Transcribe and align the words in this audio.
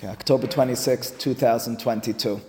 Okay, 0.00 0.08
October 0.08 0.46
26, 0.46 1.10
2022. 1.10 2.40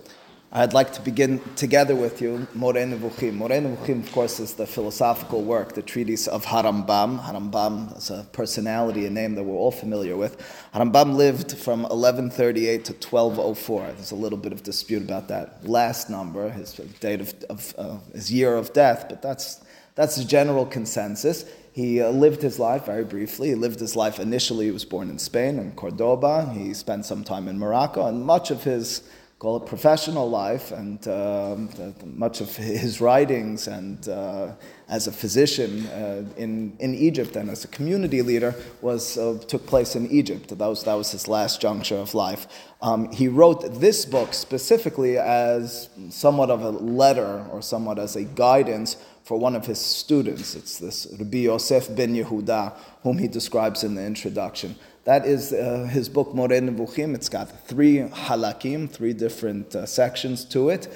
I'd 0.52 0.72
like 0.72 0.90
to 0.94 1.02
begin 1.02 1.38
together 1.54 1.94
with 1.94 2.22
you 2.22 2.46
Moreh 2.54 2.86
Nevuchim. 2.86 3.34
Moreh 3.34 3.60
Nevuchim, 3.60 4.02
of 4.02 4.10
course, 4.10 4.40
is 4.40 4.54
the 4.54 4.66
philosophical 4.66 5.42
work, 5.42 5.74
the 5.74 5.82
treatise 5.82 6.26
of 6.26 6.46
Harambam. 6.46 7.22
Harambam 7.22 7.94
is 7.98 8.08
a 8.08 8.26
personality, 8.32 9.04
a 9.04 9.10
name 9.10 9.34
that 9.34 9.42
we're 9.42 9.54
all 9.54 9.70
familiar 9.70 10.16
with. 10.16 10.38
Harambam 10.74 11.14
lived 11.14 11.52
from 11.58 11.82
1138 11.82 12.86
to 12.86 12.92
1204. 12.94 13.82
There's 13.96 14.12
a 14.12 14.14
little 14.14 14.38
bit 14.38 14.54
of 14.54 14.62
dispute 14.62 15.02
about 15.02 15.28
that 15.28 15.68
last 15.68 16.08
number, 16.08 16.48
his 16.48 16.72
date 17.00 17.20
of, 17.20 17.34
of 17.50 17.74
uh, 17.76 17.98
his 18.14 18.32
year 18.32 18.56
of 18.56 18.72
death, 18.72 19.10
but 19.10 19.20
that's 19.20 19.60
that's 19.94 20.16
the 20.16 20.24
general 20.24 20.66
consensus. 20.66 21.44
He 21.72 22.02
uh, 22.02 22.10
lived 22.10 22.42
his 22.42 22.58
life 22.58 22.86
very 22.86 23.04
briefly. 23.04 23.48
He 23.48 23.54
lived 23.54 23.80
his 23.80 23.96
life 23.96 24.20
initially, 24.20 24.66
he 24.66 24.70
was 24.70 24.84
born 24.84 25.08
in 25.08 25.18
Spain, 25.18 25.58
in 25.58 25.72
Cordoba. 25.72 26.52
He 26.52 26.74
spent 26.74 27.06
some 27.06 27.24
time 27.24 27.48
in 27.48 27.58
Morocco, 27.58 28.06
and 28.06 28.24
much 28.24 28.50
of 28.50 28.62
his 28.62 29.02
call 29.42 29.56
it 29.56 29.66
professional 29.66 30.30
life 30.30 30.70
and 30.70 31.00
the, 31.00 31.92
much 32.04 32.40
of 32.40 32.54
his 32.56 33.00
writings 33.00 33.66
and 33.66 34.08
uh, 34.08 34.52
as 34.88 35.08
a 35.08 35.10
physician 35.10 35.84
uh, 35.88 36.24
in, 36.36 36.76
in 36.78 36.94
Egypt 36.94 37.34
and 37.34 37.50
as 37.50 37.64
a 37.64 37.68
community 37.68 38.22
leader 38.22 38.54
was 38.82 39.18
uh, 39.18 39.36
took 39.48 39.66
place 39.66 39.96
in 39.96 40.08
Egypt. 40.12 40.56
That 40.56 40.66
was, 40.68 40.84
that 40.84 40.94
was 40.94 41.10
his 41.10 41.26
last 41.26 41.60
juncture 41.60 41.96
of 41.96 42.14
life. 42.14 42.46
Um, 42.80 43.10
he 43.10 43.26
wrote 43.26 43.80
this 43.80 44.04
book 44.04 44.32
specifically 44.32 45.18
as 45.18 45.88
somewhat 46.10 46.50
of 46.50 46.62
a 46.62 46.70
letter 46.70 47.44
or 47.50 47.62
somewhat 47.62 47.98
as 47.98 48.14
a 48.14 48.22
guidance 48.22 48.96
for 49.24 49.38
one 49.38 49.54
of 49.54 49.66
his 49.66 49.78
students. 49.78 50.54
It's 50.54 50.78
this 50.78 51.06
Rabbi 51.18 51.38
Yosef 51.38 51.94
ben 51.94 52.14
Yehuda, 52.14 52.74
whom 53.02 53.18
he 53.18 53.28
describes 53.28 53.84
in 53.84 53.94
the 53.94 54.04
introduction. 54.04 54.76
That 55.04 55.26
is 55.26 55.52
uh, 55.52 55.88
his 55.90 56.08
book 56.08 56.34
Moreh 56.34 56.60
Nevuchim. 56.60 57.14
It's 57.14 57.28
got 57.28 57.66
three 57.66 57.98
halakim, 57.98 58.90
three 58.90 59.12
different 59.12 59.74
uh, 59.74 59.86
sections 59.86 60.44
to 60.46 60.68
it. 60.70 60.88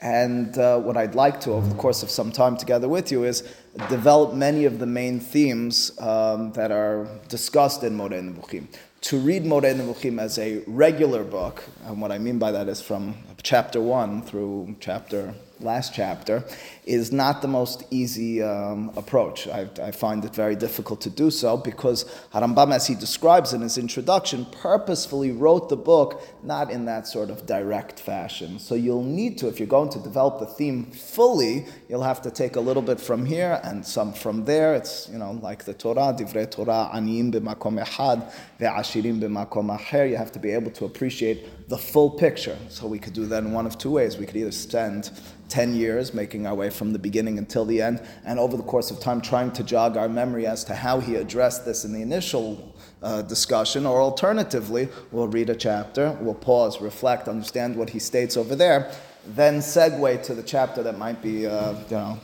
And 0.00 0.58
uh, 0.58 0.80
what 0.80 0.98
I'd 0.98 1.14
like 1.14 1.40
to, 1.42 1.52
over 1.52 1.66
the 1.66 1.74
course 1.76 2.02
of 2.02 2.10
some 2.10 2.30
time 2.30 2.58
together 2.58 2.88
with 2.88 3.10
you, 3.10 3.24
is 3.24 3.42
develop 3.88 4.34
many 4.34 4.66
of 4.66 4.78
the 4.78 4.86
main 4.86 5.18
themes 5.18 5.98
um, 5.98 6.52
that 6.52 6.70
are 6.70 7.08
discussed 7.28 7.82
in 7.84 7.94
Moreh 7.94 8.20
Nevuchim. 8.20 8.66
To 9.02 9.18
read 9.18 9.46
Moreh 9.46 9.72
Nevuchim 9.74 10.20
as 10.20 10.38
a 10.38 10.62
regular 10.66 11.24
book, 11.24 11.64
and 11.86 12.02
what 12.02 12.12
I 12.12 12.18
mean 12.18 12.38
by 12.38 12.52
that 12.52 12.68
is 12.68 12.82
from 12.82 13.14
chapter 13.42 13.80
one 13.80 14.20
through 14.22 14.76
chapter 14.80 15.34
last 15.60 15.94
chapter, 15.94 16.44
is 16.86 17.12
not 17.12 17.40
the 17.40 17.48
most 17.48 17.82
easy 17.90 18.42
um, 18.42 18.92
approach. 18.96 19.48
I, 19.48 19.68
I, 19.82 19.90
find 19.90 20.22
it 20.24 20.34
very 20.34 20.54
difficult 20.54 21.00
to 21.02 21.10
do 21.10 21.30
so 21.30 21.56
because 21.56 22.04
Harambam, 22.32 22.74
as 22.74 22.86
he 22.86 22.94
describes 22.94 23.54
in 23.54 23.62
his 23.62 23.78
introduction, 23.78 24.44
purposefully 24.46 25.32
wrote 25.32 25.70
the 25.70 25.76
book 25.76 26.22
not 26.42 26.70
in 26.70 26.84
that 26.84 27.06
sort 27.06 27.30
of 27.30 27.46
direct 27.46 28.00
fashion. 28.00 28.58
So 28.58 28.74
you'll 28.74 29.02
need 29.02 29.38
to, 29.38 29.48
if 29.48 29.58
you're 29.58 29.66
going 29.66 29.88
to 29.90 29.98
develop 29.98 30.40
the 30.40 30.46
theme 30.46 30.84
fully, 30.84 31.64
you'll 31.88 32.02
have 32.02 32.20
to 32.22 32.30
take 32.30 32.56
a 32.56 32.60
little 32.60 32.82
bit 32.82 33.00
from 33.00 33.24
here 33.24 33.60
and 33.64 33.84
some 33.86 34.12
from 34.12 34.44
there. 34.44 34.74
It's, 34.74 35.08
you 35.08 35.18
know, 35.18 35.32
like 35.42 35.64
the 35.64 35.72
Torah, 35.74 36.14
Divrei 36.14 36.50
Torah, 36.50 36.90
Aniyim 36.92 37.32
b'makom 37.32 37.82
echad, 37.82 38.30
ve'ashirim 38.60 39.20
b'makom 39.20 39.78
acher. 39.78 40.10
You 40.10 40.16
have 40.16 40.32
to 40.32 40.38
be 40.38 40.50
able 40.50 40.70
to 40.72 40.84
appreciate 40.84 41.68
the 41.68 41.78
full 41.78 42.10
picture. 42.10 42.58
So 42.68 42.86
we 42.86 42.98
could 42.98 43.14
do 43.14 43.24
that 43.26 43.42
in 43.42 43.52
one 43.52 43.64
of 43.64 43.78
two 43.78 43.92
ways. 43.92 44.18
We 44.18 44.26
could 44.26 44.36
either 44.36 44.52
spend 44.52 45.10
10 45.48 45.74
years, 45.74 46.14
making 46.14 46.46
our 46.46 46.54
way 46.54 46.70
from 46.74 46.92
the 46.92 46.98
beginning 46.98 47.38
until 47.38 47.64
the 47.64 47.80
end, 47.80 48.02
and 48.24 48.38
over 48.38 48.56
the 48.56 48.62
course 48.62 48.90
of 48.90 49.00
time 49.00 49.20
trying 49.20 49.52
to 49.52 49.62
jog 49.62 49.96
our 49.96 50.08
memory 50.08 50.46
as 50.46 50.64
to 50.64 50.74
how 50.74 51.00
he 51.00 51.16
addressed 51.16 51.64
this 51.64 51.84
in 51.84 51.92
the 51.92 52.02
initial 52.02 52.74
uh, 53.02 53.22
discussion, 53.22 53.86
or 53.86 54.00
alternatively, 54.00 54.88
we'll 55.12 55.28
read 55.28 55.50
a 55.50 55.54
chapter, 55.54 56.16
we'll 56.20 56.34
pause, 56.34 56.80
reflect, 56.80 57.28
understand 57.28 57.76
what 57.76 57.90
he 57.90 57.98
states 57.98 58.36
over 58.36 58.56
there, 58.56 58.90
then 59.28 59.58
segue 59.58 60.22
to 60.24 60.34
the 60.34 60.42
chapter 60.42 60.82
that 60.82 60.98
might 60.98 61.22
be, 61.22 61.46
uh, 61.46 61.72
you 61.88 61.96
know, 61.96 62.18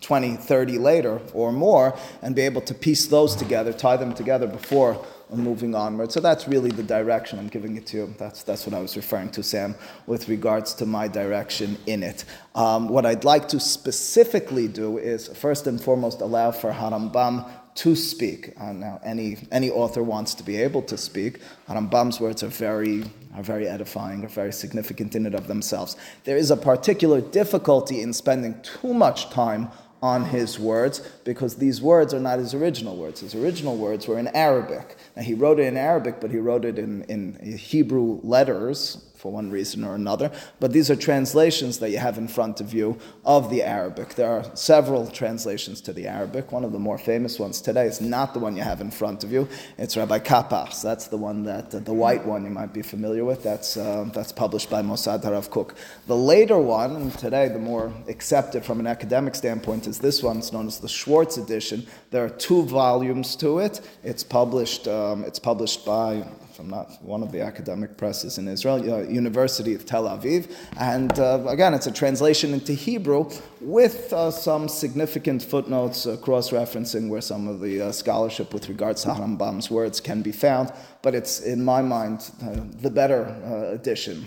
20, 0.00 0.36
30 0.36 0.78
later 0.78 1.20
or 1.32 1.52
more, 1.52 1.96
and 2.22 2.34
be 2.34 2.42
able 2.42 2.60
to 2.62 2.74
piece 2.74 3.06
those 3.06 3.36
together, 3.36 3.72
tie 3.72 3.96
them 3.96 4.14
together 4.14 4.46
before 4.46 5.04
moving 5.34 5.74
onward. 5.74 6.12
So 6.12 6.20
that's 6.20 6.46
really 6.46 6.70
the 6.70 6.82
direction 6.82 7.38
I'm 7.38 7.48
giving 7.48 7.76
it 7.76 7.86
to 7.88 7.96
you. 7.96 8.14
That's, 8.18 8.42
that's 8.42 8.64
what 8.66 8.74
I 8.74 8.80
was 8.80 8.96
referring 8.96 9.30
to, 9.30 9.42
Sam, 9.42 9.74
with 10.06 10.28
regards 10.28 10.72
to 10.74 10.86
my 10.86 11.08
direction 11.08 11.76
in 11.86 12.02
it. 12.02 12.24
Um, 12.54 12.88
what 12.88 13.04
I'd 13.04 13.24
like 13.24 13.48
to 13.48 13.60
specifically 13.60 14.68
do 14.68 14.98
is, 14.98 15.28
first 15.28 15.66
and 15.66 15.80
foremost, 15.80 16.20
allow 16.20 16.52
for 16.52 16.72
Harambam 16.72 17.50
to 17.76 17.94
speak. 17.94 18.52
Uh, 18.58 18.72
now, 18.72 19.00
any, 19.04 19.36
any 19.52 19.70
author 19.70 20.02
wants 20.02 20.34
to 20.34 20.42
be 20.42 20.56
able 20.56 20.82
to 20.82 20.96
speak. 20.96 21.40
Harambam's 21.68 22.20
words 22.20 22.42
are 22.42 22.48
very, 22.48 23.04
are 23.34 23.42
very 23.42 23.68
edifying, 23.68 24.24
are 24.24 24.28
very 24.28 24.52
significant 24.52 25.14
in 25.14 25.26
and 25.26 25.34
of 25.34 25.46
themselves. 25.46 25.96
There 26.24 26.36
is 26.36 26.50
a 26.50 26.56
particular 26.56 27.20
difficulty 27.20 28.00
in 28.00 28.12
spending 28.12 28.60
too 28.62 28.94
much 28.94 29.30
time 29.30 29.68
on 30.02 30.24
his 30.26 30.58
words 30.58 31.00
because 31.24 31.56
these 31.56 31.80
words 31.80 32.12
are 32.12 32.20
not 32.20 32.38
his 32.38 32.54
original 32.54 32.96
words. 32.96 33.20
His 33.20 33.34
original 33.34 33.76
words 33.76 34.06
were 34.06 34.18
in 34.18 34.28
Arabic. 34.28 34.96
Now, 35.16 35.22
he 35.22 35.34
wrote 35.34 35.58
it 35.58 35.64
in 35.64 35.76
Arabic, 35.76 36.20
but 36.20 36.30
he 36.30 36.38
wrote 36.38 36.64
it 36.64 36.78
in, 36.78 37.02
in 37.04 37.56
Hebrew 37.56 38.20
letters, 38.22 39.04
for 39.16 39.32
one 39.32 39.50
reason 39.50 39.84
or 39.84 39.94
another. 39.94 40.30
But 40.60 40.72
these 40.72 40.90
are 40.90 40.96
translations 40.96 41.78
that 41.78 41.90
you 41.90 41.98
have 41.98 42.18
in 42.18 42.28
front 42.28 42.60
of 42.60 42.74
you 42.74 42.98
of 43.24 43.50
the 43.50 43.62
Arabic. 43.62 44.14
There 44.14 44.30
are 44.30 44.44
several 44.54 45.06
translations 45.06 45.80
to 45.82 45.92
the 45.92 46.06
Arabic. 46.06 46.52
One 46.52 46.64
of 46.64 46.72
the 46.72 46.78
more 46.78 46.98
famous 46.98 47.38
ones 47.38 47.60
today 47.60 47.86
is 47.86 48.00
not 48.00 48.34
the 48.34 48.40
one 48.40 48.56
you 48.56 48.62
have 48.62 48.80
in 48.80 48.90
front 48.90 49.24
of 49.24 49.32
you. 49.32 49.48
It's 49.78 49.96
Rabbi 49.96 50.18
Kapach's. 50.20 50.82
That's 50.82 51.08
the 51.08 51.16
one 51.16 51.44
that, 51.44 51.74
uh, 51.74 51.78
the 51.80 51.94
white 51.94 52.24
one 52.24 52.44
you 52.44 52.50
might 52.50 52.72
be 52.72 52.82
familiar 52.82 53.24
with. 53.24 53.42
That's, 53.42 53.76
uh, 53.76 54.08
that's 54.12 54.32
published 54.32 54.70
by 54.70 54.82
Mossad 54.82 55.22
Harav 55.24 55.50
Kook. 55.50 55.74
The 56.06 56.16
later 56.16 56.58
one, 56.58 56.96
and 56.96 57.18
today 57.18 57.48
the 57.48 57.58
more 57.58 57.92
accepted 58.08 58.64
from 58.64 58.80
an 58.80 58.86
academic 58.86 59.34
standpoint, 59.34 59.86
is 59.86 59.98
this 59.98 60.22
one. 60.22 60.38
It's 60.38 60.52
known 60.52 60.66
as 60.66 60.78
the 60.78 60.88
Schwartz 60.88 61.36
edition. 61.36 61.86
There 62.10 62.24
are 62.24 62.30
two 62.30 62.64
volumes 62.64 63.36
to 63.36 63.58
it. 63.58 63.80
It's 64.04 64.22
published, 64.22 64.88
um, 64.88 65.24
it's 65.24 65.38
published 65.38 65.84
by 65.84 66.24
I'm 66.58 66.70
not 66.70 67.02
one 67.02 67.22
of 67.22 67.32
the 67.32 67.40
academic 67.40 67.96
presses 67.96 68.38
in 68.38 68.48
Israel, 68.48 68.78
uh, 68.92 69.02
University 69.02 69.74
of 69.74 69.84
Tel 69.84 70.04
Aviv. 70.04 70.50
And 70.78 71.18
uh, 71.18 71.44
again, 71.48 71.74
it's 71.74 71.86
a 71.86 71.92
translation 71.92 72.52
into 72.52 72.72
Hebrew 72.72 73.30
with 73.60 74.12
uh, 74.12 74.30
some 74.30 74.68
significant 74.68 75.42
footnotes, 75.42 76.06
uh, 76.06 76.16
cross 76.16 76.50
referencing 76.50 77.08
where 77.08 77.20
some 77.20 77.48
of 77.48 77.60
the 77.60 77.80
uh, 77.80 77.92
scholarship 77.92 78.54
with 78.54 78.68
regards 78.68 79.02
to 79.02 79.08
Harambam's 79.08 79.70
words 79.70 80.00
can 80.00 80.22
be 80.22 80.32
found. 80.32 80.72
But 81.06 81.14
it's, 81.14 81.38
in 81.38 81.64
my 81.64 81.82
mind, 81.82 82.32
uh, 82.42 82.62
the 82.80 82.90
better 82.90 83.26
edition. 83.72 84.26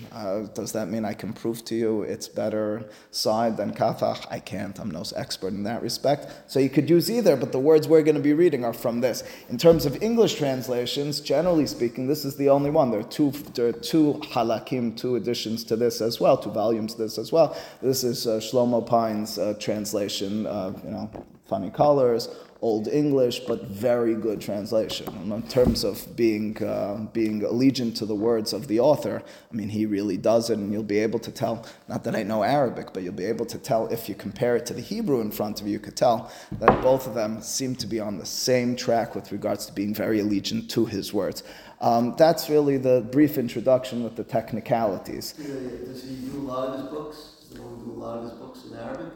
does 0.54 0.72
that 0.72 0.88
mean 0.88 1.04
I 1.04 1.14
can 1.14 1.34
prove 1.34 1.66
to 1.66 1.76
you 1.76 2.04
it's 2.04 2.30
better 2.30 2.90
side 3.12 3.58
than 3.58 3.74
Kapach? 3.74 4.26
I 4.32 4.40
can't. 4.40 4.80
I'm 4.80 4.90
no 4.90 5.04
expert 5.18 5.50
in 5.50 5.64
that 5.64 5.82
respect. 5.82 6.50
So 6.50 6.58
you 6.62 6.70
could 6.70 6.90
use 6.90 7.12
either, 7.12 7.36
but 7.36 7.52
the 7.52 7.60
words 7.60 7.90
we're 7.90 8.02
going 8.02 8.16
to 8.16 8.22
be 8.22 8.32
reading 8.32 8.64
are 8.64 8.72
from 8.72 9.02
this. 9.02 9.26
In 9.50 9.58
terms 9.58 9.86
of 9.86 10.02
English 10.02 10.36
translations, 10.36 11.20
generally 11.20 11.68
speaking, 11.68 12.08
this 12.08 12.24
is 12.24 12.38
the 12.38 12.48
only 12.48 12.70
one. 12.70 12.92
There 12.92 13.02
are 13.02 13.12
two, 13.20 13.32
there 13.56 13.68
are 13.68 13.74
two 13.74 14.22
halakim, 14.32 14.96
two 14.96 15.18
editions 15.18 15.66
to 15.66 15.76
this 15.76 16.00
as 16.00 16.22
well, 16.22 16.38
two 16.38 16.52
volumes 16.52 16.94
to 16.94 17.02
this 17.04 17.18
as 17.18 17.30
well. 17.34 17.58
This 17.82 18.06
is 18.06 18.26
Shlomo 18.26 18.88
Pines' 18.88 19.38
uh, 19.38 19.54
translation, 19.60 20.48
uh, 20.48 20.72
you 20.86 20.92
know, 20.92 21.12
funny 21.46 21.72
colors, 21.72 22.30
Old 22.62 22.90
English, 22.90 23.40
but 23.48 23.68
very 23.68 24.16
good 24.16 24.42
translation. 24.42 25.08
And 25.08 25.32
in 25.32 25.44
terms 25.44 25.86
of 25.86 26.16
being 26.18 26.62
uh, 26.62 27.08
being 27.14 27.42
allegiant 27.42 27.96
to 28.00 28.06
the 28.06 28.16
words 28.16 28.52
of 28.52 28.68
the 28.68 28.82
author, 28.82 29.24
I 29.50 29.56
mean, 29.56 29.70
he 29.70 29.86
really 29.86 30.18
does 30.18 30.50
it, 30.50 30.58
and 30.58 30.74
you'll 30.74 30.84
be 30.84 31.00
able 31.00 31.20
to 31.20 31.32
tell. 31.32 31.66
Not 31.88 32.04
that 32.04 32.16
I 32.18 32.24
know 32.24 32.44
Arabic, 32.44 32.92
but 32.94 33.04
you'll 33.04 33.14
be 33.14 33.24
able 33.26 33.46
to 33.46 33.58
tell 33.58 33.88
if 33.88 34.10
you 34.10 34.16
compare 34.16 34.58
it 34.58 34.66
to 34.66 34.74
the 34.74 34.82
Hebrew 34.82 35.22
in 35.22 35.32
front 35.32 35.62
of 35.62 35.68
you. 35.68 35.74
You 35.74 35.80
could 35.80 35.96
tell 35.96 36.30
that 36.60 36.82
both 36.82 37.08
of 37.08 37.14
them 37.14 37.42
seem 37.42 37.76
to 37.78 37.88
be 37.88 38.02
on 38.02 38.18
the 38.18 38.26
same 38.26 38.76
track 38.76 39.16
with 39.16 39.32
regards 39.32 39.66
to 39.68 39.74
being 39.74 39.94
very 39.94 40.20
allegiant 40.20 40.68
to 40.70 40.86
his 40.86 41.14
words. 41.14 41.44
Um, 41.80 42.16
that's 42.18 42.50
really 42.50 42.76
the 42.76 43.08
brief 43.10 43.38
introduction 43.38 44.04
with 44.04 44.18
the 44.18 44.26
technicalities. 44.26 45.32
Does 45.32 46.04
he 46.04 46.16
do 46.30 46.40
a 46.40 46.42
lot 46.42 46.68
of 46.68 46.82
his 46.82 46.90
books? 46.90 47.18
Does 47.50 47.58
he 47.58 47.64
do 47.64 47.94
a 47.96 48.00
lot 48.00 48.18
of 48.18 48.24
his 48.24 48.34
books 48.34 48.66
in 48.66 48.78
Arabic? 48.78 49.14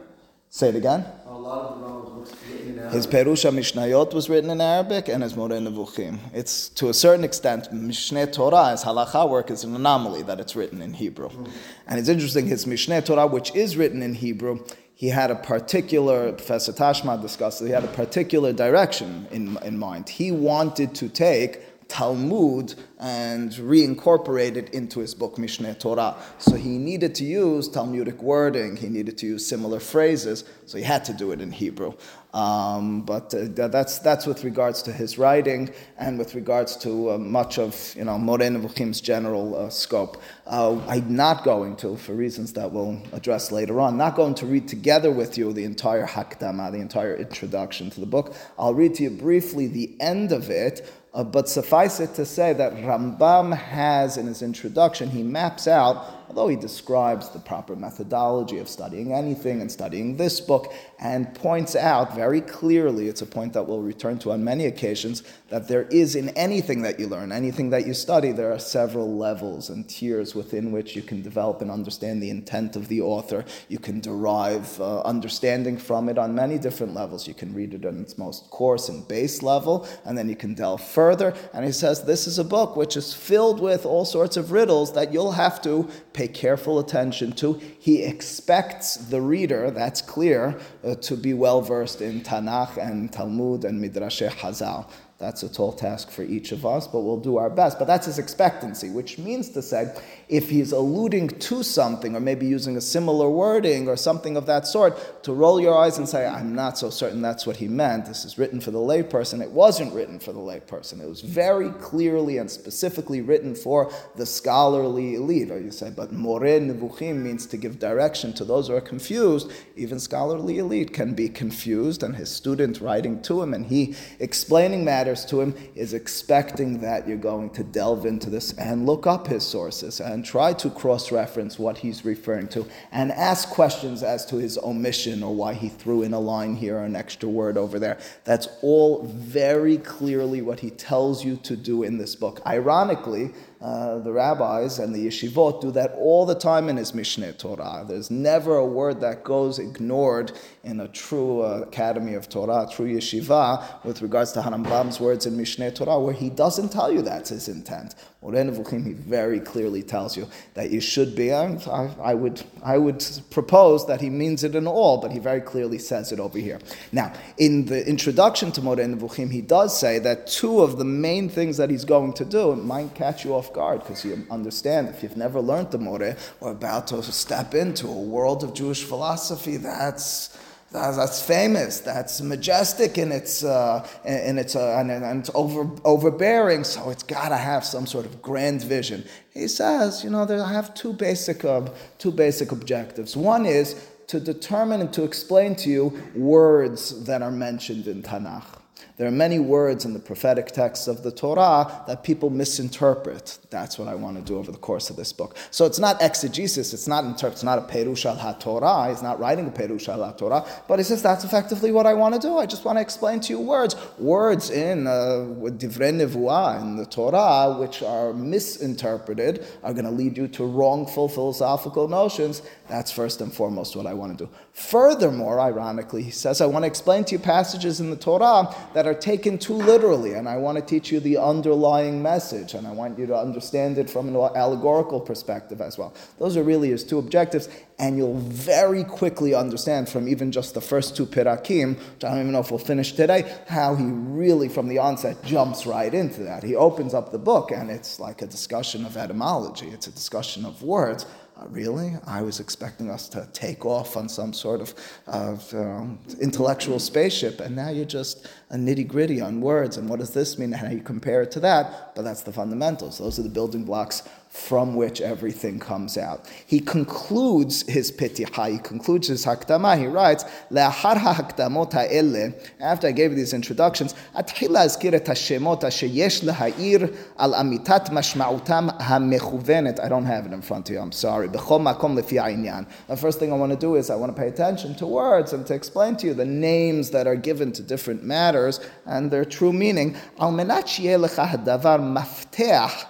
Say 0.54 0.68
it 0.68 0.76
again. 0.76 1.04
A 1.26 1.36
lot 1.36 1.72
of 1.72 1.80
the 1.80 2.10
books 2.12 2.30
written 2.48 2.74
in 2.74 2.78
Arabic. 2.78 2.94
His 2.94 3.06
Perush 3.08 3.44
HaMishnayot 3.44 4.14
was 4.14 4.30
written 4.30 4.50
in 4.50 4.60
Arabic, 4.60 5.08
and 5.08 5.24
his 5.24 5.34
Moreh 5.34 5.58
Nevuchim. 5.58 6.20
It's 6.32 6.68
to 6.78 6.90
a 6.90 6.94
certain 6.94 7.24
extent 7.24 7.72
Mishneh 7.72 8.32
Torah, 8.32 8.70
his 8.70 8.84
halacha 8.84 9.28
work, 9.28 9.50
is 9.50 9.64
an 9.64 9.74
anomaly 9.74 10.22
that 10.22 10.38
it's 10.38 10.54
written 10.54 10.80
in 10.80 10.94
Hebrew. 10.94 11.30
Mm. 11.30 11.50
And 11.88 11.98
it's 11.98 12.08
interesting. 12.08 12.46
His 12.46 12.66
Mishneh 12.66 13.04
Torah, 13.04 13.26
which 13.26 13.52
is 13.56 13.76
written 13.76 14.00
in 14.00 14.14
Hebrew, 14.14 14.64
he 14.94 15.08
had 15.08 15.32
a 15.32 15.34
particular, 15.34 16.30
Professor 16.30 16.72
Tashma 16.72 17.20
discussed, 17.20 17.60
he 17.60 17.70
had 17.70 17.82
a 17.82 17.88
particular 17.88 18.52
direction 18.52 19.26
in, 19.32 19.58
in 19.64 19.76
mind. 19.76 20.08
He 20.08 20.30
wanted 20.30 20.94
to 20.94 21.08
take 21.08 21.73
Talmud 21.88 22.74
and 22.98 23.52
reincorporate 23.52 24.56
it 24.56 24.70
into 24.70 25.00
his 25.00 25.14
book 25.14 25.36
Mishneh 25.36 25.78
Torah. 25.78 26.16
So 26.38 26.54
he 26.56 26.78
needed 26.78 27.14
to 27.16 27.24
use 27.24 27.68
Talmudic 27.68 28.22
wording, 28.22 28.76
he 28.76 28.88
needed 28.88 29.18
to 29.18 29.26
use 29.26 29.46
similar 29.46 29.80
phrases, 29.80 30.44
so 30.66 30.78
he 30.78 30.84
had 30.84 31.04
to 31.06 31.12
do 31.12 31.32
it 31.32 31.40
in 31.40 31.52
Hebrew. 31.52 31.92
Um, 32.32 33.02
but 33.02 33.32
uh, 33.32 33.68
that's, 33.68 34.00
that's 34.00 34.26
with 34.26 34.42
regards 34.42 34.82
to 34.82 34.92
his 34.92 35.18
writing 35.18 35.72
and 35.96 36.18
with 36.18 36.34
regards 36.34 36.76
to 36.78 37.12
uh, 37.12 37.18
much 37.18 37.58
of 37.58 37.94
you 37.96 38.04
know, 38.04 38.18
Moreh 38.18 38.48
Nevuchim's 38.48 39.00
general 39.00 39.56
uh, 39.56 39.70
scope. 39.70 40.20
Uh, 40.46 40.80
I'm 40.88 41.14
not 41.14 41.44
going 41.44 41.76
to, 41.76 41.96
for 41.96 42.12
reasons 42.12 42.52
that 42.54 42.72
we'll 42.72 43.00
address 43.12 43.52
later 43.52 43.80
on, 43.80 43.96
not 43.96 44.16
going 44.16 44.34
to 44.36 44.46
read 44.46 44.66
together 44.66 45.12
with 45.12 45.38
you 45.38 45.52
the 45.52 45.64
entire 45.64 46.06
Hakdama, 46.06 46.72
the 46.72 46.78
entire 46.78 47.14
introduction 47.14 47.88
to 47.90 48.00
the 48.00 48.06
book. 48.06 48.34
I'll 48.58 48.74
read 48.74 48.96
to 48.96 49.04
you 49.04 49.10
briefly 49.10 49.68
the 49.68 49.94
end 50.00 50.32
of 50.32 50.50
it, 50.50 50.90
uh, 51.14 51.22
but 51.22 51.48
suffice 51.48 52.00
it 52.00 52.14
to 52.14 52.26
say 52.26 52.52
that 52.52 52.74
Rambam 52.74 53.56
has 53.56 54.16
in 54.16 54.26
his 54.26 54.42
introduction, 54.42 55.10
he 55.10 55.22
maps 55.22 55.68
out 55.68 56.23
although 56.34 56.48
he 56.48 56.56
describes 56.56 57.28
the 57.28 57.38
proper 57.38 57.76
methodology 57.76 58.58
of 58.58 58.68
studying 58.68 59.12
anything 59.12 59.60
and 59.60 59.70
studying 59.70 60.16
this 60.16 60.40
book, 60.40 60.74
and 60.98 61.32
points 61.32 61.76
out 61.76 62.12
very 62.16 62.40
clearly, 62.40 63.06
it's 63.06 63.22
a 63.22 63.26
point 63.26 63.52
that 63.52 63.62
we'll 63.62 63.82
return 63.82 64.18
to 64.18 64.32
on 64.32 64.42
many 64.42 64.66
occasions, 64.66 65.22
that 65.50 65.68
there 65.68 65.82
is 65.90 66.16
in 66.16 66.30
anything 66.30 66.82
that 66.82 66.98
you 66.98 67.06
learn, 67.06 67.30
anything 67.30 67.70
that 67.70 67.86
you 67.86 67.94
study, 67.94 68.32
there 68.32 68.50
are 68.50 68.58
several 68.58 69.16
levels 69.16 69.70
and 69.70 69.88
tiers 69.88 70.34
within 70.34 70.72
which 70.72 70.96
you 70.96 71.02
can 71.02 71.22
develop 71.22 71.62
and 71.62 71.70
understand 71.70 72.20
the 72.20 72.30
intent 72.30 72.74
of 72.74 72.88
the 72.88 73.00
author. 73.00 73.44
You 73.68 73.78
can 73.78 74.00
derive 74.00 74.80
uh, 74.80 75.02
understanding 75.02 75.78
from 75.78 76.08
it 76.08 76.18
on 76.18 76.34
many 76.34 76.58
different 76.58 76.94
levels. 76.94 77.28
You 77.28 77.34
can 77.34 77.54
read 77.54 77.74
it 77.74 77.86
on 77.86 78.00
its 78.00 78.18
most 78.18 78.50
coarse 78.50 78.88
and 78.88 79.06
base 79.06 79.40
level, 79.40 79.86
and 80.04 80.18
then 80.18 80.28
you 80.28 80.34
can 80.34 80.54
delve 80.54 80.82
further. 80.82 81.32
And 81.52 81.64
he 81.64 81.70
says 81.70 82.02
this 82.02 82.26
is 82.26 82.40
a 82.40 82.44
book 82.44 82.74
which 82.74 82.96
is 82.96 83.14
filled 83.14 83.60
with 83.60 83.86
all 83.86 84.04
sorts 84.04 84.36
of 84.36 84.50
riddles 84.50 84.94
that 84.94 85.12
you'll 85.12 85.32
have 85.32 85.62
to 85.62 85.88
pay 86.12 86.23
careful 86.28 86.78
attention 86.78 87.32
to. 87.32 87.60
He 87.78 88.02
expects 88.02 88.96
the 88.96 89.20
reader, 89.20 89.70
that's 89.70 90.02
clear, 90.02 90.58
uh, 90.84 90.94
to 90.96 91.16
be 91.16 91.34
well 91.34 91.60
versed 91.60 92.00
in 92.00 92.20
Tanakh 92.20 92.76
and 92.76 93.12
Talmud 93.12 93.64
and 93.64 93.80
Midrash 93.80 94.22
Hazal. 94.22 94.88
That's 95.18 95.44
a 95.44 95.48
tall 95.48 95.72
task 95.72 96.10
for 96.10 96.22
each 96.22 96.50
of 96.50 96.66
us, 96.66 96.88
but 96.88 97.00
we'll 97.00 97.20
do 97.20 97.36
our 97.36 97.48
best. 97.48 97.78
But 97.78 97.86
that's 97.86 98.06
his 98.06 98.18
expectancy, 98.18 98.90
which 98.90 99.16
means 99.16 99.48
to 99.50 99.62
say, 99.62 99.94
if 100.28 100.50
he's 100.50 100.72
alluding 100.72 101.28
to 101.28 101.62
something, 101.62 102.16
or 102.16 102.20
maybe 102.20 102.46
using 102.46 102.76
a 102.76 102.80
similar 102.80 103.30
wording 103.30 103.86
or 103.86 103.96
something 103.96 104.36
of 104.36 104.46
that 104.46 104.66
sort, 104.66 105.22
to 105.22 105.32
roll 105.32 105.60
your 105.60 105.78
eyes 105.78 105.98
and 105.98 106.08
say, 106.08 106.26
I'm 106.26 106.54
not 106.54 106.76
so 106.76 106.90
certain 106.90 107.22
that's 107.22 107.46
what 107.46 107.56
he 107.56 107.68
meant. 107.68 108.06
This 108.06 108.24
is 108.24 108.38
written 108.38 108.60
for 108.60 108.72
the 108.72 108.78
layperson. 108.78 109.40
It 109.40 109.52
wasn't 109.52 109.94
written 109.94 110.18
for 110.18 110.32
the 110.32 110.40
layperson. 110.40 111.00
It 111.00 111.08
was 111.08 111.20
very 111.20 111.70
clearly 111.70 112.38
and 112.38 112.50
specifically 112.50 113.20
written 113.20 113.54
for 113.54 113.92
the 114.16 114.26
scholarly 114.26 115.14
elite. 115.14 115.52
Or 115.52 115.60
you 115.60 115.70
say, 115.70 115.92
but 115.94 116.12
Moreh 116.12 116.58
Nevuchim 116.58 117.22
means 117.22 117.46
to 117.46 117.56
give 117.56 117.78
direction 117.78 118.32
to 118.32 118.44
those 118.44 118.66
who 118.66 118.74
are 118.74 118.80
confused. 118.80 119.52
Even 119.76 120.00
scholarly 120.00 120.58
elite 120.58 120.92
can 120.92 121.14
be 121.14 121.28
confused, 121.28 122.02
and 122.02 122.16
his 122.16 122.30
student 122.30 122.80
writing 122.80 123.22
to 123.22 123.40
him 123.40 123.54
and 123.54 123.66
he 123.66 123.94
explaining 124.18 124.84
matters 124.84 125.13
matters 125.14 125.30
to 125.30 125.40
him 125.40 125.54
is 125.76 125.94
expecting 125.94 126.80
that 126.80 127.06
you're 127.06 127.16
going 127.16 127.48
to 127.50 127.62
delve 127.62 128.04
into 128.04 128.30
this 128.30 128.52
and 128.58 128.84
look 128.84 129.06
up 129.06 129.28
his 129.28 129.46
sources 129.46 130.00
and 130.00 130.24
try 130.24 130.52
to 130.52 130.68
cross 130.70 131.12
reference 131.12 131.56
what 131.56 131.78
he's 131.78 132.04
referring 132.04 132.48
to 132.48 132.66
and 132.90 133.12
ask 133.12 133.48
questions 133.48 134.02
as 134.02 134.26
to 134.26 134.36
his 134.36 134.58
omission 134.58 135.22
or 135.22 135.32
why 135.32 135.54
he 135.54 135.68
threw 135.68 136.02
in 136.02 136.12
a 136.12 136.18
line 136.18 136.56
here 136.56 136.78
or 136.78 136.84
an 136.84 136.96
extra 136.96 137.28
word 137.28 137.56
over 137.56 137.78
there. 137.78 137.96
That's 138.24 138.48
all 138.60 139.04
very 139.04 139.78
clearly 139.78 140.42
what 140.42 140.58
he 140.60 140.70
tells 140.70 141.24
you 141.24 141.36
to 141.44 141.56
do 141.56 141.84
in 141.84 141.98
this 141.98 142.16
book. 142.16 142.40
Ironically, 142.44 143.32
uh, 143.64 143.98
the 144.00 144.12
rabbis 144.12 144.78
and 144.78 144.94
the 144.94 145.06
yeshivot 145.06 145.58
do 145.62 145.70
that 145.70 145.94
all 145.96 146.26
the 146.26 146.34
time 146.34 146.68
in 146.68 146.76
his 146.76 146.92
Mishneh 146.92 147.38
Torah. 147.38 147.82
There's 147.88 148.10
never 148.10 148.56
a 148.56 148.66
word 148.66 149.00
that 149.00 149.24
goes 149.24 149.58
ignored 149.58 150.32
in 150.64 150.80
a 150.80 150.88
true 150.88 151.40
uh, 151.40 151.64
academy 151.66 152.12
of 152.12 152.28
Torah, 152.28 152.68
true 152.70 152.94
yeshiva, 152.94 153.82
with 153.82 154.02
regards 154.02 154.32
to 154.32 154.42
Harambam's 154.42 155.00
words 155.00 155.24
in 155.24 155.38
Mishneh 155.38 155.74
Torah, 155.74 155.98
where 155.98 156.12
he 156.12 156.28
doesn't 156.28 156.72
tell 156.72 156.92
you 156.92 157.00
that's 157.00 157.30
his 157.30 157.48
intent. 157.48 157.94
Nevuchim, 158.32 158.86
he 158.86 158.92
very 158.92 159.40
clearly 159.40 159.82
tells 159.82 160.16
you 160.16 160.28
that 160.54 160.70
you 160.70 160.80
should 160.80 161.14
be. 161.14 161.32
I, 161.32 161.58
I, 162.02 162.14
would, 162.14 162.42
I 162.62 162.78
would 162.78 163.04
propose 163.30 163.86
that 163.86 164.00
he 164.00 164.08
means 164.08 164.44
it 164.44 164.54
in 164.54 164.66
all, 164.66 164.98
but 164.98 165.12
he 165.12 165.18
very 165.18 165.40
clearly 165.40 165.78
says 165.78 166.12
it 166.12 166.20
over 166.20 166.38
here. 166.38 166.58
Now, 166.92 167.12
in 167.38 167.66
the 167.66 167.86
introduction 167.86 168.50
to 168.52 168.62
Moreh 168.62 168.86
Nevuchim, 168.86 169.30
he 169.30 169.42
does 169.42 169.78
say 169.78 169.98
that 170.00 170.26
two 170.26 170.60
of 170.60 170.78
the 170.78 170.84
main 170.84 171.28
things 171.28 171.56
that 171.58 171.70
he's 171.70 171.84
going 171.84 172.14
to 172.14 172.24
do 172.24 172.56
might 172.56 172.94
catch 172.94 173.24
you 173.24 173.34
off 173.34 173.52
guard 173.54 173.80
because 173.80 174.04
you 174.04 174.26
understand 174.30 174.88
if 174.88 175.02
you've 175.02 175.16
never 175.16 175.40
learned 175.40 175.70
the 175.70 175.78
Moreh, 175.78 176.16
we're 176.40 176.52
about 176.52 176.88
to 176.88 177.02
step 177.02 177.54
into 177.54 177.86
a 177.88 178.02
world 178.16 178.44
of 178.44 178.52
Jewish 178.52 178.84
philosophy 178.84 179.56
that's 179.56 180.36
that's 180.74 181.22
famous. 181.22 181.78
That's 181.78 182.20
majestic 182.20 182.98
in 182.98 183.12
its 183.12 183.44
uh, 183.44 183.86
in 184.04 184.38
its 184.38 184.56
uh, 184.56 184.76
and, 184.78 184.90
and, 184.90 185.20
it's 185.20 185.30
over 185.34 185.70
overbearing. 185.84 186.64
So 186.64 186.90
it's 186.90 187.04
got 187.04 187.28
to 187.28 187.36
have 187.36 187.64
some 187.64 187.86
sort 187.86 188.06
of 188.06 188.20
grand 188.20 188.64
vision. 188.64 189.04
He 189.32 189.46
says, 189.46 190.02
you 190.02 190.10
know, 190.10 190.26
I 190.26 190.52
have 190.52 190.74
two 190.74 190.92
basic 190.92 191.44
uh, 191.44 191.68
two 191.98 192.10
basic 192.10 192.50
objectives. 192.50 193.16
One 193.16 193.46
is 193.46 193.88
to 194.08 194.18
determine 194.18 194.80
and 194.80 194.92
to 194.94 195.04
explain 195.04 195.54
to 195.56 195.70
you 195.70 196.02
words 196.14 197.04
that 197.04 197.22
are 197.22 197.30
mentioned 197.30 197.86
in 197.86 198.02
Tanakh. 198.02 198.63
There 198.96 199.08
are 199.08 199.12
many 199.12 199.40
words 199.40 199.84
in 199.84 199.92
the 199.92 199.98
prophetic 199.98 200.52
texts 200.52 200.86
of 200.86 201.02
the 201.02 201.10
Torah 201.10 201.82
that 201.88 202.04
people 202.04 202.30
misinterpret. 202.30 203.38
That's 203.50 203.76
what 203.76 203.88
I 203.88 203.96
want 203.96 204.18
to 204.18 204.22
do 204.22 204.38
over 204.38 204.52
the 204.52 204.58
course 204.58 204.88
of 204.88 204.94
this 204.94 205.12
book. 205.12 205.36
So 205.50 205.66
it's 205.66 205.80
not 205.80 206.00
exegesis, 206.00 206.72
it's 206.72 206.86
not 206.86 207.04
interpret, 207.04 207.32
it's 207.32 207.42
not 207.42 207.58
a 207.58 207.62
perush 207.62 208.06
al 208.06 208.14
ha-Torah, 208.14 208.90
he's 208.90 209.02
not 209.02 209.18
writing 209.18 209.48
a 209.48 209.50
perush 209.50 209.88
al 209.88 210.04
ha-Torah, 210.04 210.46
but 210.68 210.78
he 210.78 210.84
says 210.84 211.02
that's 211.02 211.24
effectively 211.24 211.72
what 211.72 211.86
I 211.86 211.94
want 211.94 212.14
to 212.14 212.20
do. 212.20 212.38
I 212.38 212.46
just 212.46 212.64
want 212.64 212.78
to 212.78 212.82
explain 212.82 213.18
to 213.20 213.32
you 213.32 213.40
words. 213.40 213.74
Words 213.98 214.50
in 214.50 214.86
uh, 214.86 215.26
divrei 215.50 215.92
nevuah, 215.92 216.62
in 216.62 216.76
the 216.76 216.86
Torah, 216.86 217.56
which 217.58 217.82
are 217.82 218.12
misinterpreted, 218.12 219.44
are 219.64 219.72
going 219.72 219.86
to 219.86 219.90
lead 219.90 220.16
you 220.16 220.28
to 220.28 220.44
wrongful 220.44 221.08
philosophical 221.08 221.88
notions. 221.88 222.42
That's 222.68 222.90
first 222.90 223.20
and 223.20 223.30
foremost 223.32 223.76
what 223.76 223.86
I 223.86 223.92
want 223.92 224.16
to 224.16 224.24
do. 224.24 224.30
Furthermore, 224.52 225.38
ironically, 225.38 226.02
he 226.02 226.10
says, 226.10 226.40
I 226.40 226.46
want 226.46 226.62
to 226.62 226.66
explain 226.66 227.04
to 227.04 227.12
you 227.12 227.18
passages 227.18 227.78
in 227.78 227.90
the 227.90 227.96
Torah 227.96 228.54
that 228.72 228.86
are 228.86 228.94
taken 228.94 229.36
too 229.36 229.52
literally, 229.52 230.14
and 230.14 230.26
I 230.26 230.38
want 230.38 230.56
to 230.56 230.64
teach 230.64 230.90
you 230.90 230.98
the 230.98 231.18
underlying 231.18 232.02
message, 232.02 232.54
and 232.54 232.66
I 232.66 232.72
want 232.72 232.98
you 232.98 233.06
to 233.06 233.16
understand 233.16 233.76
it 233.76 233.90
from 233.90 234.08
an 234.08 234.16
allegorical 234.16 234.98
perspective 234.98 235.60
as 235.60 235.76
well. 235.76 235.92
Those 236.18 236.38
are 236.38 236.42
really 236.42 236.70
his 236.70 236.84
two 236.84 236.98
objectives, 236.98 237.50
and 237.78 237.98
you'll 237.98 238.18
very 238.18 238.82
quickly 238.82 239.34
understand 239.34 239.90
from 239.90 240.08
even 240.08 240.32
just 240.32 240.54
the 240.54 240.62
first 240.62 240.96
two 240.96 241.04
pirakim, 241.04 241.76
which 241.76 242.04
I 242.04 242.10
don't 242.10 242.20
even 242.20 242.32
know 242.32 242.40
if 242.40 242.50
we'll 242.50 242.60
finish 242.60 242.92
today, 242.92 243.30
how 243.46 243.74
he 243.74 243.84
really, 243.84 244.48
from 244.48 244.68
the 244.68 244.78
onset, 244.78 245.22
jumps 245.22 245.66
right 245.66 245.92
into 245.92 246.22
that. 246.22 246.42
He 246.42 246.56
opens 246.56 246.94
up 246.94 247.12
the 247.12 247.18
book, 247.18 247.50
and 247.50 247.70
it's 247.70 248.00
like 248.00 248.22
a 248.22 248.26
discussion 248.26 248.86
of 248.86 248.96
etymology, 248.96 249.68
it's 249.68 249.86
a 249.86 249.92
discussion 249.92 250.46
of 250.46 250.62
words 250.62 251.04
uh, 251.36 251.46
really? 251.48 251.94
I 252.06 252.22
was 252.22 252.38
expecting 252.38 252.90
us 252.90 253.08
to 253.08 253.28
take 253.32 253.66
off 253.66 253.96
on 253.96 254.08
some 254.08 254.32
sort 254.32 254.60
of, 254.60 255.54
um, 255.54 255.98
intellectual 256.20 256.78
spaceship, 256.78 257.40
and 257.40 257.56
now 257.56 257.70
you're 257.70 257.84
just 257.84 258.28
a 258.50 258.56
nitty 258.56 258.86
gritty 258.86 259.20
on 259.20 259.40
words 259.40 259.76
and 259.76 259.88
what 259.88 259.98
does 259.98 260.10
this 260.10 260.38
mean 260.38 260.52
and 260.52 260.60
how 260.60 260.70
you 260.70 260.80
compare 260.80 261.22
it 261.22 261.32
to 261.32 261.40
that. 261.40 261.94
But 261.96 262.02
that's 262.02 262.22
the 262.22 262.32
fundamentals. 262.32 262.98
Those 262.98 263.18
are 263.18 263.22
the 263.22 263.28
building 263.28 263.64
blocks 263.64 264.02
from 264.34 264.74
which 264.74 265.00
everything 265.00 265.60
comes 265.60 265.96
out. 265.96 266.28
He 266.44 266.58
concludes 266.58 267.62
his 267.68 267.92
pitiha, 267.92 268.50
he 268.50 268.58
concludes 268.58 269.06
his 269.06 269.24
hakdama. 269.24 269.78
He 269.78 269.86
writes, 269.86 270.24
"Le'ahar 270.50 270.96
ha'akdamot 270.96 271.72
ha'ele." 271.72 272.34
After 272.58 272.88
I 272.88 272.90
gave 272.90 273.14
these 273.14 273.32
introductions, 273.32 273.94
atchila 274.12 274.64
azkir 274.66 274.92
et 274.92 275.04
hashemot 275.04 275.62
sheyesh 275.62 276.24
leha'ir 276.24 276.92
al 277.16 277.32
amitat 277.32 277.90
mashma'utam 277.90 278.80
ha'mechuvenet. 278.80 279.78
I 279.82 279.88
don't 279.88 280.04
have 280.04 280.26
it 280.26 280.32
in 280.32 280.42
front 280.42 280.68
of 280.68 280.74
you. 280.74 280.80
I'm 280.80 280.90
sorry. 280.90 281.28
B'chol 281.28 281.60
makom 281.62 281.96
lefi 281.96 282.20
ha'inyan. 282.20 282.66
The 282.88 282.96
first 282.96 283.20
thing 283.20 283.32
I 283.32 283.36
want 283.36 283.52
to 283.52 283.58
do 283.58 283.76
is 283.76 283.88
I 283.88 283.94
want 283.94 284.16
to 284.16 284.20
pay 284.20 284.26
attention 284.26 284.74
to 284.76 284.86
words 284.86 285.32
and 285.32 285.46
to 285.46 285.54
explain 285.54 285.94
to 285.98 286.08
you 286.08 286.14
the 286.14 286.24
names 286.24 286.90
that 286.90 287.06
are 287.06 287.14
given 287.16 287.52
to 287.52 287.62
different 287.62 288.02
matters 288.02 288.58
and 288.84 289.12
their 289.12 289.24
true 289.24 289.52
meaning. 289.52 289.94
Al 290.18 290.32
menat 290.32 290.64
sheyeh 290.64 290.98
lecha 290.98 291.24
ha'davar 291.24 291.78
mafteach. 291.78 292.86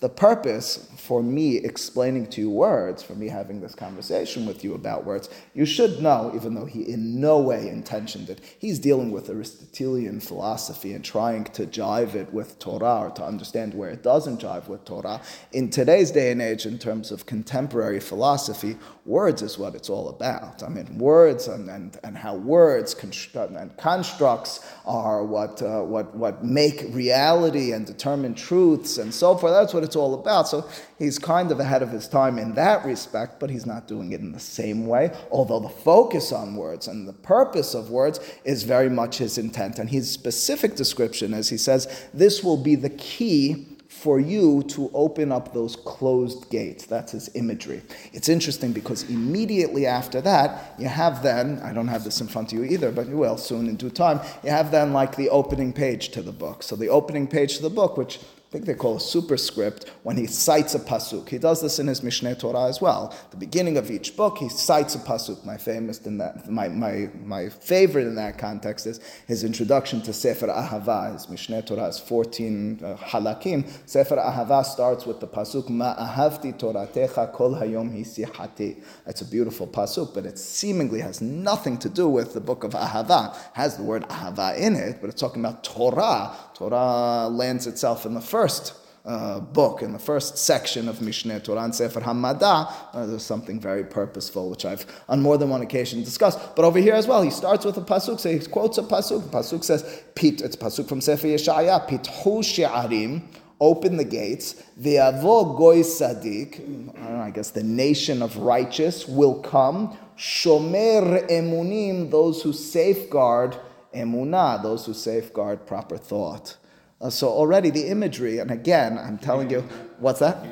The 0.00 0.08
purpose 0.08 0.88
for 1.10 1.24
me 1.24 1.56
explaining 1.56 2.24
to 2.24 2.40
you 2.40 2.48
words, 2.48 3.02
for 3.02 3.16
me 3.16 3.26
having 3.26 3.60
this 3.60 3.74
conversation 3.74 4.46
with 4.46 4.62
you 4.62 4.74
about 4.74 5.04
words, 5.04 5.28
you 5.54 5.66
should 5.66 6.00
know, 6.00 6.30
even 6.36 6.54
though 6.54 6.66
he 6.66 6.82
in 6.88 7.20
no 7.20 7.36
way 7.40 7.68
intentioned 7.68 8.30
it, 8.30 8.40
he's 8.60 8.78
dealing 8.78 9.10
with 9.10 9.28
Aristotelian 9.28 10.20
philosophy 10.20 10.92
and 10.92 11.04
trying 11.04 11.42
to 11.42 11.66
jive 11.66 12.14
it 12.14 12.32
with 12.32 12.60
Torah 12.60 13.08
or 13.08 13.10
to 13.10 13.24
understand 13.24 13.74
where 13.74 13.90
it 13.90 14.04
doesn't 14.04 14.40
jive 14.40 14.68
with 14.68 14.84
Torah. 14.84 15.20
In 15.50 15.68
today's 15.68 16.12
day 16.12 16.30
and 16.30 16.40
age, 16.40 16.64
in 16.64 16.78
terms 16.78 17.10
of 17.10 17.26
contemporary 17.26 17.98
philosophy, 17.98 18.76
words 19.04 19.42
is 19.42 19.58
what 19.58 19.74
it's 19.74 19.90
all 19.90 20.10
about. 20.10 20.62
I 20.62 20.68
mean, 20.68 20.96
words 20.96 21.48
and, 21.48 21.68
and, 21.68 21.98
and 22.04 22.16
how 22.16 22.36
words 22.36 22.94
construct 22.94 23.52
and 23.52 23.76
constructs 23.78 24.64
are 24.86 25.24
what, 25.24 25.60
uh, 25.60 25.82
what, 25.82 26.14
what 26.14 26.44
make 26.44 26.84
reality 26.90 27.72
and 27.72 27.84
determine 27.84 28.36
truths 28.36 28.98
and 28.98 29.12
so 29.12 29.36
forth. 29.36 29.52
That's 29.52 29.74
what 29.74 29.82
it's 29.82 29.96
all 29.96 30.14
about. 30.14 30.46
So 30.46 30.68
he's 31.00 31.18
kind 31.18 31.50
of 31.50 31.58
ahead 31.58 31.82
of 31.82 31.90
his 31.90 32.06
time 32.06 32.38
in 32.38 32.54
that 32.54 32.84
respect, 32.84 33.40
but 33.40 33.50
he's 33.50 33.66
not 33.66 33.88
doing 33.88 34.12
it 34.12 34.20
in 34.20 34.30
the 34.30 34.38
same 34.38 34.86
way. 34.86 35.10
Although 35.32 35.58
the 35.58 35.68
focus 35.68 36.30
on 36.30 36.54
words 36.54 36.86
and 36.86 37.08
the 37.08 37.12
purpose 37.12 37.74
of 37.74 37.90
words 37.90 38.20
is 38.44 38.62
very 38.62 38.90
much 38.90 39.18
his 39.18 39.38
intent. 39.38 39.80
And 39.80 39.90
his 39.90 40.08
specific 40.08 40.76
description 40.76 41.34
is 41.34 41.48
he 41.48 41.56
says, 41.56 42.08
this 42.14 42.44
will 42.44 42.58
be 42.58 42.76
the 42.76 42.90
key 42.90 43.66
for 43.88 44.20
you 44.20 44.62
to 44.62 44.88
open 44.94 45.32
up 45.32 45.52
those 45.52 45.74
closed 45.74 46.48
gates. 46.48 46.86
That's 46.86 47.12
his 47.12 47.28
imagery. 47.34 47.82
It's 48.12 48.28
interesting 48.28 48.72
because 48.72 49.02
immediately 49.10 49.84
after 49.84 50.20
that, 50.20 50.74
you 50.78 50.86
have 50.86 51.22
then, 51.22 51.58
I 51.58 51.72
don't 51.72 51.88
have 51.88 52.04
this 52.04 52.20
in 52.20 52.28
front 52.28 52.52
of 52.52 52.58
you 52.58 52.64
either, 52.64 52.92
but 52.92 53.08
you 53.08 53.16
will 53.16 53.36
soon 53.36 53.68
in 53.68 53.76
due 53.76 53.90
time, 53.90 54.20
you 54.44 54.50
have 54.50 54.70
then 54.70 54.92
like 54.92 55.16
the 55.16 55.28
opening 55.28 55.72
page 55.72 56.10
to 56.10 56.22
the 56.22 56.32
book. 56.32 56.62
So 56.62 56.76
the 56.76 56.88
opening 56.88 57.26
page 57.26 57.56
to 57.56 57.62
the 57.62 57.70
book, 57.70 57.96
which 57.96 58.20
I 58.50 58.52
think 58.52 58.64
they 58.64 58.74
call 58.74 58.96
a 58.96 59.00
superscript 59.00 59.88
when 60.02 60.16
he 60.16 60.26
cites 60.26 60.74
a 60.74 60.80
pasuk. 60.80 61.28
He 61.28 61.38
does 61.38 61.62
this 61.62 61.78
in 61.78 61.86
his 61.86 62.00
Mishneh 62.00 62.36
Torah 62.36 62.64
as 62.64 62.80
well. 62.80 63.14
The 63.30 63.36
beginning 63.36 63.76
of 63.76 63.92
each 63.92 64.16
book, 64.16 64.38
he 64.38 64.48
cites 64.48 64.96
a 64.96 64.98
pasuk. 64.98 65.44
My 65.44 65.56
famous 65.56 66.04
in 66.04 66.18
that, 66.18 66.50
my, 66.50 66.66
my, 66.66 67.10
my 67.22 67.48
favorite 67.48 68.08
in 68.08 68.16
that 68.16 68.38
context 68.38 68.88
is 68.88 68.98
his 69.28 69.44
introduction 69.44 70.02
to 70.02 70.12
Sefer 70.12 70.48
Ahava. 70.48 71.12
His 71.12 71.26
Mishneh 71.26 71.64
Torah 71.64 71.84
is 71.84 72.00
14 72.00 72.80
uh, 72.82 72.96
halakim. 72.96 73.70
Sefer 73.88 74.16
Ahava 74.16 74.64
starts 74.64 75.06
with 75.06 75.20
the 75.20 75.28
pasuk 75.28 75.68
Ma 75.68 75.94
ahavti 75.94 76.52
toratecha 76.58 77.32
kol 77.32 77.54
hayom 77.54 77.96
hisihati. 77.96 78.82
It's 79.06 79.20
a 79.20 79.26
beautiful 79.26 79.68
pasuk, 79.68 80.12
but 80.12 80.26
it 80.26 80.40
seemingly 80.40 81.00
has 81.02 81.20
nothing 81.20 81.78
to 81.78 81.88
do 81.88 82.08
with 82.08 82.34
the 82.34 82.40
book 82.40 82.64
of 82.64 82.72
Ahava. 82.72 83.32
It 83.32 83.40
has 83.52 83.76
the 83.76 83.84
word 83.84 84.02
Ahava 84.08 84.58
in 84.58 84.74
it, 84.74 85.00
but 85.00 85.08
it's 85.08 85.20
talking 85.20 85.40
about 85.40 85.62
Torah. 85.62 86.36
Torah 86.60 87.26
lands 87.30 87.66
itself 87.66 88.04
in 88.04 88.12
the 88.12 88.20
first 88.20 88.74
uh, 89.06 89.40
book, 89.40 89.80
in 89.80 89.94
the 89.94 89.98
first 89.98 90.36
section 90.36 90.88
of 90.88 90.98
Mishneh 90.98 91.42
Torah 91.42 91.62
and 91.62 91.74
Sefer 91.74 92.02
Hamada, 92.02 92.70
uh, 92.92 93.06
there's 93.06 93.24
something 93.24 93.58
very 93.58 93.82
purposeful, 93.82 94.50
which 94.50 94.66
I've 94.66 94.84
on 95.08 95.22
more 95.22 95.38
than 95.38 95.48
one 95.48 95.62
occasion 95.62 96.04
discussed. 96.04 96.38
But 96.54 96.66
over 96.66 96.78
here 96.78 96.92
as 96.92 97.06
well, 97.06 97.22
he 97.22 97.30
starts 97.30 97.64
with 97.64 97.78
a 97.78 97.80
pasuk, 97.80 98.20
so 98.20 98.30
he 98.30 98.38
quotes 98.40 98.76
a 98.76 98.82
pasuk. 98.82 99.22
The 99.30 99.38
pasuk 99.38 99.64
says, 99.64 100.02
"Pit." 100.14 100.42
It's 100.42 100.54
pasuk 100.54 100.86
from 100.86 101.00
Sefer 101.00 101.28
Yeshaya. 101.28 101.88
Pithu 101.88 102.44
she'arim. 102.44 103.22
Open 103.58 103.96
the 103.96 104.04
gates. 104.04 104.62
Ve'avo 104.78 105.56
goy 105.56 105.80
sadik. 105.80 106.62
I, 107.00 107.28
I 107.28 107.30
guess 107.30 107.50
the 107.52 107.62
nation 107.62 108.20
of 108.20 108.36
righteous 108.36 109.08
will 109.08 109.40
come. 109.40 109.96
Shomer 110.18 111.26
emunim. 111.30 112.10
Those 112.10 112.42
who 112.42 112.52
safeguard 112.52 113.56
emunah. 113.94 114.62
Those 114.62 114.86
who 114.86 114.94
safeguard 114.94 115.66
proper 115.66 115.96
thought. 115.96 116.56
Uh, 117.00 117.08
so 117.08 117.28
already 117.28 117.70
the 117.70 117.86
imagery, 117.88 118.38
and 118.40 118.50
again, 118.50 118.98
I'm 118.98 119.16
telling 119.16 119.48
you, 119.48 119.62
what's 119.98 120.20
that? 120.20 120.44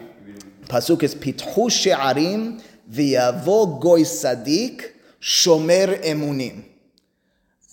Pasuk 0.63 1.03
is 1.03 1.15
pithu 1.15 1.71
she'arim 1.71 2.63
v'yavo 2.91 3.81
goy 3.81 4.03
sadik 4.03 4.95
shomer 5.21 6.03
emunim. 6.03 6.65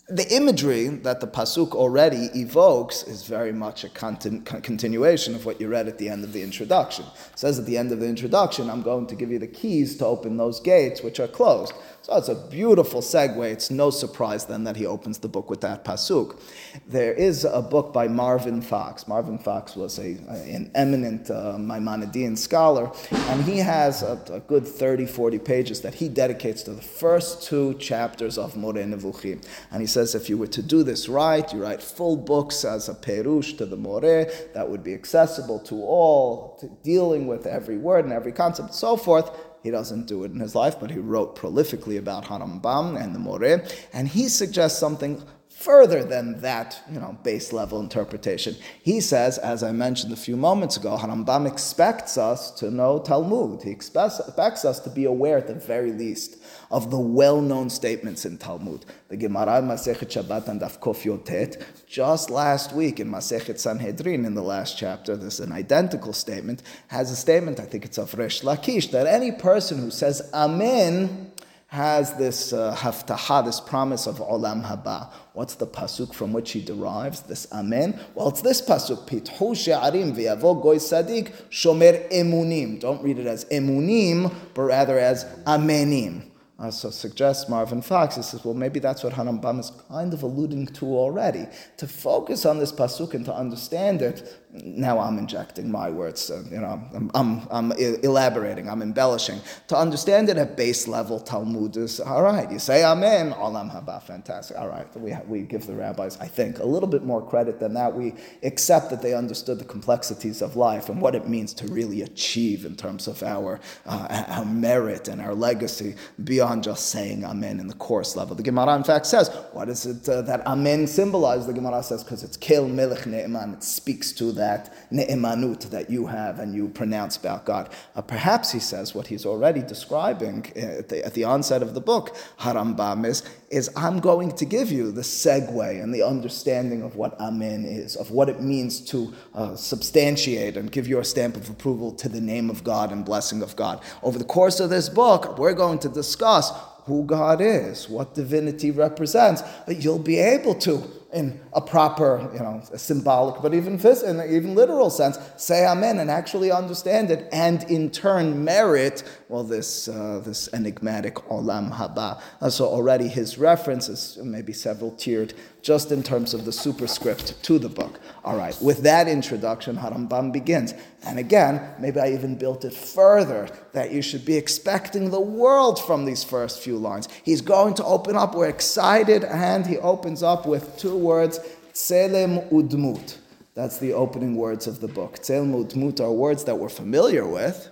The 0.08 0.32
imagery 0.36 0.88
that 0.88 1.20
the 1.20 1.26
pasuk 1.26 1.72
already 1.72 2.30
evokes 2.36 3.02
is 3.02 3.24
very 3.24 3.52
much 3.52 3.84
a 3.84 3.90
continuation 3.90 5.34
of 5.34 5.48
what 5.48 5.60
you 5.60 5.68
read 5.68 5.88
at 5.88 5.98
the 5.98 6.10
end 6.10 6.24
of 6.24 6.32
the 6.32 6.44
introduction. 6.44 7.06
It 7.06 7.40
says 7.40 7.58
at 7.58 7.66
the 7.66 7.76
end 7.76 7.92
of 7.92 8.00
the 8.00 8.08
introduction, 8.08 8.70
I'm 8.70 8.84
going 8.84 9.08
to 9.08 9.16
give 9.16 9.32
you 9.32 9.40
the 9.40 9.48
keys 9.48 9.98
to 9.98 10.06
open 10.06 10.38
those 10.38 10.60
gates 10.60 11.02
which 11.02 11.20
are 11.20 11.28
closed. 11.28 11.74
So 12.06 12.16
it's 12.18 12.30
a 12.30 12.36
beautiful 12.36 13.02
segue. 13.02 13.52
It's 13.52 13.72
no 13.72 13.90
surprise 13.90 14.46
then 14.46 14.64
that 14.66 14.76
he 14.76 14.86
opens 14.86 15.18
the 15.18 15.28
book 15.28 15.50
with 15.50 15.62
that 15.62 15.84
pasuk. 15.84 16.40
There 16.88 17.12
is 17.12 17.46
a 17.46 17.64
book 17.64 17.92
by 17.92 18.08
Marvin 18.08 18.62
Fox. 18.62 19.08
Marvin 19.08 19.40
Fox 19.40 19.76
was 19.76 19.98
a, 19.98 20.12
an 20.28 20.70
eminent 20.76 21.32
uh, 21.32 21.56
Maimonidean 21.58 22.38
scholar, 22.38 22.92
and 23.10 23.44
he 23.44 23.58
has 23.58 24.04
a, 24.04 24.22
a, 24.32 24.40
good 24.40 24.68
30, 24.68 25.08
40 25.08 25.40
pages 25.40 25.82
that 25.82 25.96
he 25.96 26.08
dedicates 26.08 26.62
to 26.64 26.74
the 26.74 26.82
first 26.84 27.42
two 27.42 27.74
chapters 27.80 28.38
of 28.38 28.56
Moreh 28.56 28.84
Nevuchim. 28.84 29.44
And 29.72 29.82
he 29.82 29.88
says 29.96 30.14
if 30.14 30.30
you 30.30 30.38
were 30.38 30.46
to 30.46 30.62
do 30.62 30.84
this 30.84 31.10
right, 31.10 31.52
you 31.52 31.64
write 31.64 31.82
full 31.82 32.18
books 32.18 32.64
as 32.64 32.88
a 32.88 32.94
perush 32.94 33.58
to 33.58 33.66
the 33.66 33.78
Moreh 33.78 34.30
that 34.54 34.70
would 34.70 34.84
be 34.84 34.94
accessible 34.94 35.60
to 35.62 35.76
all, 35.76 36.58
to 36.60 36.68
dealing 36.84 37.26
with 37.26 37.48
every 37.48 37.78
word 37.78 38.06
and 38.06 38.14
every 38.14 38.32
concept, 38.32 38.74
so 38.76 38.96
forth 38.98 39.32
he 39.64 39.72
doesn't 39.72 40.06
do 40.06 40.24
it 40.24 40.32
in 40.32 40.40
his 40.40 40.54
life, 40.54 40.80
but 40.80 40.92
he 40.92 41.00
wrote 41.00 41.36
prolifically 41.36 41.98
about 41.98 42.26
Harambam 42.26 43.02
and 43.02 43.16
the 43.16 43.20
Moreh, 43.20 43.68
and 43.94 44.08
he 44.08 44.30
suggests 44.30 44.78
something 44.78 45.24
further 45.50 46.04
than 46.04 46.42
that, 46.42 46.82
you 46.92 47.00
know, 47.00 47.18
base 47.24 47.54
level 47.54 47.80
interpretation. 47.80 48.56
He 48.84 49.00
says, 49.00 49.38
as 49.38 49.64
I 49.64 49.72
mentioned 49.72 50.12
a 50.14 50.18
few 50.18 50.36
moments 50.36 50.76
ago, 50.78 50.98
Harambam 50.98 51.48
expects 51.48 52.18
us 52.18 52.52
to 52.60 52.70
know 52.70 53.00
Talmud. 53.00 53.64
He 53.64 53.72
expects 53.72 54.20
us 54.66 54.80
to 54.82 54.90
be 54.90 55.06
aware 55.06 55.38
at 55.38 55.48
the 55.48 55.56
very 55.56 55.94
least 55.94 56.44
of 56.72 56.92
the 56.92 57.00
well-known 57.00 57.70
statements 57.70 58.26
in 58.26 58.38
Talmud. 58.38 58.86
The 59.10 59.18
Gemara 59.18 59.60
in 59.60 59.66
Masechet 59.66 60.10
Shabbat 60.10 60.48
and 60.48 60.62
Daf 60.62 60.80
Kof 60.80 61.04
Yotet, 61.04 61.64
just 61.88 62.30
last 62.30 62.74
week 62.74 63.00
in 63.00 63.10
Masechet 63.10 63.60
Sanhedrin, 63.60 64.26
in 64.26 64.34
the 64.34 64.44
last 64.44 64.78
chapter, 64.78 65.16
there's 65.16 65.40
an 65.40 65.52
identical 65.52 66.14
statement, 66.14 66.64
has 66.88 67.12
a 67.12 67.16
statement, 67.16 67.60
I 67.60 67.66
think 67.66 67.86
it's 67.86 67.98
of 67.98 68.14
Resh 68.14 68.42
Lakish, 68.42 68.92
that 68.92 69.08
any 69.08 69.32
person 69.32 69.80
who 69.80 69.92
says 69.92 70.30
Amen 70.34 71.32
has 71.68 72.14
this 72.14 72.54
uh, 72.54 72.74
haftaha, 72.76 73.44
this 73.44 73.60
promise 73.60 74.08
of 74.08 74.20
olam 74.20 74.64
haba. 74.64 75.12
What's 75.34 75.56
the 75.56 75.68
pasuk 75.68 76.14
from 76.14 76.32
which 76.32 76.52
he 76.52 76.62
derives 76.62 77.22
this 77.22 77.48
amen? 77.52 78.00
Well, 78.14 78.30
it's 78.30 78.42
this 78.42 78.62
pasuk, 78.62 79.08
pithu 79.08 79.56
she'arim 79.56 80.16
v'yavo 80.16 80.62
goy 80.62 80.78
sadik 80.78 81.34
shomer 81.50 82.10
emunim. 82.12 82.80
Don't 82.80 83.04
read 83.04 83.20
it 83.20 83.28
as 83.28 83.46
emunim, 83.46 84.34
but 84.54 84.62
rather 84.62 84.98
as 84.98 85.26
amenim. 85.46 86.24
Uh, 86.58 86.72
so 86.72 86.90
suggests 86.90 87.50
Marvin 87.50 87.82
Fox, 87.82 88.16
he 88.16 88.22
says, 88.22 88.46
well, 88.46 88.54
maybe 88.54 88.80
that's 88.80 89.04
what 89.04 89.12
Harambam 89.12 89.60
is 89.60 89.72
kind 89.90 90.14
of 90.14 90.24
alluding 90.24 90.68
to 90.68 90.86
already. 90.86 91.48
To 91.78 91.88
focus 91.88 92.46
on 92.46 92.60
this 92.60 92.72
pasuk 92.72 93.14
and 93.14 93.26
to 93.26 93.34
understand 93.34 94.02
it, 94.02 94.45
now 94.64 95.00
I'm 95.00 95.18
injecting 95.18 95.70
my 95.70 95.90
words, 95.90 96.32
uh, 96.32 96.44
you 96.50 96.60
know, 96.60 96.82
I'm, 96.94 97.12
I'm, 97.14 97.48
I'm, 97.52 97.72
elaborating, 97.74 98.70
I'm 98.70 98.82
embellishing. 98.82 99.42
To 99.68 99.78
understand 99.78 100.30
it 100.30 100.38
at 100.38 100.56
base 100.56 100.88
level, 100.88 101.20
Talmud 101.20 101.76
is, 101.78 102.00
all 102.00 102.24
right, 102.24 102.50
you 102.50 102.60
say 102.60 102.84
Amen, 102.84 103.34
Olam 103.34 103.72
Haba, 103.72 104.02
fantastic. 104.02 104.58
All 104.58 104.70
right, 104.70 104.88
we, 104.98 105.14
we 105.28 105.42
give 105.42 105.68
the 105.68 105.76
rabbis, 105.76 106.18
I 106.20 106.28
think, 106.28 106.60
a 106.60 106.66
little 106.66 106.88
bit 106.88 107.04
more 107.04 107.26
credit 107.26 107.60
than 107.60 107.74
that. 107.74 107.94
We 107.94 108.14
accept 108.44 108.90
that 108.92 109.02
they 109.02 109.14
understood 109.14 109.60
the 109.60 109.66
complexities 109.66 110.42
of 110.42 110.56
life 110.56 110.90
and 110.90 111.02
what 111.02 111.16
it 111.16 111.28
means 111.28 111.54
to 111.56 111.68
really 111.68 112.02
achieve 112.02 112.66
in 112.66 112.76
terms 112.76 113.08
of 113.08 113.22
our, 113.24 113.60
uh, 113.86 114.26
our 114.28 114.46
merit 114.46 115.08
and 115.08 115.22
our 115.22 115.36
legacy 115.36 115.96
beyond 116.24 116.64
just 116.64 116.90
saying 116.90 117.26
Amen 117.26 117.60
in 117.60 117.68
the 117.68 117.76
course 117.76 118.16
level. 118.16 118.36
The 118.36 118.44
Gemara, 118.44 118.76
in 118.76 118.84
fact, 118.84 119.06
says, 119.06 119.30
what 119.52 119.68
is 119.70 119.86
it 119.86 120.08
uh, 120.08 120.22
that 120.24 120.46
Amen 120.48 120.88
symbolizes? 120.88 121.48
The 121.48 121.54
Gemara 121.54 121.84
says, 121.84 122.04
because 122.04 122.24
it's 122.24 122.38
Kel 122.38 122.68
Melech 122.68 123.06
Ne'eman, 123.06 123.56
it 123.56 123.64
speaks 123.64 124.12
to 124.14 124.32
that 124.34 124.45
that 124.46 124.92
ne'emanut 124.92 125.62
that 125.76 125.90
you 125.90 126.06
have 126.06 126.40
and 126.40 126.54
you 126.58 126.68
pronounce 126.82 127.18
about 127.18 127.46
God. 127.46 127.66
Uh, 127.96 128.02
perhaps 128.02 128.52
he 128.52 128.60
says 128.60 128.94
what 128.94 129.08
he's 129.08 129.26
already 129.26 129.62
describing 129.62 130.40
at 130.56 130.90
the, 130.90 131.04
at 131.08 131.14
the 131.14 131.24
onset 131.24 131.62
of 131.64 131.74
the 131.74 131.82
book, 131.82 132.16
Harambam, 132.40 133.06
is, 133.06 133.24
is 133.50 133.70
I'm 133.76 134.00
going 134.00 134.32
to 134.42 134.46
give 134.46 134.72
you 134.72 134.92
the 134.92 135.02
segue 135.02 135.84
and 135.84 135.94
the 135.94 136.04
understanding 136.04 136.82
of 136.84 136.96
what 136.96 137.20
Amen 137.20 137.66
is, 137.66 137.96
of 137.96 138.12
what 138.12 138.30
it 138.30 138.40
means 138.42 138.82
to 138.92 139.14
uh, 139.34 139.56
substantiate 139.56 140.58
and 140.58 140.72
give 140.72 140.88
your 140.88 141.04
stamp 141.04 141.36
of 141.36 141.50
approval 141.50 141.92
to 141.94 142.08
the 142.08 142.22
name 142.22 142.50
of 142.50 142.64
God 142.64 142.92
and 142.92 143.04
blessing 143.04 143.42
of 143.42 143.56
God. 143.56 143.82
Over 144.04 144.20
the 144.20 144.26
course 144.38 144.60
of 144.60 144.70
this 144.70 144.90
book, 144.90 145.38
we're 145.40 145.54
going 145.54 145.80
to 145.80 145.90
discuss 145.90 146.52
who 146.86 147.04
God 147.04 147.42
is, 147.42 147.90
what 147.90 148.14
divinity 148.14 148.70
represents, 148.70 149.42
you'll 149.68 149.98
be 149.98 150.20
able 150.20 150.54
to 150.68 150.84
in 151.16 151.40
a 151.54 151.62
proper, 151.62 152.30
you 152.34 152.40
know, 152.40 152.62
symbolic, 152.76 153.42
but 153.42 153.54
even 153.54 153.80
phys- 153.80 154.04
in 154.04 154.20
even 154.30 154.54
literal 154.54 154.90
sense, 154.90 155.18
say 155.38 155.66
amen 155.66 156.00
and 156.00 156.12
actually 156.12 156.52
understand 156.52 157.10
it, 157.10 157.30
and 157.32 157.64
in 157.72 157.90
turn 157.90 158.44
merit, 158.44 159.02
well, 159.30 159.44
this, 159.44 159.88
uh, 159.88 160.22
this 160.26 160.50
enigmatic 160.54 161.16
olam 161.30 161.72
haba. 161.72 162.22
Uh, 162.42 162.50
so 162.50 162.66
already 162.66 163.08
his 163.08 163.38
reference 163.38 163.88
is 163.88 164.20
maybe 164.22 164.52
several 164.52 164.92
tiered, 164.92 165.34
just 165.62 165.90
in 165.92 166.04
terms 166.04 166.34
of 166.34 166.44
the 166.44 166.52
superscript 166.52 167.42
to 167.44 167.58
the 167.58 167.70
book. 167.70 168.00
All 168.26 168.36
right, 168.36 168.56
with 168.62 168.84
that 168.84 169.08
introduction, 169.08 169.78
Harambam 169.78 170.34
begins. 170.34 170.74
And 171.06 171.20
again, 171.20 171.62
maybe 171.80 172.00
I 172.00 172.12
even 172.14 172.36
built 172.36 172.66
it 172.66 172.74
further 172.74 173.48
that 173.74 173.92
you 173.92 174.02
should 174.02 174.26
be 174.26 174.36
expecting 174.36 175.12
the 175.12 175.20
world 175.20 175.80
from 175.84 176.06
these 176.06 176.24
first 176.24 176.62
few 176.62 176.78
lines. 176.78 177.08
He's 177.24 177.42
going 177.42 177.76
to 177.76 177.86
open 177.86 178.16
up, 178.16 178.34
we're 178.34 178.50
excited, 178.50 179.24
and 179.24 179.66
he 179.68 179.78
opens 179.78 180.24
up 180.24 180.48
with 180.48 180.78
two 180.78 180.98
words, 180.98 181.40
Tselem 181.74 182.50
Udmut. 182.52 183.18
That's 183.54 183.78
the 183.78 183.94
opening 183.94 184.36
words 184.36 184.66
of 184.68 184.82
the 184.82 184.88
book. 184.88 185.18
Tselem 185.18 185.66
Udmut 185.66 186.00
are 186.00 186.12
words 186.12 186.44
that 186.46 186.58
we're 186.58 186.70
familiar 186.70 187.26
with. 187.26 187.70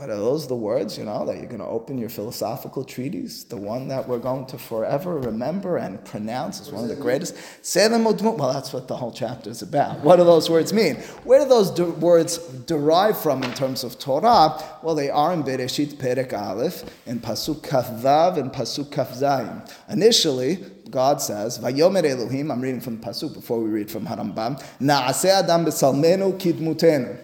But 0.00 0.08
are 0.08 0.16
those 0.16 0.48
the 0.48 0.56
words, 0.56 0.96
you 0.96 1.04
know, 1.04 1.26
that 1.26 1.36
you're 1.36 1.44
going 1.44 1.58
to 1.58 1.66
open 1.66 1.98
your 1.98 2.08
philosophical 2.08 2.84
treatise? 2.84 3.44
The 3.44 3.58
one 3.58 3.88
that 3.88 4.08
we're 4.08 4.18
going 4.18 4.46
to 4.46 4.56
forever 4.56 5.18
remember 5.18 5.76
and 5.76 6.02
pronounce 6.06 6.58
as 6.58 6.72
one 6.72 6.84
of 6.84 6.88
the 6.88 6.96
greatest? 6.96 7.34
Well, 7.74 8.52
that's 8.54 8.72
what 8.72 8.88
the 8.88 8.96
whole 8.96 9.12
chapter 9.12 9.50
is 9.50 9.60
about. 9.60 10.00
What 10.00 10.16
do 10.16 10.24
those 10.24 10.48
words 10.48 10.72
mean? 10.72 10.96
Where 11.24 11.40
do 11.40 11.46
those 11.46 11.70
de- 11.70 11.84
words 11.84 12.38
derive 12.38 13.20
from 13.20 13.42
in 13.42 13.52
terms 13.52 13.84
of 13.84 13.98
Torah? 13.98 14.58
Well, 14.82 14.94
they 14.94 15.10
are 15.10 15.34
in 15.34 15.42
Bereshit 15.42 15.96
Perek 15.96 16.32
Aleph, 16.32 16.82
in 17.04 17.20
Pasuk 17.20 17.62
Kaf 17.62 17.90
Vav, 17.90 18.38
and 18.38 18.50
Pasuk 18.50 18.90
Kaf 18.90 19.10
Zayin. 19.10 19.70
Initially, 19.90 20.64
God 20.88 21.20
says, 21.20 21.58
Vayomer 21.58 22.04
Elohim, 22.08 22.50
I'm 22.50 22.62
reading 22.62 22.80
from 22.80 22.98
the 22.98 23.06
Pasuk 23.06 23.34
before 23.34 23.60
we 23.60 23.68
read 23.68 23.90
from 23.90 24.06
Harambam, 24.06 24.58
Na'aseh 24.80 25.42
Adam 25.42 25.66
b'salmenu 25.66 26.40
kidmutenu. 26.40 27.18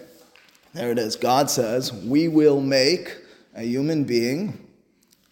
There 0.76 0.92
it 0.92 0.98
is. 0.98 1.16
God 1.16 1.50
says, 1.50 1.90
We 1.90 2.28
will 2.28 2.60
make 2.60 3.16
a 3.54 3.62
human 3.62 4.04
being. 4.04 4.62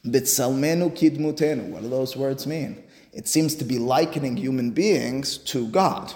What 0.03 0.25
do 0.25 1.89
those 1.91 2.17
words 2.17 2.47
mean? 2.47 2.83
It 3.13 3.29
seems 3.29 3.55
to 3.57 3.65
be 3.65 3.79
likening 3.79 4.39
human 4.39 4.71
beings 4.71 5.37
to 5.37 5.69
God. 5.69 6.15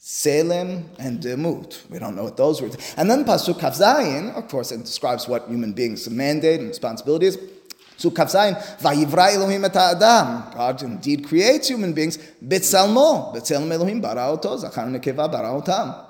Selem 0.00 0.84
and 1.00 1.18
Demut. 1.20 1.90
We 1.90 1.98
don't 1.98 2.14
know 2.14 2.22
what 2.22 2.36
those 2.36 2.62
words. 2.62 2.76
And 2.96 3.10
then 3.10 3.24
Pasuk 3.24 3.58
Kafzayin, 3.58 4.32
of 4.36 4.46
course, 4.46 4.70
it 4.70 4.78
describes 4.84 5.26
what 5.26 5.48
human 5.48 5.72
beings' 5.72 6.08
mandate 6.08 6.60
and 6.60 6.68
responsibility 6.68 7.26
is. 7.26 7.38
So 7.96 8.10
Kafzayin, 8.10 8.54
Vayivra 8.78 9.34
Elohim 9.34 9.64
et 9.64 9.74
Adam. 9.74 10.52
God 10.54 10.80
indeed 10.84 11.26
creates 11.26 11.66
human 11.66 11.92
beings. 11.92 12.18
Bitsalmo, 12.46 13.34
Bitsalm 13.34 13.72
Elohim 13.72 14.00
bara 14.00 14.30
oto, 14.30 14.56
nekeva 14.56 15.32
bara. 15.32 16.05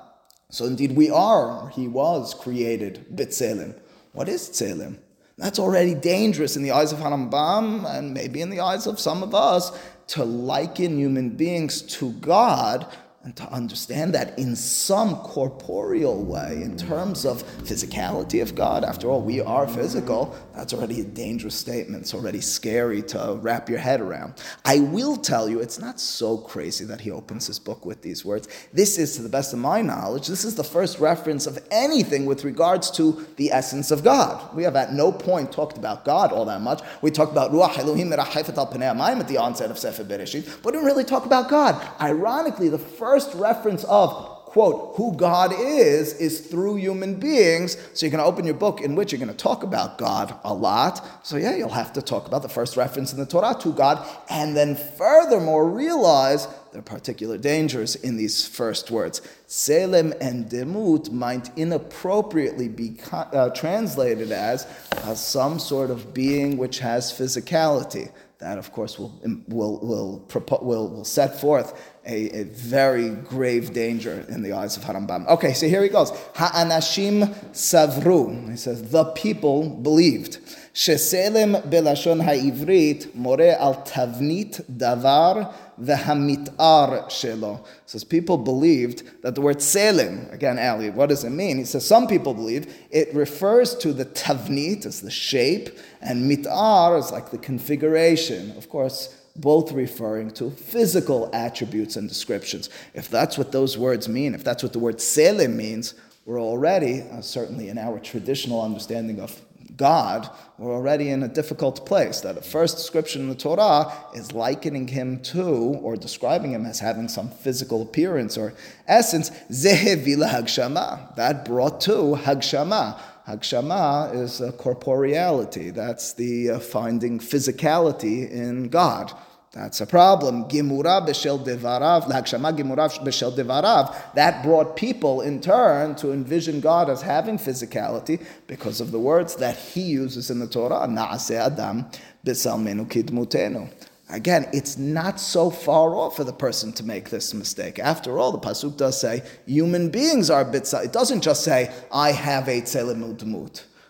So 0.49 0.65
indeed, 0.65 0.95
we 0.95 1.09
are, 1.09 1.69
he 1.69 1.87
was 1.87 2.33
created, 2.33 3.05
B'Tselem. 3.13 3.77
What 4.13 4.29
is 4.29 4.49
Tselem? 4.49 4.97
That's 5.37 5.59
already 5.59 5.93
dangerous 5.93 6.55
in 6.55 6.63
the 6.63 6.71
eyes 6.71 6.91
of 6.91 6.99
Harambam 6.99 7.85
and 7.85 8.13
maybe 8.13 8.41
in 8.41 8.49
the 8.49 8.61
eyes 8.61 8.87
of 8.87 8.99
some 8.99 9.21
of 9.21 9.35
us 9.35 9.77
to 10.07 10.23
liken 10.23 10.97
human 10.97 11.31
beings 11.31 11.81
to 11.81 12.11
God 12.13 12.87
and 13.27 13.35
to 13.35 13.43
understand 13.51 14.15
that 14.15 14.39
in 14.39 14.55
some 14.55 15.17
corporeal 15.17 16.23
way, 16.23 16.61
in 16.63 16.77
terms 16.77 17.25
of 17.25 17.43
physicality 17.63 18.41
of 18.41 18.55
God, 18.55 18.85
after 18.85 19.09
all, 19.09 19.21
we 19.21 19.41
are 19.41 19.67
physical, 19.67 20.33
that's 20.55 20.73
already 20.73 21.01
a 21.01 21.03
dangerous 21.03 21.53
statement. 21.53 22.03
It's 22.03 22.13
already 22.13 22.39
scary 22.39 23.01
to 23.01 23.37
wrap 23.41 23.67
your 23.67 23.79
head 23.79 23.99
around. 23.99 24.35
I 24.63 24.79
will 24.79 25.17
tell 25.17 25.49
you, 25.49 25.59
it's 25.59 25.77
not 25.77 25.99
so 25.99 26.37
crazy 26.37 26.85
that 26.85 27.01
he 27.01 27.11
opens 27.11 27.47
his 27.47 27.59
book 27.59 27.85
with 27.85 28.01
these 28.01 28.23
words. 28.23 28.47
This 28.71 28.97
is, 28.97 29.17
to 29.17 29.23
the 29.23 29.27
best 29.27 29.51
of 29.51 29.59
my 29.59 29.81
knowledge, 29.81 30.27
this 30.27 30.45
is 30.45 30.55
the 30.55 30.63
first 30.63 30.99
reference 30.99 31.47
of 31.47 31.59
anything 31.69 32.27
with 32.27 32.45
regards 32.45 32.89
to 32.91 33.27
the 33.35 33.51
essence 33.51 33.91
of 33.91 34.05
God. 34.05 34.55
We 34.55 34.63
have 34.63 34.77
at 34.77 34.93
no 34.93 35.11
point 35.11 35.51
talked 35.51 35.77
about 35.77 36.05
God 36.05 36.31
all 36.31 36.45
that 36.45 36.61
much. 36.61 36.81
We 37.01 37.11
talked 37.11 37.33
about 37.33 37.51
Ruach 37.51 37.77
Elohim 37.77 38.13
at 38.13 39.27
the 39.27 39.37
onset 39.37 39.69
of 39.69 39.77
Sefer 39.77 40.05
Bereshit, 40.05 40.45
but 40.63 40.67
we 40.67 40.71
didn't 40.71 40.85
really 40.85 41.03
talk 41.03 41.25
about 41.25 41.49
God. 41.49 41.85
Ironically, 41.99 42.69
the 42.69 42.79
first 42.79 43.16
first 43.17 43.33
reference 43.33 43.83
of, 43.85 44.11
quote, 44.45 44.93
who 44.95 45.11
God 45.15 45.51
is, 45.51 46.13
is 46.19 46.39
through 46.39 46.75
human 46.75 47.15
beings. 47.15 47.75
So 47.95 48.05
you're 48.05 48.11
going 48.11 48.23
to 48.23 48.29
open 48.29 48.45
your 48.45 48.53
book 48.53 48.79
in 48.79 48.93
which 48.93 49.11
you're 49.11 49.17
going 49.17 49.35
to 49.35 49.43
talk 49.43 49.63
about 49.63 49.97
God 49.97 50.39
a 50.43 50.53
lot. 50.53 51.25
So 51.25 51.35
yeah, 51.37 51.55
you'll 51.55 51.69
have 51.69 51.93
to 51.93 52.01
talk 52.03 52.27
about 52.27 52.43
the 52.43 52.49
first 52.49 52.77
reference 52.77 53.11
in 53.11 53.17
the 53.17 53.25
Torah 53.25 53.55
to 53.61 53.73
God, 53.73 54.07
and 54.29 54.55
then 54.55 54.75
furthermore 54.75 55.67
realize 55.67 56.47
there 56.71 56.77
are 56.77 56.83
particular 56.83 57.39
dangers 57.39 57.95
in 57.95 58.17
these 58.17 58.47
first 58.47 58.91
words. 58.91 59.21
Selem 59.47 60.15
and 60.21 60.45
Demut 60.45 61.11
might 61.11 61.49
inappropriately 61.57 62.67
be 62.67 62.99
uh, 63.11 63.49
translated 63.49 64.31
as 64.31 64.67
uh, 64.91 65.15
some 65.15 65.57
sort 65.57 65.89
of 65.89 66.13
being 66.13 66.55
which 66.55 66.77
has 66.77 67.11
physicality. 67.11 68.11
That, 68.39 68.59
of 68.59 68.71
course, 68.71 68.99
will, 68.99 69.19
will, 69.47 69.79
will, 69.79 70.27
will, 70.61 70.89
will 70.89 71.03
set 71.03 71.41
forth 71.41 71.73
a, 72.07 72.39
a, 72.39 72.43
very 72.45 73.09
grave 73.09 73.73
danger 73.73 74.25
in 74.29 74.41
the 74.41 74.53
eyes 74.53 74.77
of 74.77 74.83
Harambam. 74.83 75.27
Okay, 75.27 75.53
so 75.53 75.67
here 75.67 75.83
he 75.83 75.89
goes. 75.89 76.11
Ha'anashim 76.35 77.33
savru. 77.51 78.49
He 78.49 78.55
says, 78.55 78.91
the 78.91 79.03
people 79.05 79.69
believed. 79.69 80.39
Sheselem 80.73 81.61
belashon 81.69 82.23
ha'ivrit 82.23 83.13
more 83.15 83.41
al 83.41 83.83
tavnit 83.83 84.61
davar 84.71 85.51
v'hamitar 85.81 87.05
shelo. 87.07 87.65
Says 87.87 88.03
people 88.03 88.37
believed 88.37 89.23
that 89.23 89.35
the 89.35 89.41
word 89.41 89.61
selim, 89.61 90.27
again, 90.31 90.59
Ali, 90.59 90.91
what 90.91 91.09
does 91.09 91.23
it 91.23 91.31
mean? 91.31 91.57
He 91.57 91.65
says 91.65 91.85
some 91.85 92.05
people 92.05 92.35
believe 92.35 92.73
it 92.91 93.13
refers 93.15 93.75
to 93.77 93.91
the 93.91 94.05
tavnit, 94.05 94.85
as 94.85 95.01
the 95.01 95.09
shape, 95.09 95.77
and 95.99 96.29
mitar 96.29 96.99
is 96.99 97.11
like 97.11 97.31
the 97.31 97.39
configuration. 97.39 98.55
Of 98.55 98.69
course, 98.69 99.16
both 99.37 99.71
referring 99.71 100.31
to 100.31 100.49
physical 100.49 101.29
attributes 101.33 101.95
and 101.95 102.09
descriptions. 102.09 102.69
If 102.93 103.09
that's 103.09 103.37
what 103.37 103.51
those 103.51 103.77
words 103.77 104.09
mean, 104.09 104.33
if 104.33 104.43
that's 104.43 104.63
what 104.63 104.73
the 104.73 104.79
word 104.79 104.99
selim 104.99 105.55
means, 105.55 105.93
we're 106.25 106.41
already, 106.41 107.01
uh, 107.01 107.21
certainly 107.21 107.69
in 107.69 107.77
our 107.77 107.99
traditional 107.99 108.61
understanding 108.61 109.21
of 109.21 109.41
God, 109.77 110.29
we're 110.57 110.73
already 110.73 111.09
in 111.09 111.23
a 111.23 111.27
difficult 111.27 111.85
place. 111.85 112.21
That 112.21 112.35
the 112.35 112.41
first 112.41 112.77
description 112.77 113.21
in 113.21 113.29
the 113.29 113.35
Torah 113.35 113.93
is 114.13 114.33
likening 114.33 114.87
him 114.87 115.21
to, 115.21 115.43
or 115.45 115.95
describing 115.95 116.51
him 116.51 116.65
as 116.65 116.79
having 116.79 117.07
some 117.07 117.29
physical 117.29 117.83
appearance 117.83 118.37
or 118.37 118.53
essence. 118.87 119.29
Zehevila 119.51 120.29
hagshama. 120.29 121.15
That 121.15 121.45
brought 121.45 121.79
to 121.81 122.17
hagshama. 122.19 122.99
Hagshama 123.27 124.15
is 124.15 124.39
corporeality. 124.57 125.73
That's 125.73 126.13
the 126.13 126.51
uh, 126.51 126.59
finding 126.59 127.19
physicality 127.19 128.31
in 128.31 128.69
God. 128.69 129.11
That's 129.51 129.81
a 129.81 129.85
problem. 129.85 130.45
Gimura 130.45 131.05
b'shel 131.05 131.43
devarav, 131.43 132.07
l'hagshama 132.07 132.55
gimura 132.57 132.89
b'shel 132.99 133.35
devarav. 133.35 134.13
That 134.13 134.43
brought 134.43 134.77
people 134.77 135.21
in 135.21 135.41
turn 135.41 135.95
to 135.95 136.13
envision 136.13 136.61
God 136.61 136.89
as 136.89 137.01
having 137.01 137.37
physicality 137.37 138.25
because 138.47 138.79
of 138.79 138.91
the 138.91 138.99
words 138.99 139.35
that 139.37 139.57
He 139.57 139.81
uses 139.81 140.29
in 140.29 140.39
the 140.39 140.47
Torah. 140.47 140.87
Naaseh 140.87 141.47
adam 141.47 141.85
b'salmenu 142.25 142.87
kidmutenu. 142.87 143.69
Again, 144.09 144.47
it's 144.53 144.77
not 144.77 145.19
so 145.19 145.49
far 145.49 145.95
off 145.95 146.15
for 146.15 146.23
the 146.23 146.31
person 146.31 146.71
to 146.73 146.83
make 146.83 147.09
this 147.09 147.33
mistake. 147.33 147.77
After 147.77 148.17
all, 148.19 148.31
the 148.31 148.39
pasuk 148.39 148.77
does 148.77 148.99
say 148.99 149.21
human 149.45 149.89
beings 149.89 150.29
are 150.29 150.45
bitzal. 150.45 150.85
It 150.85 150.93
doesn't 150.93 151.21
just 151.21 151.43
say 151.43 151.71
I 151.91 152.13
have 152.13 152.47
a 152.47 152.61
tzelimut 152.61 153.23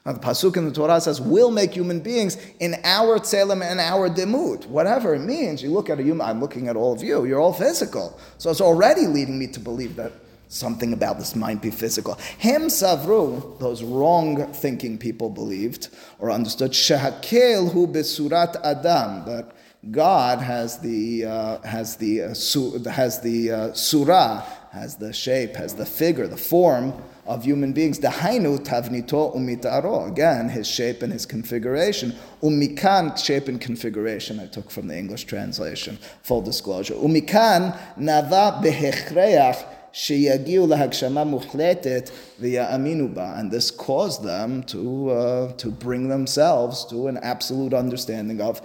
now, 0.08 0.14
the 0.14 0.20
pasuk 0.20 0.56
in 0.56 0.64
the 0.64 0.72
Torah 0.72 1.02
says, 1.02 1.20
"We'll 1.20 1.52
make 1.52 1.74
human 1.74 2.00
beings 2.00 2.38
in 2.62 2.78
our 2.86 3.20
tzelem 3.20 3.62
and 3.62 3.78
our 3.82 4.10
demut." 4.10 4.66
Whatever 4.68 5.14
it 5.16 5.20
means, 5.20 5.62
you 5.62 5.70
look 5.70 5.90
at 5.90 6.00
a 6.00 6.02
human. 6.02 6.26
I'm 6.26 6.40
looking 6.40 6.70
at 6.70 6.78
all 6.78 6.94
of 6.94 7.04
you. 7.04 7.26
You're 7.26 7.42
all 7.42 7.52
physical, 7.52 8.18
so 8.38 8.50
it's 8.50 8.62
already 8.62 9.06
leading 9.06 9.38
me 9.38 9.48
to 9.48 9.60
believe 9.60 9.98
that 9.98 10.14
something 10.48 10.94
about 10.94 11.20
this 11.20 11.36
might 11.36 11.62
be 11.62 11.70
physical. 11.70 12.18
Hem 12.38 12.68
savru, 12.68 13.60
those 13.60 13.84
wrong-thinking 13.84 14.98
people 14.98 15.30
believed 15.30 15.90
or 16.20 16.32
understood, 16.32 16.72
shehakel 16.72 17.70
hu 17.74 17.86
besurat 17.86 18.56
adam, 18.64 19.26
that 19.26 19.52
God 19.92 20.40
has 20.40 20.80
the 20.80 21.26
uh, 21.26 21.62
has 21.62 21.96
the 21.98 22.24
uh, 22.24 22.34
su- 22.34 22.84
has 22.84 23.22
the 23.22 23.52
uh, 23.52 23.74
surah, 23.74 24.44
has 24.72 24.98
the 24.98 25.14
shape, 25.14 25.56
has 25.56 25.76
the 25.76 25.86
figure, 25.86 26.28
the 26.28 26.36
form 26.36 26.94
of 27.26 27.44
human 27.44 27.74
beings. 27.74 28.00
Dahainu 28.00 28.60
tavnito 28.60 29.36
umitaro. 29.36 30.08
Again, 30.08 30.50
his 30.50 30.68
shape 30.68 31.04
and 31.04 31.14
his 31.14 31.26
configuration. 31.26 32.16
Umikan, 32.42 33.18
shape 33.18 33.48
and 33.48 33.62
configuration, 33.62 34.40
I 34.40 34.48
took 34.48 34.72
from 34.72 34.88
the 34.88 34.98
English 34.98 35.26
translation, 35.26 36.00
full 36.24 36.42
disclosure. 36.42 36.96
Umikan 36.96 37.78
nava 37.98 38.62
behechreach 38.64 39.64
sheyagiu 39.94 40.68
lahagshama 40.68 41.26
muhletet 41.26 42.12
v'ya'aminu. 42.42 43.40
And 43.40 43.52
this 43.52 43.72
caused 43.72 44.24
them 44.24 44.64
to, 44.64 45.10
uh, 45.10 45.52
to 45.54 45.70
bring 45.70 46.08
themselves 46.08 46.86
to 46.86 47.08
an 47.08 47.18
absolute 47.18 47.74
understanding 47.74 48.42
of 48.42 48.62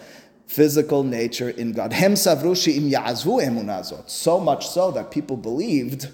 physical 0.52 1.02
nature 1.02 1.48
in 1.48 1.72
God. 1.72 1.92
Hem 1.92 2.12
emunazot. 2.12 4.08
So 4.10 4.38
much 4.38 4.68
so 4.68 4.90
that 4.90 5.10
people 5.10 5.36
believed, 5.36 6.08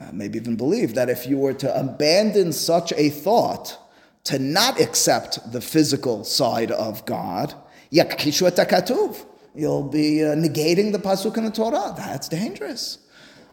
uh, 0.00 0.10
maybe 0.12 0.38
even 0.38 0.56
believed, 0.56 0.94
that 0.94 1.10
if 1.10 1.26
you 1.26 1.36
were 1.36 1.54
to 1.54 1.78
abandon 1.78 2.52
such 2.52 2.92
a 2.96 3.10
thought, 3.10 3.78
to 4.24 4.38
not 4.38 4.80
accept 4.80 5.50
the 5.50 5.60
physical 5.60 6.22
side 6.22 6.70
of 6.70 7.04
God, 7.06 7.54
you'll 7.90 9.82
be 9.82 10.24
uh, 10.24 10.34
negating 10.36 10.92
the 10.92 10.98
pasuk 10.98 11.36
in 11.36 11.44
the 11.44 11.50
Torah. 11.50 11.92
That's 11.96 12.28
dangerous. 12.28 12.98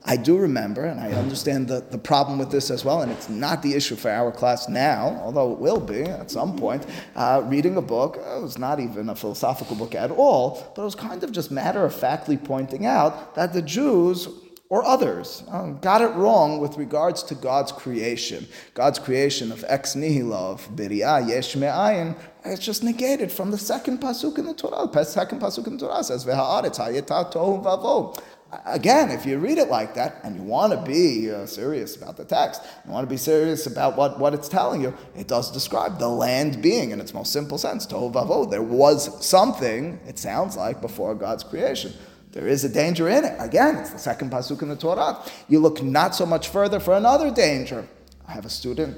I 0.06 0.16
do 0.16 0.38
remember, 0.38 0.86
and 0.86 1.00
I 1.00 1.12
understand 1.12 1.68
the, 1.68 1.82
the 1.82 1.98
problem 1.98 2.40
with 2.40 2.52
this 2.52 2.72
as 2.72 2.86
well, 2.86 3.02
and 3.02 3.12
it's 3.12 3.30
not 3.30 3.62
the 3.62 3.74
issue 3.74 3.96
for 3.96 4.10
our 4.10 4.32
class 4.32 4.70
now, 4.70 5.20
although 5.22 5.52
it 5.52 5.60
will 5.60 5.80
be 5.80 6.04
at 6.04 6.32
some 6.32 6.58
point. 6.58 6.86
Uh, 7.16 7.44
reading 7.46 7.76
a 7.78 7.82
book, 7.82 8.16
it 8.16 8.42
was 8.42 8.58
not 8.58 8.80
even 8.80 9.10
a 9.10 9.16
philosophical 9.16 9.76
book 9.76 9.94
at 9.96 10.10
all, 10.10 10.72
but 10.76 10.84
it 10.84 10.86
was 10.86 10.96
kind 10.96 11.24
of 11.24 11.32
just 11.32 11.52
matter 11.52 11.84
of 11.84 11.94
factly 11.94 12.38
pointing 12.38 12.86
out 12.86 13.36
that 13.36 13.52
the 13.52 13.62
Jews 13.62 14.30
or 14.70 14.86
others 14.86 15.44
um, 15.50 15.80
got 15.80 16.02
it 16.02 16.14
wrong 16.14 16.60
with 16.60 16.78
regards 16.78 17.24
to 17.24 17.36
God's 17.36 17.72
creation. 17.72 18.48
God's 18.76 19.00
creation 19.00 19.52
of 19.52 19.66
ex 19.68 19.96
nihilo, 19.96 20.52
of 20.52 20.70
biriah, 20.76 21.28
yesh 21.28 21.56
me'ayin, 21.56 22.16
it's 22.46 22.64
just 22.64 22.84
negated 22.84 23.32
from 23.32 23.52
the 23.52 23.58
second 23.58 24.00
pasuk 24.00 24.38
in 24.38 24.46
the 24.46 24.54
Torah. 24.54 24.88
The 24.88 25.04
second 25.04 25.42
pasuk 25.42 25.68
in 25.68 25.78
the 25.78 25.88
Torah 25.88 26.04
says, 26.04 26.24
"Ve'ha'aretz 26.24 26.78
hayeta 26.78 27.34
tohu 27.34 27.64
vavo." 27.64 28.18
Again, 28.66 29.12
if 29.12 29.28
you 29.28 29.38
read 29.38 29.60
it 29.60 29.70
like 29.70 29.94
that 29.94 30.22
and 30.24 30.36
you 30.36 30.42
want 30.42 30.74
to 30.74 30.82
be 30.82 31.32
uh, 31.32 31.46
serious 31.46 31.96
about 31.96 32.18
the 32.18 32.26
text, 32.26 32.64
you 32.84 32.92
want 32.92 33.08
to 33.08 33.10
be 33.10 33.18
serious 33.18 33.68
about 33.68 33.96
what, 33.96 34.20
what 34.20 34.34
it's 34.34 34.50
telling 34.50 34.82
you, 34.82 34.92
it 35.16 35.28
does 35.28 35.52
describe 35.52 36.00
the 36.00 36.08
land 36.08 36.60
being 36.60 36.90
in 36.90 37.00
its 37.00 37.14
most 37.14 37.32
simple 37.32 37.60
sense. 37.60 37.86
Tohu. 37.86 38.50
There 38.50 38.64
was 38.64 39.24
something, 39.24 40.00
it 40.08 40.18
sounds 40.18 40.58
like, 40.58 40.82
before 40.82 41.14
God's 41.14 41.44
creation. 41.44 41.94
There 42.32 42.48
is 42.48 42.64
a 42.64 42.70
danger 42.70 43.08
in 43.08 43.24
it. 43.24 43.36
Again, 43.40 43.76
it's 43.78 43.92
the 43.92 44.00
second 44.00 44.32
pasuk 44.32 44.64
in 44.64 44.70
the 44.70 44.76
Torah. 44.76 45.24
You 45.48 45.60
look 45.60 45.84
not 45.84 46.16
so 46.16 46.26
much 46.26 46.48
further 46.48 46.80
for 46.80 46.96
another 46.96 47.30
danger. 47.32 47.88
I 48.28 48.32
have 48.32 48.46
a 48.46 48.50
student 48.50 48.98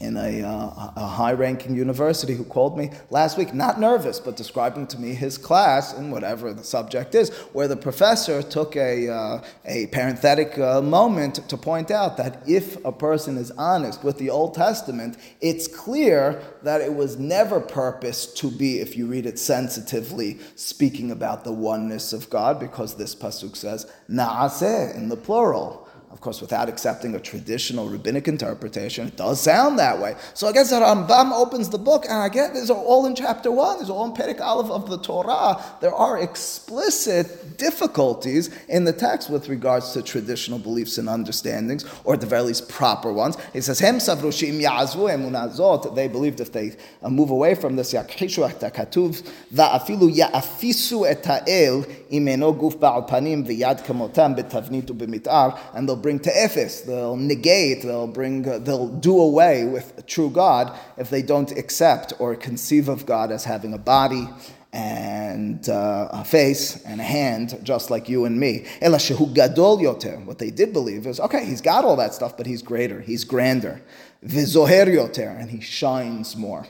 in 0.00 0.16
a, 0.16 0.42
uh, 0.42 0.92
a 0.96 1.06
high 1.06 1.32
ranking 1.32 1.74
university 1.74 2.34
who 2.34 2.44
called 2.44 2.78
me 2.78 2.90
last 3.10 3.36
week, 3.36 3.52
not 3.52 3.80
nervous, 3.80 4.20
but 4.20 4.36
describing 4.36 4.86
to 4.86 4.98
me 4.98 5.12
his 5.14 5.36
class 5.36 5.92
in 5.92 6.10
whatever 6.10 6.52
the 6.52 6.62
subject 6.62 7.14
is, 7.14 7.30
where 7.52 7.66
the 7.66 7.76
professor 7.76 8.42
took 8.42 8.76
a, 8.76 9.08
uh, 9.08 9.42
a 9.64 9.86
parenthetic 9.88 10.56
uh, 10.58 10.80
moment 10.80 11.36
to 11.48 11.56
point 11.56 11.90
out 11.90 12.16
that 12.16 12.42
if 12.46 12.82
a 12.84 12.92
person 12.92 13.36
is 13.36 13.50
honest 13.52 14.04
with 14.04 14.18
the 14.18 14.30
Old 14.30 14.54
Testament, 14.54 15.16
it's 15.40 15.66
clear 15.66 16.40
that 16.62 16.80
it 16.80 16.94
was 16.94 17.18
never 17.18 17.60
purposed 17.60 18.36
to 18.38 18.50
be, 18.50 18.78
if 18.78 18.96
you 18.96 19.06
read 19.06 19.26
it 19.26 19.38
sensitively, 19.38 20.38
speaking 20.54 21.10
about 21.10 21.42
the 21.42 21.52
oneness 21.52 22.12
of 22.12 22.30
God, 22.30 22.60
because 22.60 22.94
this 22.94 23.14
pasuk 23.14 23.56
says, 23.56 23.90
na'aseh 24.08 24.94
in 24.94 25.08
the 25.08 25.16
plural. 25.16 25.87
Of 26.10 26.22
course, 26.22 26.40
without 26.40 26.68
accepting 26.70 27.14
a 27.14 27.20
traditional 27.20 27.88
rabbinic 27.88 28.28
interpretation, 28.28 29.06
it 29.08 29.16
does 29.16 29.40
sound 29.40 29.78
that 29.78 30.00
way. 30.00 30.16
So 30.32 30.48
I 30.48 30.52
guess 30.52 30.70
that 30.70 30.82
Rambam 30.82 31.32
opens 31.32 31.68
the 31.68 31.78
book, 31.78 32.06
and 32.06 32.14
I 32.14 32.28
get 32.30 32.54
these 32.54 32.70
are 32.70 32.76
all 32.76 33.04
in 33.04 33.14
chapter 33.14 33.52
one. 33.52 33.78
These 33.78 33.90
are 33.90 33.92
all 33.92 34.06
in 34.06 34.12
Perek 34.12 34.40
Aleph 34.40 34.70
of 34.70 34.88
the 34.88 34.98
Torah. 34.98 35.62
There 35.80 35.94
are 35.94 36.18
explicit 36.18 37.58
difficulties 37.58 38.48
in 38.68 38.84
the 38.84 38.92
text 38.92 39.28
with 39.28 39.48
regards 39.48 39.92
to 39.92 40.02
traditional 40.02 40.58
beliefs 40.58 40.96
and 40.96 41.08
understandings, 41.08 41.84
or 42.04 42.14
at 42.14 42.20
the 42.20 42.26
very 42.26 42.42
least 42.42 42.70
proper 42.70 43.12
ones. 43.12 43.36
He 43.52 43.60
says, 43.60 43.78
"Hem 43.78 43.98
savrushim 43.98 44.60
ya'azvu 44.60 45.10
emunazot." 45.14 45.94
They 45.94 46.08
believed 46.08 46.40
if 46.40 46.52
they 46.52 46.76
uh, 47.02 47.10
move 47.10 47.30
away 47.30 47.54
from 47.54 47.76
this 47.76 47.92
yakhishu 47.92 48.48
katuv 48.70 49.22
va'afilu 49.54 50.10
ya'afisu 50.16 51.06
et 51.08 51.24
ha'el 51.24 51.82
imeno 52.10 52.58
guf 52.58 52.76
ba'al 52.78 53.06
panim 53.06 53.46
v'yad 53.46 53.84
kamotam 53.84 54.34
betavnit 54.34 54.86
u'b'mitar, 54.86 55.58
and 55.74 55.86
they'll 55.86 55.97
bring 55.98 56.20
to 56.20 56.36
Ephes, 56.36 56.82
they'll 56.82 57.16
negate, 57.16 57.82
they'll 57.82 58.06
bring, 58.06 58.42
they'll 58.42 58.88
do 58.88 59.20
away 59.20 59.64
with 59.64 60.06
true 60.06 60.30
God 60.30 60.78
if 60.96 61.10
they 61.10 61.22
don't 61.22 61.50
accept 61.52 62.12
or 62.18 62.34
conceive 62.34 62.88
of 62.88 63.04
God 63.04 63.30
as 63.30 63.44
having 63.44 63.74
a 63.74 63.78
body 63.78 64.28
and 64.72 65.68
uh, 65.68 66.08
a 66.12 66.24
face 66.24 66.82
and 66.84 67.00
a 67.00 67.04
hand, 67.04 67.58
just 67.62 67.90
like 67.90 68.08
you 68.08 68.24
and 68.24 68.38
me. 68.38 68.66
gadol 68.80 69.78
yoter. 69.78 70.24
What 70.24 70.38
they 70.38 70.50
did 70.50 70.72
believe 70.72 71.06
is, 71.06 71.20
okay, 71.20 71.44
he's 71.44 71.60
got 71.60 71.84
all 71.84 71.96
that 71.96 72.14
stuff, 72.14 72.36
but 72.36 72.46
he's 72.46 72.62
greater, 72.62 73.00
he's 73.00 73.24
grander. 73.24 73.82
Vizoher 74.24 74.86
yoter, 74.86 75.38
and 75.40 75.50
he 75.50 75.60
shines 75.60 76.36
more, 76.36 76.66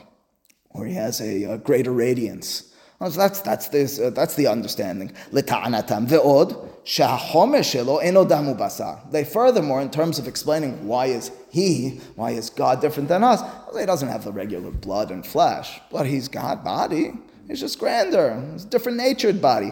or 0.69 0.85
he 0.85 0.93
has 0.93 1.19
a, 1.19 1.43
a 1.43 1.57
greater 1.57 1.91
radiance. 1.91 2.68
That's, 2.99 3.39
that's, 3.39 3.69
this, 3.69 3.97
uh, 3.97 4.09
that's 4.09 4.35
the 4.35 4.47
understanding. 4.47 5.13
They 9.11 9.23
furthermore, 9.23 9.81
in 9.81 9.89
terms 9.89 10.19
of 10.19 10.27
explaining 10.27 10.85
why 10.85 11.05
is 11.05 11.31
he, 11.49 12.01
why 12.15 12.31
is 12.31 12.49
God 12.49 12.81
different 12.81 13.07
than 13.07 13.23
us, 13.23 13.41
well, 13.41 13.77
he 13.77 13.85
doesn't 13.85 14.09
have 14.09 14.25
the 14.25 14.33
regular 14.33 14.71
blood 14.71 15.11
and 15.11 15.25
flesh, 15.25 15.79
but 15.91 16.05
he's 16.07 16.27
God 16.27 16.61
body. 16.63 17.13
He's 17.47 17.61
just 17.61 17.79
grander. 17.79 18.43
It's 18.53 18.65
a 18.65 18.67
different 18.67 18.97
natured 18.97 19.41
body. 19.41 19.71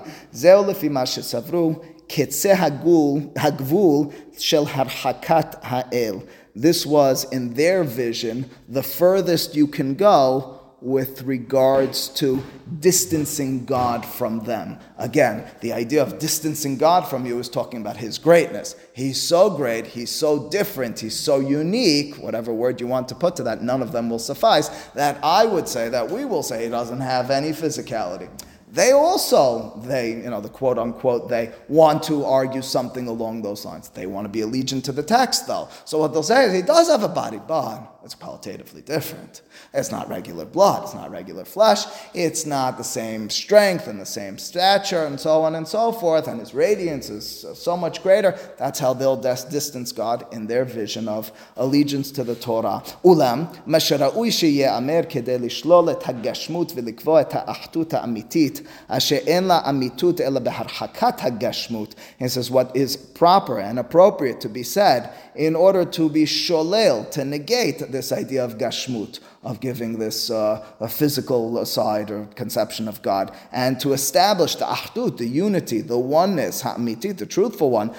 This 6.56 6.86
was, 6.86 7.24
in 7.32 7.54
their 7.54 7.84
vision, 7.84 8.50
the 8.68 8.82
furthest 8.82 9.56
you 9.56 9.68
can 9.68 9.94
go 9.96 10.57
with 10.82 11.24
regards 11.24 12.08
to 12.10 12.44
distancing 12.80 13.66
God 13.66 14.06
from 14.06 14.40
them. 14.42 14.78
Again, 14.98 15.50
the 15.62 15.74
idea 15.74 16.04
of 16.04 16.20
distancing 16.20 16.78
God 16.78 17.08
from 17.08 17.26
you 17.26 17.40
is 17.40 17.50
talking 17.50 17.82
about 17.82 17.98
His 17.98 18.20
greatness. 18.20 18.76
He's 18.94 19.22
so 19.22 19.50
great, 19.50 19.88
He's 19.88 20.12
so 20.12 20.50
different, 20.50 21.00
He's 21.00 21.20
so 21.20 21.40
unique, 21.40 22.16
whatever 22.16 22.54
word 22.54 22.80
you 22.80 22.88
want 22.88 23.10
to 23.10 23.16
put 23.16 23.36
to 23.38 23.44
that, 23.44 23.63
none 23.63 23.82
of 23.82 23.92
them 23.92 24.10
will 24.10 24.20
suffice, 24.20 24.70
that 24.94 25.18
I 25.24 25.46
would 25.46 25.68
say, 25.68 25.90
that 25.90 26.10
we 26.10 26.26
will 26.26 26.44
say 26.44 26.63
He 26.63 26.70
doesn't 26.70 27.02
have 27.02 27.32
any 27.32 27.50
physicality 27.50 28.30
they 28.70 28.92
also, 28.92 29.80
they, 29.86 30.10
you 30.10 30.30
know, 30.30 30.42
the 30.42 30.50
quote 30.50 30.78
unquote, 30.78 31.30
they 31.30 31.54
want 31.70 32.04
to 32.04 32.26
argue 32.26 32.62
something 32.62 33.08
along 33.08 33.42
those 33.42 33.63
lines. 33.63 33.90
They 33.90 34.08
want 34.08 34.26
to 34.26 34.30
be 34.30 34.42
allegiant 34.42 34.84
to 34.86 34.92
the 34.92 35.04
text, 35.04 35.48
though. 35.48 35.70
So 35.86 36.00
what 36.00 36.12
they'll 36.12 36.22
say 36.22 36.46
is 36.46 36.54
he 36.54 36.62
does 36.62 36.90
have 36.90 37.04
a 37.04 37.08
body, 37.08 37.40
but 37.48 37.97
it's 38.05 38.15
qualitatively 38.15 38.83
different. 38.83 39.43
It's 39.73 39.91
not 39.91 40.09
regular 40.09 40.45
blood, 40.45 40.85
it's 40.85 40.95
not 40.95 41.11
regular 41.11 41.45
flesh, 41.45 41.85
it's 42.15 42.45
not 42.47 42.77
the 42.77 42.85
same 42.85 43.31
strength 43.31 43.87
and 43.87 44.01
the 44.01 44.07
same 44.07 44.38
stature 44.38 45.05
and 45.05 45.19
so 45.19 45.43
on 45.43 45.55
and 45.55 45.67
so 45.67 45.93
forth, 45.93 46.27
and 46.29 46.41
his 46.41 46.53
radiance 46.55 47.11
is 47.11 47.47
so 47.55 47.77
much 47.77 48.03
greater. 48.03 48.33
That's 48.59 48.79
how 48.79 48.93
they'll 48.95 49.17
distance 49.17 49.93
God 49.93 50.27
in 50.33 50.47
their 50.47 50.65
vision 50.65 51.09
of 51.09 51.33
allegiance 51.57 52.11
to 52.12 52.25
the 52.25 52.35
Torah. 52.35 52.83
Ulam, 53.05 53.47
משראוי 53.67 54.31
שיאמר 54.31 55.01
כדי 55.09 55.38
לשלול 55.38 55.91
את 55.91 56.09
הגשמות 56.09 56.73
ולקבוע 56.75 57.21
את 57.21 57.29
האחדות 57.33 57.95
האמיתית, 57.95 58.61
אשר 58.88 59.17
אין 59.17 59.45
לה 59.45 59.61
אמיתות 59.69 60.21
אלא 60.21 60.41
בהרחקת 60.41 61.15
הגשמות. 61.19 61.95
He 62.19 62.29
says 62.29 62.51
what 62.51 62.77
is 62.77 62.97
proper 62.97 63.59
and 63.59 63.79
appropriate 63.79 64.41
to 64.41 64.49
be 64.49 64.62
said 64.62 65.11
in 65.38 65.56
order 65.56 65.86
to 65.86 66.10
be 66.10 66.23
sholel, 66.26 67.10
to 67.12 67.23
negate 67.23 67.91
this 67.91 68.12
idea 68.12 68.43
of 68.43 68.58
gashmut, 68.58 69.19
of 69.43 69.60
giving 69.60 70.00
this 70.00 70.30
uh, 70.30 70.65
physical 70.89 71.65
side 71.65 72.12
or 72.12 72.26
conception 72.36 72.88
of 72.88 73.02
God, 73.02 73.32
and 73.52 73.80
to 73.80 73.93
establish 73.93 74.56
the 74.56 74.65
ahdut, 74.65 75.17
the 75.17 75.28
unity, 75.28 75.82
the 75.82 75.97
oneness, 75.97 76.62
ha'amiti, 76.62 77.15
the 77.15 77.26
truthful 77.26 77.69
one, 77.69 77.91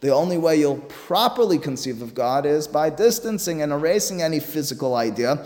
the 0.00 0.10
only 0.12 0.38
way 0.38 0.56
you'll 0.56 0.76
properly 0.88 1.58
conceive 1.58 2.00
of 2.02 2.14
God 2.14 2.46
is 2.46 2.66
by 2.68 2.90
distancing 2.90 3.62
and 3.62 3.72
erasing 3.72 4.22
any 4.22 4.40
physical 4.40 4.94
idea. 4.94 5.44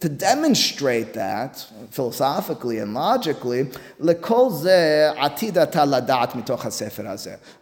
To 0.00 0.08
demonstrate 0.08 1.14
that 1.14 1.66
philosophically 1.90 2.78
and 2.78 2.94
logically, 2.94 3.70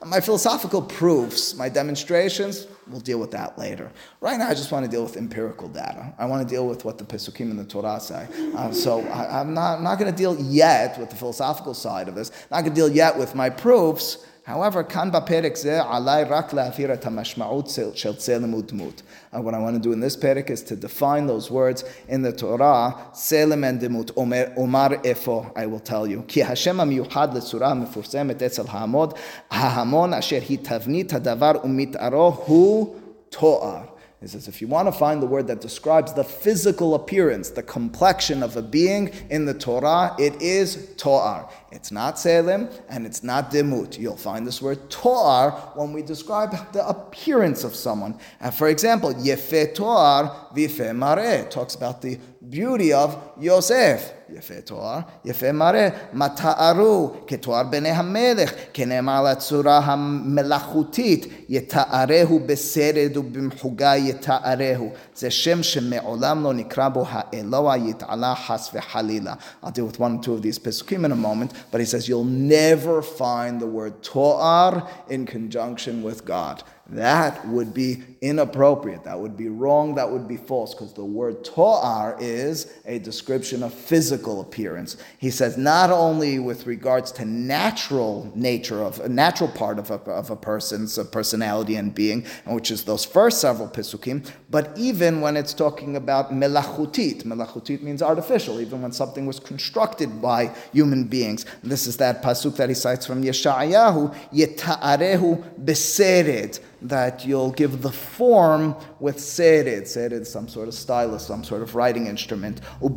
my 0.05 0.21
philosophical 0.21 0.83
proofs, 0.83 1.55
my 1.55 1.69
demonstrations, 1.69 2.67
we'll 2.89 3.01
deal 3.01 3.19
with 3.19 3.31
that 3.33 3.59
later. 3.59 3.91
Right 4.21 4.39
now, 4.39 4.49
I 4.49 4.55
just 4.55 4.71
want 4.73 4.85
to 4.85 4.91
deal 4.91 5.03
with 5.03 5.17
empirical 5.17 5.69
data. 5.69 6.13
I 6.19 6.27
want 6.27 6.47
to 6.47 6.55
deal 6.55 6.67
with 6.67 6.85
what 6.85 6.99
the 6.99 7.05
Pesukim 7.05 7.51
and 7.51 7.59
the 7.59 7.65
Torah 7.65 8.01
say. 8.01 8.27
Uh, 8.55 8.73
so 8.73 9.01
I, 9.01 9.41
am 9.41 9.55
not, 9.55 9.83
not 9.83 9.99
going 9.99 10.11
to 10.11 10.17
deal 10.17 10.39
yet 10.41 10.99
with 10.99 11.11
the 11.11 11.17
philosophical 11.17 11.75
side 11.75 12.09
of 12.09 12.15
this. 12.15 12.31
I'm 12.31 12.37
Not 12.51 12.61
going 12.63 12.75
to 12.75 12.81
deal 12.81 12.89
yet 12.89 13.19
with 13.19 13.35
my 13.35 13.51
proofs. 13.51 14.27
However, 14.50 14.84
kan 14.84 15.12
בפרק 15.12 15.56
זה 15.56 15.82
עליי 15.84 16.24
רק 16.24 16.54
להעביר 16.54 16.94
את 16.94 17.06
המשמעות 17.06 17.70
של 17.94 18.16
צלם 18.16 18.54
ודמות. 18.54 19.02
What 19.34 19.38
I 19.38 19.60
want 19.60 19.76
to 19.76 19.80
do 19.80 19.94
in 19.94 20.00
this 20.00 20.16
perek 20.16 20.50
is 20.50 20.64
to 20.64 20.76
define 20.76 21.28
those 21.28 21.52
words 21.52 21.84
in 22.10 22.22
the 22.24 22.42
Torah, 22.42 22.92
צלם 23.12 23.64
and 23.64 23.80
דמות, 23.80 24.12
אומר 24.58 24.88
איפה, 25.04 25.44
I 25.56 25.60
will 25.60 25.90
tell 25.90 26.08
you. 26.08 26.22
כי 26.28 26.44
השם 26.44 26.80
המיוחד 26.80 27.38
לצורה 27.38 27.68
המפורסמת 27.72 28.44
אצל 28.44 28.64
ההמון, 28.70 29.10
ההמון 29.52 30.14
אשר 30.14 30.40
היא 30.50 30.58
תבנית 30.62 31.14
הדבר 31.14 31.52
ומתארו 31.64 32.34
הוא 32.46 32.96
תואר. 33.30 33.93
He 34.21 34.29
says, 34.29 34.49
if 34.49 34.63
you 34.63 34.69
want 34.69 34.89
to 34.89 34.93
find 34.93 35.21
the 35.21 35.27
word 35.27 35.49
that 35.49 35.61
describes 35.61 36.15
the 36.15 36.25
physical 36.25 36.95
appearance, 36.95 37.51
the 37.51 37.63
complexion 37.63 38.43
of 38.43 38.57
a 38.57 38.63
being 38.63 39.11
in 39.29 39.45
the 39.45 39.53
Torah, 39.53 40.17
it 40.19 40.41
is 40.41 40.95
To'ar. 40.97 41.51
It's 41.71 41.93
not 41.93 42.19
Selim 42.19 42.71
and 42.89 43.05
it's 43.05 43.23
not 43.23 43.51
Demut. 43.51 43.99
You'll 43.99 44.17
find 44.17 44.47
this 44.47 44.63
word 44.63 44.89
To'ar 44.89 45.51
when 45.75 45.93
we 45.93 46.01
describe 46.01 46.73
the 46.73 46.89
appearance 46.89 47.65
of 47.65 47.75
someone. 47.75 48.19
And 48.41 48.55
for 48.55 48.69
example, 48.69 49.13
Yefe 49.13 49.75
To'ar 49.75 50.55
Vife 50.55 50.97
Mare 50.97 51.45
talks 51.51 51.75
about 51.75 52.01
the 52.01 52.19
beauty 52.49 52.95
of 52.95 53.33
Yosef. 53.39 54.14
יפה 54.33 54.55
תואר, 54.65 54.99
יפה 55.25 55.53
מראה, 55.53 55.89
מה 56.13 56.29
תארו 56.29 57.13
כתואר 57.27 57.63
בני 57.63 57.89
המלך, 57.89 58.53
כנאמר 58.73 59.23
לצורה 59.23 59.79
המלאכותית, 59.79 61.27
יתארהו 61.49 62.41
בסרד 62.47 63.17
ובמחוגה 63.17 63.97
יתארהו. 63.97 64.93
זה 65.17 65.31
שם 65.31 65.63
שמעולם 65.63 66.45
לא 66.45 66.55
נקרא 66.55 66.89
בו 66.89 67.05
האלוה 67.09 67.77
יתעלה 67.77 68.35
חס 68.35 68.71
וחלילה. 68.75 69.35
I'll 69.63 69.69
deal 69.69 69.87
with 69.93 70.01
one 70.01 70.19
or 70.19 70.25
two 70.25 70.35
of 70.35 70.43
these 70.43 70.59
pesukim 70.59 71.05
in 71.05 71.13
a 71.13 71.17
moment, 71.17 71.53
but 71.71 71.81
he 71.81 71.87
says 71.87 72.09
you'll 72.09 72.25
never 72.25 73.03
find 73.03 73.61
the 73.61 73.67
word 73.67 74.03
to'ar 74.03 74.83
in 75.09 75.27
conjunction 75.27 76.03
with 76.03 76.25
God. 76.25 76.63
That 76.91 77.47
would 77.49 77.73
be 77.73 77.91
inappropriate. 78.21 79.05
That 79.05 79.19
would 79.19 79.37
be 79.37 79.49
wrong. 79.49 79.95
That 79.95 80.11
would 80.11 80.27
be 80.27 80.37
false 80.37 80.75
because 80.75 80.93
the 80.93 81.05
word 81.05 81.45
to'ar 81.45 82.17
is 82.21 82.73
a 82.87 82.99
description 82.99 83.63
of 83.63 83.73
physical 83.73 84.41
appearance. 84.41 84.97
He 85.19 85.31
says 85.31 85.57
not 85.57 85.91
only 85.91 86.39
with 86.39 86.67
regards 86.67 87.13
to 87.13 87.25
natural 87.25 88.31
nature 88.35 88.83
of 88.83 89.01
a 89.01 89.09
natural 89.09 89.51
part 89.51 89.79
of 89.79 89.91
a, 89.91 89.95
of 90.11 90.31
a 90.31 90.37
person's 90.37 90.99
personality 91.11 91.77
and 91.77 91.95
being, 91.95 92.25
which 92.47 92.71
is 92.71 92.85
those 92.85 93.05
first 93.05 93.41
several 93.41 93.69
pisukim, 93.69 94.29
but 94.51 94.73
even 94.77 95.21
when 95.21 95.37
it's 95.37 95.55
talking 95.55 95.97
about 95.97 96.33
melachutit. 96.33 97.25
Melachutit 97.25 97.83
means 97.83 98.03
artificial, 98.03 98.61
even 98.61 98.83
when 98.83 98.93
something 98.93 99.27
was 99.27 99.41
constructed 99.41 100.21
by 100.21 100.55
human 100.73 101.05
beings. 101.05 101.47
This 101.63 101.87
is 101.87 101.97
that 101.99 102.23
pasuk 102.23 102.57
that 102.57 102.69
he 102.69 102.75
cites 102.75 103.07
from 103.07 103.23
Yeshayahu, 103.23 104.15
yeta'arehu 104.33 105.65
besered 105.65 106.61
that 106.83 107.25
you'll 107.25 107.51
give 107.53 107.81
the 107.81 107.91
form 108.17 108.77
with 109.01 109.17
sered. 109.17 109.83
Sered 109.83 110.27
some 110.27 110.49
sort 110.49 110.69
of 110.69 110.75
stylus, 110.75 111.27
some 111.27 111.45
sort 111.45 111.63
of 111.63 111.75
writing 111.75 112.07
instrument. 112.07 112.61
Or 112.81 112.91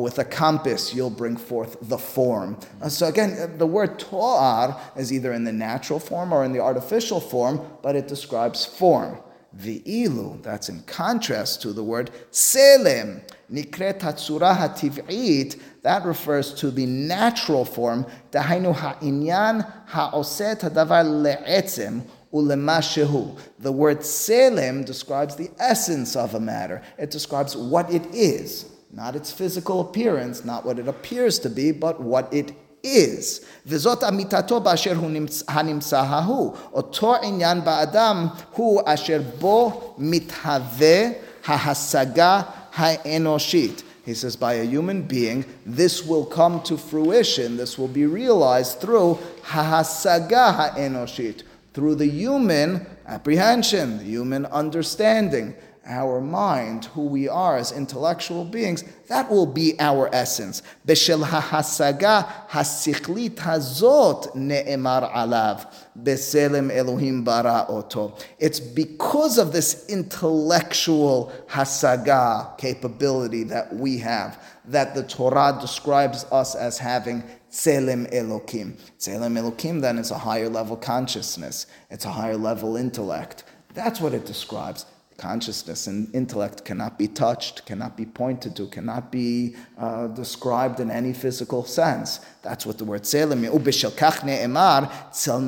with 0.00 0.18
a 0.18 0.24
compass, 0.24 0.94
you'll 0.94 1.10
bring 1.10 1.36
forth 1.36 1.76
the 1.82 1.98
form. 1.98 2.58
Uh, 2.80 2.88
so 2.88 3.06
again, 3.06 3.36
uh, 3.38 3.46
the 3.56 3.66
word 3.66 3.98
to'ar 3.98 4.80
is 4.96 5.12
either 5.12 5.32
in 5.32 5.44
the 5.44 5.52
natural 5.52 5.98
form 5.98 6.32
or 6.32 6.44
in 6.44 6.52
the 6.52 6.60
artificial 6.60 7.20
form, 7.20 7.60
but 7.82 7.96
it 7.96 8.08
describes 8.08 8.64
form. 8.64 9.18
Ve'ilu, 9.56 10.42
that's 10.42 10.70
in 10.70 10.80
contrast 10.82 11.60
to 11.60 11.72
the 11.74 11.84
word 11.84 12.10
selem. 12.30 13.20
Nikret 13.52 14.00
hativ'it, 14.00 15.60
that 15.82 16.04
refers 16.06 16.54
to 16.54 16.70
the 16.70 16.86
natural 16.86 17.66
form, 17.66 18.06
dahainu 18.30 18.74
ha'inyan 18.74 19.70
ha'oset 19.88 20.60
hadavar 20.60 21.04
le'etzem, 21.04 22.02
the 22.31 23.71
word 23.71 24.03
selim 24.03 24.83
describes 24.83 25.35
the 25.35 25.49
essence 25.59 26.15
of 26.15 26.35
a 26.35 26.39
matter. 26.39 26.81
It 26.97 27.09
describes 27.11 27.55
what 27.55 27.91
it 27.91 28.05
is, 28.13 28.65
not 28.91 29.15
its 29.15 29.31
physical 29.31 29.81
appearance, 29.81 30.43
not 30.43 30.65
what 30.65 30.79
it 30.79 30.87
appears 30.87 31.39
to 31.39 31.49
be, 31.49 31.71
but 31.71 32.01
what 32.01 32.31
it 32.33 32.51
is. 32.83 33.41
וזאת 33.65 34.03
אמיתתו 34.03 34.59
באשר 34.59 34.95
הוא 34.95 35.09
הנמצא 35.47 35.99
ההוא. 36.01 36.53
אותו 36.73 37.15
עניין 37.15 37.63
באדם 37.63 38.27
הוא 38.55 38.81
אשר 38.85 39.21
בו 39.39 39.93
מתהווה 39.97 41.09
ההשגה 41.45 42.41
האנושית. 42.75 43.83
He 44.05 44.13
says, 44.13 44.37
by 44.37 44.53
a 44.53 44.63
human 44.63 45.01
being, 45.01 45.43
this 45.65 46.05
will 46.05 46.25
come 46.25 46.61
to 46.61 46.77
fruition, 46.77 47.57
this 47.57 47.77
will 47.77 47.89
be 47.89 48.05
realized 48.05 48.79
through 48.79 49.19
hahasaga 49.43 50.53
ha'enoshit, 50.55 51.43
through 51.74 51.94
the 51.96 52.08
human 52.08 52.86
apprehension, 53.06 53.98
the 53.98 54.04
human 54.04 54.46
understanding 54.46 55.54
our 55.84 56.20
mind, 56.20 56.84
who 56.86 57.06
we 57.06 57.28
are 57.28 57.56
as 57.56 57.72
intellectual 57.72 58.44
beings, 58.44 58.84
that 59.08 59.28
will 59.28 59.46
be 59.46 59.74
our 59.80 60.08
essence. 60.14 60.62
Beshel 60.86 61.24
hasaga 61.24 62.48
hasichlit 62.48 63.34
hazot 63.34 64.34
ne'emar 64.36 65.12
alav. 65.12 65.66
Beselem 66.00 66.70
Elohim 66.70 67.24
bara 67.24 67.66
oto. 67.68 68.16
It's 68.38 68.60
because 68.60 69.38
of 69.38 69.52
this 69.52 69.86
intellectual 69.88 71.32
hasaga 71.48 72.56
capability 72.58 73.42
that 73.44 73.74
we 73.74 73.98
have 73.98 74.40
that 74.66 74.94
the 74.94 75.02
Torah 75.02 75.58
describes 75.60 76.24
us 76.30 76.54
as 76.54 76.78
having 76.78 77.24
Tselem 77.51 78.11
Elokim. 78.13 78.79
Tselem 78.99 79.37
Elokim 79.37 79.81
then 79.81 79.97
is 79.97 80.11
a 80.11 80.17
higher 80.17 80.49
level 80.49 80.77
consciousness. 80.77 81.67
It's 81.89 82.05
a 82.05 82.11
higher 82.11 82.37
level 82.37 82.77
intellect. 82.77 83.43
That's 83.73 83.99
what 84.01 84.13
it 84.13 84.25
describes 84.25 84.85
consciousness 85.17 85.87
and 85.87 86.13
intellect 86.13 86.63
cannot 86.63 86.97
be 86.97 87.07
touched, 87.07 87.65
cannot 87.65 87.97
be 87.97 88.05
pointed 88.05 88.55
to, 88.55 88.67
cannot 88.67 89.11
be 89.11 89.55
uh, 89.77 90.07
described 90.07 90.79
in 90.79 90.91
any 90.91 91.13
physical 91.13 91.65
sense. 91.65 92.19
That's 92.43 92.65
what 92.65 92.77
the 92.77 92.85
word 92.85 93.05
selim 93.05 93.41
means. 93.41 93.53
ובשל 93.53 93.89
כך 93.97 94.23
נאמר, 94.23 94.79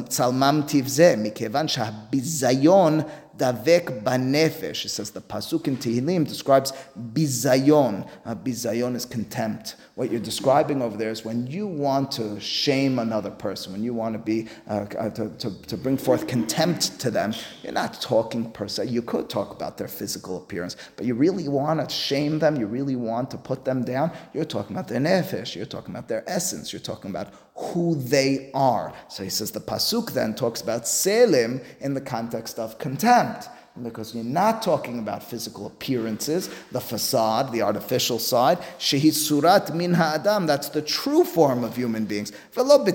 צלמם 0.10 0.62
תבזה, 0.68 1.15
מכיוון 1.18 1.68
שהביזיון 1.68 3.02
davek 3.39 4.04
banefesh. 4.04 4.86
It 4.86 4.89
says 4.89 5.12
the 5.12 5.22
pasuk 5.22 5.68
in 5.68 5.78
Tehillim 5.78 6.28
describes 6.28 6.74
bizayon. 7.13 8.08
Uh, 8.26 8.36
bizayon 8.36 8.96
is 8.96 9.06
contempt. 9.06 9.76
what 9.95 10.11
you're 10.11 10.21
describing 10.21 10.83
over 10.83 10.97
there 10.97 11.11
is 11.11 11.25
when 11.25 11.47
you 11.47 11.69
want 11.69 12.11
to 12.13 12.41
shame 12.41 12.99
another 12.99 13.31
person, 13.31 13.73
when 13.73 13.85
you 13.85 13.95
want 13.95 14.15
to 14.15 14.19
be 14.19 14.49
uh, 14.69 14.87
uh, 14.99 15.11
to, 15.11 15.29
to, 15.39 15.63
to 15.69 15.77
bring 15.77 15.97
forth 15.97 16.27
contempt 16.27 16.99
to 16.99 17.13
them. 17.13 17.33
You're 17.63 17.75
not 17.75 18.01
talking 18.01 18.51
per 18.51 18.67
se. 18.67 18.87
You 18.87 19.03
could 19.03 19.31
talk 19.31 19.53
about 19.53 19.79
their 19.79 19.87
physical 19.87 20.37
appearance, 20.39 20.77
but 20.97 21.07
you 21.07 21.15
really 21.15 21.49
want 21.49 21.79
to 21.79 21.95
shame 21.95 22.41
them. 22.41 22.57
You 22.57 22.67
really 22.67 22.97
want 22.97 23.31
to 23.31 23.39
put 23.39 23.65
them 23.65 23.85
down. 23.85 24.11
You're 24.33 24.45
talking 24.45 24.75
about 24.75 24.89
their 24.89 25.01
nefesh. 25.01 25.55
You're 25.55 25.65
talking 25.65 25.95
about 25.95 26.09
their 26.09 26.29
essence. 26.29 26.73
You're 26.73 26.81
talking 26.81 27.11
about 27.11 27.33
who 27.55 27.95
they 27.95 28.51
are. 28.53 28.93
So 29.07 29.23
he 29.23 29.31
says 29.31 29.53
the 29.53 29.61
pasuk 29.61 30.11
then 30.11 30.35
talks 30.35 30.61
about 30.61 30.89
selim 30.89 31.61
in 31.79 31.95
the 31.95 32.01
context 32.01 32.59
of 32.59 32.79
contempt 32.79 33.49
because 33.83 34.15
you're 34.15 34.23
not 34.23 34.63
talking 34.63 35.01
about 35.01 35.21
physical 35.21 35.67
appearances, 35.67 36.49
the 36.71 36.81
facade, 36.81 37.51
the 37.51 37.61
artificial 37.61 38.21
side. 38.21 38.59
Shehi 38.79 39.13
surat 39.13 39.75
min 39.75 39.95
ha'adam, 39.95 40.47
that's 40.47 40.69
the 40.69 40.81
true 40.81 41.25
form 41.25 41.65
of 41.65 41.75
human 41.75 42.05
beings. 42.05 42.31
You're 42.57 42.65
not 42.67 42.87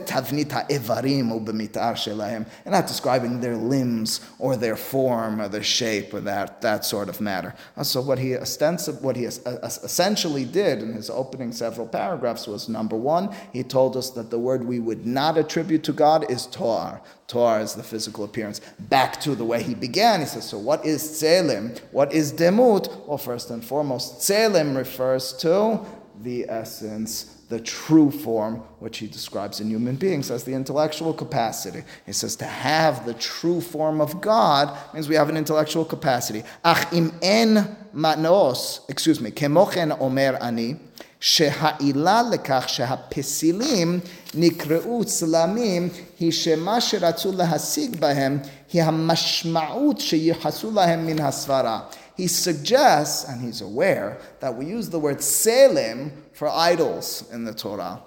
describing 2.87 3.41
their 3.41 3.57
limbs 3.57 4.21
or 4.39 4.55
their 4.55 4.77
form 4.77 5.41
or 5.41 5.49
their 5.49 5.63
shape 5.63 6.13
or 6.13 6.21
that, 6.21 6.61
that 6.61 6.85
sort 6.85 7.09
of 7.09 7.19
matter. 7.19 7.53
Uh, 7.75 7.83
so 7.83 8.01
what 8.01 8.17
he 8.17 8.37
ostensive, 8.37 9.01
what 9.01 9.17
he 9.17 9.27
uh, 9.27 9.31
essentially 9.63 10.45
did 10.45 10.81
in 10.81 10.93
his 10.93 11.09
opening 11.09 11.51
several 11.51 11.87
paragraphs 11.87 12.47
was 12.47 12.69
number 12.69 12.95
one, 12.95 13.35
he 13.51 13.63
told 13.63 13.97
us 13.97 14.11
that 14.11 14.29
the 14.29 14.39
word 14.39 14.63
we 14.63 14.79
would 14.79 15.05
not 15.05 15.37
attribute 15.37 15.83
to 15.83 15.91
God 15.91 16.31
is 16.31 16.45
Toar. 16.47 17.01
Toar 17.29 17.61
is 17.61 17.75
the 17.75 17.83
physical 17.83 18.25
appearance. 18.25 18.59
Back 18.79 19.21
to 19.21 19.35
the 19.35 19.45
way 19.45 19.61
he 19.61 19.75
began, 19.75 20.19
he 20.19 20.25
says, 20.25 20.49
so 20.49 20.57
what 20.57 20.83
is 20.83 21.03
Tselim? 21.03 21.79
What 21.91 22.11
is 22.11 22.33
Demut? 22.33 23.05
Well, 23.05 23.19
first 23.19 23.51
and 23.51 23.63
foremost, 23.63 24.19
Tselim 24.19 24.75
refers 24.75 25.33
to 25.33 25.79
the 26.21 26.49
essence, 26.49 27.35
the 27.47 27.59
true 27.59 28.09
form, 28.09 28.55
which 28.79 28.97
he 28.97 29.07
describes 29.07 29.59
in 29.59 29.69
human 29.69 29.95
beings 29.95 30.31
as 30.31 30.43
the 30.43 30.53
intellectual 30.53 31.13
capacity. 31.13 31.83
He 32.05 32.13
says 32.13 32.35
to 32.37 32.45
have 32.45 33.05
the 33.05 33.13
true 33.13 33.61
form 33.61 34.01
of 34.01 34.19
God 34.21 34.75
means 34.93 35.07
we 35.07 35.15
have 35.15 35.29
an 35.29 35.37
intellectual 35.37 35.85
capacity. 35.85 36.43
Ach 36.65 36.91
im 36.91 37.13
en 37.21 37.77
manos, 37.93 38.81
excuse 38.89 39.21
me, 39.21 39.29
kemochen 39.31 39.95
omer 40.01 40.37
ani, 40.41 40.77
שהעילה 41.20 42.22
לכך 42.30 42.64
שהפסילים 42.68 44.00
נקראו 44.34 45.04
צלמים 45.04 45.88
היא 46.20 46.32
שמה 46.32 46.80
שרצו 46.80 47.32
להשיג 47.32 47.96
בהם 48.00 48.38
היא 48.72 48.82
המשמעות 48.82 50.00
שייחסו 50.00 50.70
להם 50.70 51.06
מן 51.06 51.20
הסברה. 51.20 51.80
He 52.16 52.28
suggests, 52.28 53.24
and 53.24 53.40
he's 53.40 53.60
aware, 53.60 54.18
that 54.40 54.54
we 54.56 54.66
use 54.66 54.88
the 54.88 54.98
word 54.98 55.20
selim 55.20 56.12
for 56.32 56.48
idols 56.48 57.24
in 57.32 57.44
the 57.44 57.52
Torah. 57.52 57.98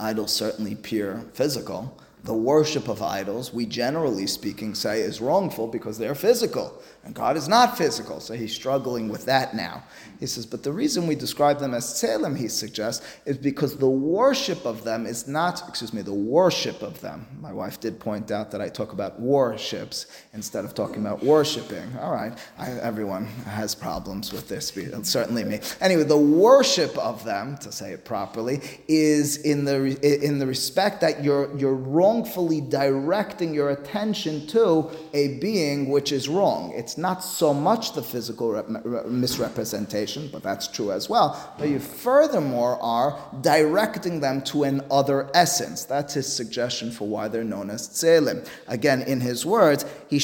Idols 0.00 0.32
certainly 0.32 0.74
pure 0.74 1.22
physical, 1.34 1.92
the 2.23 2.33
worship 2.33 2.87
of 2.87 3.01
idols, 3.01 3.51
we 3.51 3.65
generally 3.65 4.27
speaking 4.27 4.75
say 4.75 5.01
is 5.01 5.19
wrongful 5.19 5.67
because 5.67 5.97
they're 5.97 6.15
physical. 6.15 6.81
And 7.03 7.15
God 7.15 7.35
is 7.35 7.47
not 7.47 7.79
physical, 7.79 8.19
so 8.19 8.35
he's 8.35 8.53
struggling 8.53 9.09
with 9.09 9.25
that 9.25 9.55
now. 9.55 9.83
He 10.19 10.27
says, 10.27 10.45
but 10.45 10.61
the 10.61 10.71
reason 10.71 11.07
we 11.07 11.15
describe 11.15 11.57
them 11.57 11.73
as 11.73 11.85
tselim, 11.85 12.37
he 12.37 12.47
suggests, 12.47 13.03
is 13.25 13.39
because 13.39 13.75
the 13.75 13.89
worship 13.89 14.65
of 14.67 14.83
them 14.83 15.07
is 15.07 15.27
not, 15.27 15.67
excuse 15.67 15.93
me, 15.93 16.03
the 16.03 16.13
worship 16.13 16.83
of 16.83 17.01
them. 17.01 17.25
My 17.39 17.51
wife 17.51 17.79
did 17.79 17.99
point 17.99 18.29
out 18.29 18.51
that 18.51 18.61
I 18.61 18.69
talk 18.69 18.93
about 18.93 19.19
warships 19.19 20.05
instead 20.33 20.63
of 20.63 20.75
talking 20.75 21.03
about 21.03 21.23
worshiping. 21.23 21.91
All 21.99 22.11
right, 22.11 22.37
I, 22.59 22.69
everyone 22.73 23.25
has 23.25 23.73
problems 23.73 24.31
with 24.31 24.47
this, 24.47 24.71
certainly 25.01 25.43
me. 25.43 25.59
Anyway, 25.79 26.03
the 26.03 26.15
worship 26.15 26.95
of 26.99 27.23
them, 27.23 27.57
to 27.57 27.71
say 27.71 27.93
it 27.93 28.05
properly, 28.05 28.61
is 28.87 29.37
in 29.37 29.65
the 29.65 29.97
in 30.23 30.37
the 30.37 30.45
respect 30.45 31.01
that 31.01 31.23
you're 31.23 31.57
you're 31.57 31.73
wrongfully 32.11 32.59
directing 32.59 33.53
your 33.53 33.69
attention 33.69 34.45
to 34.45 34.89
a 35.13 35.37
being 35.39 35.89
which 35.89 36.11
is 36.11 36.27
wrong. 36.27 36.73
It's 36.75 36.97
not 36.97 37.23
so 37.23 37.53
much 37.53 37.93
the 37.93 38.03
physical 38.03 38.61
misrepresentation, 39.07 40.29
but 40.31 40.43
that's 40.43 40.67
true 40.67 40.91
as 40.91 41.09
well. 41.09 41.55
But 41.57 41.69
you 41.69 41.79
furthermore 41.79 42.77
are 42.81 43.17
directing 43.39 44.19
them 44.19 44.41
to 44.43 44.63
an 44.63 44.81
other 44.91 45.29
essence. 45.33 45.85
That's 45.85 46.13
his 46.15 46.31
suggestion 46.31 46.91
for 46.91 47.07
why 47.07 47.29
they're 47.29 47.45
known 47.45 47.69
as 47.69 47.87
tzelim. 47.87 48.45
Again, 48.67 49.03
in 49.03 49.21
his 49.21 49.45
words, 49.45 49.85
he 50.09 50.19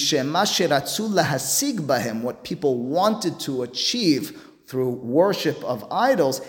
bahim, 1.88 2.22
what 2.22 2.44
people 2.44 2.78
wanted 2.80 3.40
to 3.40 3.64
achieve 3.64 4.47
through 4.68 4.90
worship 4.90 5.64
of 5.64 5.90
idols, 5.90 6.42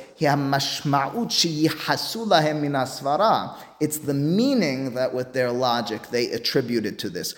it's 3.80 3.98
the 3.98 4.14
meaning 4.14 4.94
that 4.94 5.14
with 5.14 5.32
their 5.32 5.52
logic 5.52 6.08
they 6.08 6.26
attributed 6.32 6.98
to 6.98 7.08
this. 7.08 7.36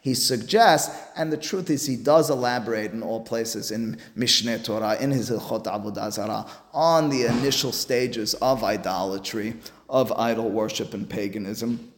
He 0.00 0.14
suggests, 0.14 0.96
and 1.14 1.30
the 1.30 1.36
truth 1.36 1.68
is 1.68 1.84
he 1.84 1.96
does 1.96 2.30
elaborate 2.30 2.92
in 2.92 3.02
all 3.02 3.20
places 3.22 3.70
in 3.70 3.98
Mishneh 4.16 4.64
Torah, 4.64 4.96
in 4.98 5.10
his 5.10 5.28
Hilchot 5.28 5.64
Avodah 5.64 6.10
Zarah, 6.10 6.46
on 6.72 7.10
the 7.10 7.26
initial 7.26 7.72
stages 7.72 8.32
of 8.34 8.64
idolatry, 8.64 9.56
of 9.90 10.10
idol 10.12 10.50
worship 10.50 10.94
and 10.94 11.06
paganism. 11.08 11.93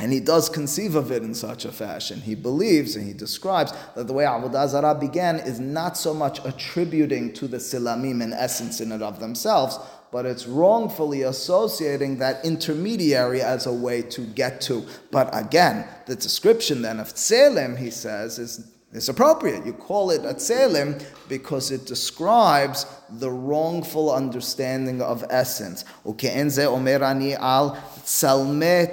And 0.00 0.12
he 0.12 0.20
does 0.20 0.48
conceive 0.48 0.94
of 0.94 1.10
it 1.10 1.22
in 1.22 1.34
such 1.34 1.64
a 1.64 1.72
fashion. 1.72 2.20
He 2.20 2.34
believes 2.34 2.94
and 2.94 3.06
he 3.06 3.12
describes 3.12 3.72
that 3.96 4.06
the 4.06 4.12
way 4.12 4.24
Avodah 4.24 4.68
Zarah 4.68 4.94
began 4.94 5.36
is 5.36 5.58
not 5.58 5.96
so 5.96 6.14
much 6.14 6.44
attributing 6.44 7.32
to 7.34 7.48
the 7.48 7.56
silamim 7.56 8.22
an 8.22 8.32
essence 8.32 8.80
in 8.80 8.92
and 8.92 9.02
of 9.02 9.18
themselves, 9.18 9.78
but 10.12 10.24
it's 10.24 10.46
wrongfully 10.46 11.22
associating 11.22 12.18
that 12.18 12.44
intermediary 12.44 13.42
as 13.42 13.66
a 13.66 13.72
way 13.72 14.02
to 14.02 14.22
get 14.22 14.60
to. 14.62 14.86
But 15.10 15.30
again, 15.32 15.86
the 16.06 16.14
description 16.16 16.82
then 16.82 17.00
of 17.00 17.14
Tselem, 17.14 17.76
he 17.76 17.90
says, 17.90 18.38
is 18.38 18.72
it's 18.93 19.09
appropriate. 19.09 19.65
You 19.65 19.73
call 19.73 20.11
it 20.11 20.21
a 20.21 20.35
tzelim 20.35 21.03
because 21.27 21.71
it 21.71 21.87
describes 21.87 22.85
the 23.09 23.31
wrongful 23.31 24.13
understanding 24.13 25.01
of 25.01 25.25
essence. 25.31 25.83
omerani 26.05 27.35
al 27.39 27.75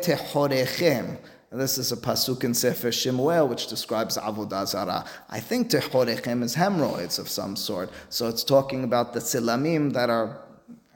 tehorechem. 0.02 1.18
This 1.52 1.78
is 1.78 1.92
a 1.92 1.96
pasuk 1.96 2.44
in 2.44 2.54
Sefer 2.54 2.92
Shemuel 2.92 3.48
which 3.48 3.66
describes 3.66 4.16
avodah 4.16 4.66
zarah. 4.66 5.04
I 5.28 5.40
think 5.40 5.68
tehorechem 5.70 6.42
is 6.44 6.54
hemorrhoids 6.54 7.18
of 7.18 7.28
some 7.28 7.54
sort. 7.54 7.90
So 8.08 8.28
it's 8.28 8.44
talking 8.44 8.84
about 8.84 9.12
the 9.12 9.20
tzilamim 9.20 9.92
that 9.92 10.08
are 10.08 10.38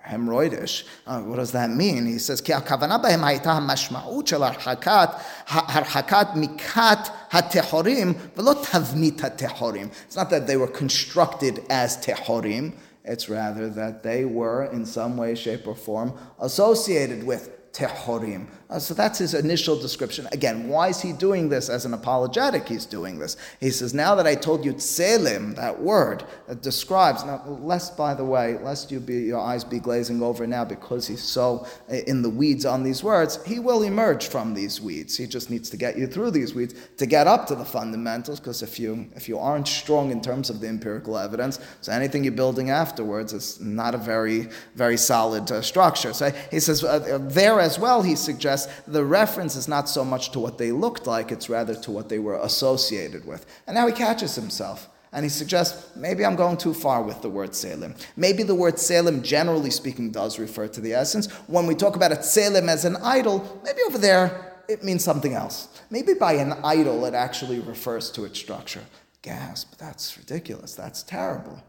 hemorrhoidish. 0.07 0.85
Uh, 1.07 1.21
what 1.23 1.37
does 1.37 1.53
that 1.53 1.71
mean? 1.71 2.07
He 2.07 2.19
says, 2.19 2.41
כי 2.41 2.55
הכוונה 2.55 2.99
בהם 2.99 3.25
הייתה 3.25 3.53
המשמעות 3.53 4.27
של 4.27 4.43
הרחקת, 4.43 5.11
הרחקת 5.49 6.27
מכת 6.35 7.09
hatehorim, 7.32 8.16
tavnit 8.36 9.18
hatehorim. 9.18 9.92
It's 10.06 10.16
not 10.16 10.30
that 10.30 10.48
they 10.48 10.58
were 10.58 10.68
constructed 10.68 11.64
as 11.70 11.98
tehorim, 11.98 12.74
it's 13.04 13.30
rather 13.30 13.70
that 13.70 14.04
they 14.04 14.26
were 14.26 14.66
in 14.66 14.86
some 14.86 15.18
way, 15.18 15.36
shape, 15.36 15.68
or 15.68 15.76
form 15.76 16.14
associated 16.40 17.24
with 17.24 17.72
tehorim. 17.72 18.48
Uh, 18.70 18.78
so 18.78 18.94
that's 18.94 19.18
his 19.18 19.34
initial 19.34 19.76
description. 19.76 20.28
Again, 20.32 20.68
why 20.68 20.90
is 20.90 21.02
he 21.02 21.12
doing 21.12 21.50
this 21.50 21.70
as 21.70 21.86
an 21.86 21.96
apologetic? 21.96 22.68
He's 22.68 22.86
doing 22.86 23.18
this. 23.18 23.36
He 23.60 23.72
says, 23.72 23.96
now 23.96 24.14
that 24.14 24.28
I 24.28 24.36
told 24.36 24.64
you 24.64 24.74
tselim, 24.74 25.56
that 25.56 25.82
word 25.82 26.24
that 26.48 26.62
describes, 26.62 27.26
now, 27.26 27.42
lest, 27.48 27.98
by 27.98 28.14
the 28.14 28.24
way, 28.24 28.60
lest 28.60 28.92
you 28.92 29.00
be, 29.00 29.22
your 29.22 29.40
eyes 29.40 29.64
be 29.64 29.80
glazing 29.80 30.22
over 30.22 30.46
now 30.46 30.66
because 30.66 31.08
he's 31.08 31.24
so 31.24 31.66
uh, 31.92 31.96
in 32.06 32.22
the 32.22 32.30
weeds 32.30 32.64
on 32.64 32.84
these 32.84 33.04
words, 33.04 33.44
he 33.44 33.58
will 33.58 33.82
emerge 33.82 34.28
from 34.28 34.54
these 34.54 34.80
weeds. 34.80 35.18
He 35.18 35.26
just 35.26 35.50
needs 35.50 35.72
to 35.72 35.78
get 35.78 35.98
you 35.98 36.06
through 36.06 36.30
these 36.30 36.54
weeds 36.54 36.76
to 36.98 37.08
get 37.08 37.26
up 37.26 37.48
to 37.48 37.56
the 37.56 37.66
fundamentals, 37.66 38.40
because 38.40 38.62
if 38.62 38.80
you, 38.80 39.10
if 39.16 39.28
you 39.28 39.40
aren't 39.40 39.68
strong 39.68 40.12
in 40.12 40.22
terms 40.22 40.52
of 40.52 40.60
the 40.62 40.68
empirical 40.68 41.18
evidence, 41.18 41.60
so 41.82 41.92
anything 41.92 42.24
you're 42.24 42.34
building 42.34 42.70
afterwards 42.70 43.34
is 43.34 43.60
not 43.60 43.96
a 43.96 43.98
very, 43.98 44.48
very 44.76 44.98
solid 44.98 45.52
uh, 45.52 45.64
structure. 45.64 46.14
So 46.14 46.30
he 46.52 46.60
says, 46.60 46.84
uh, 46.84 47.18
there 47.20 47.60
as 47.60 47.80
well, 47.80 48.04
he 48.04 48.16
suggests 48.16 48.59
the 48.88 49.04
reference 49.04 49.56
is 49.56 49.68
not 49.68 49.88
so 49.88 50.04
much 50.04 50.32
to 50.32 50.40
what 50.40 50.58
they 50.58 50.72
looked 50.72 51.08
like, 51.08 51.32
it's 51.32 51.50
rather 51.50 51.76
to 51.76 51.92
what 51.92 52.10
they 52.10 52.20
were 52.20 52.36
associated 52.36 53.26
with. 53.26 53.46
And 53.68 53.76
now 53.76 53.88
he 53.88 53.94
catches 53.94 54.36
himself. 54.36 54.90
And 55.12 55.26
he 55.26 55.30
suggests, 55.30 55.96
maybe 55.96 56.24
I'm 56.24 56.36
going 56.36 56.58
too 56.58 56.74
far 56.74 57.02
with 57.02 57.22
the 57.22 57.30
word 57.30 57.56
Salem. 57.56 57.96
Maybe 58.16 58.44
the 58.44 58.54
word 58.54 58.78
Salem, 58.78 59.24
generally 59.24 59.72
speaking, 59.72 60.12
does 60.12 60.38
refer 60.38 60.68
to 60.68 60.82
the 60.82 60.94
essence. 60.94 61.32
When 61.48 61.66
we 61.66 61.74
talk 61.74 61.96
about 61.96 62.12
a 62.12 62.22
Salem 62.22 62.70
as 62.70 62.86
an 62.86 62.96
idol, 62.98 63.62
maybe 63.64 63.80
over 63.88 63.98
there 63.98 64.64
it 64.68 64.84
means 64.84 65.04
something 65.04 65.34
else. 65.34 65.82
Maybe 65.90 66.14
by 66.14 66.34
an 66.34 66.54
idol 66.64 67.06
it 67.06 67.16
actually 67.16 67.60
refers 67.60 68.12
to 68.12 68.26
its 68.26 68.40
structure. 68.40 68.84
Gasp, 69.24 69.76
that's 69.78 70.16
ridiculous, 70.18 70.76
that's 70.76 71.02
terrible. 71.02 71.62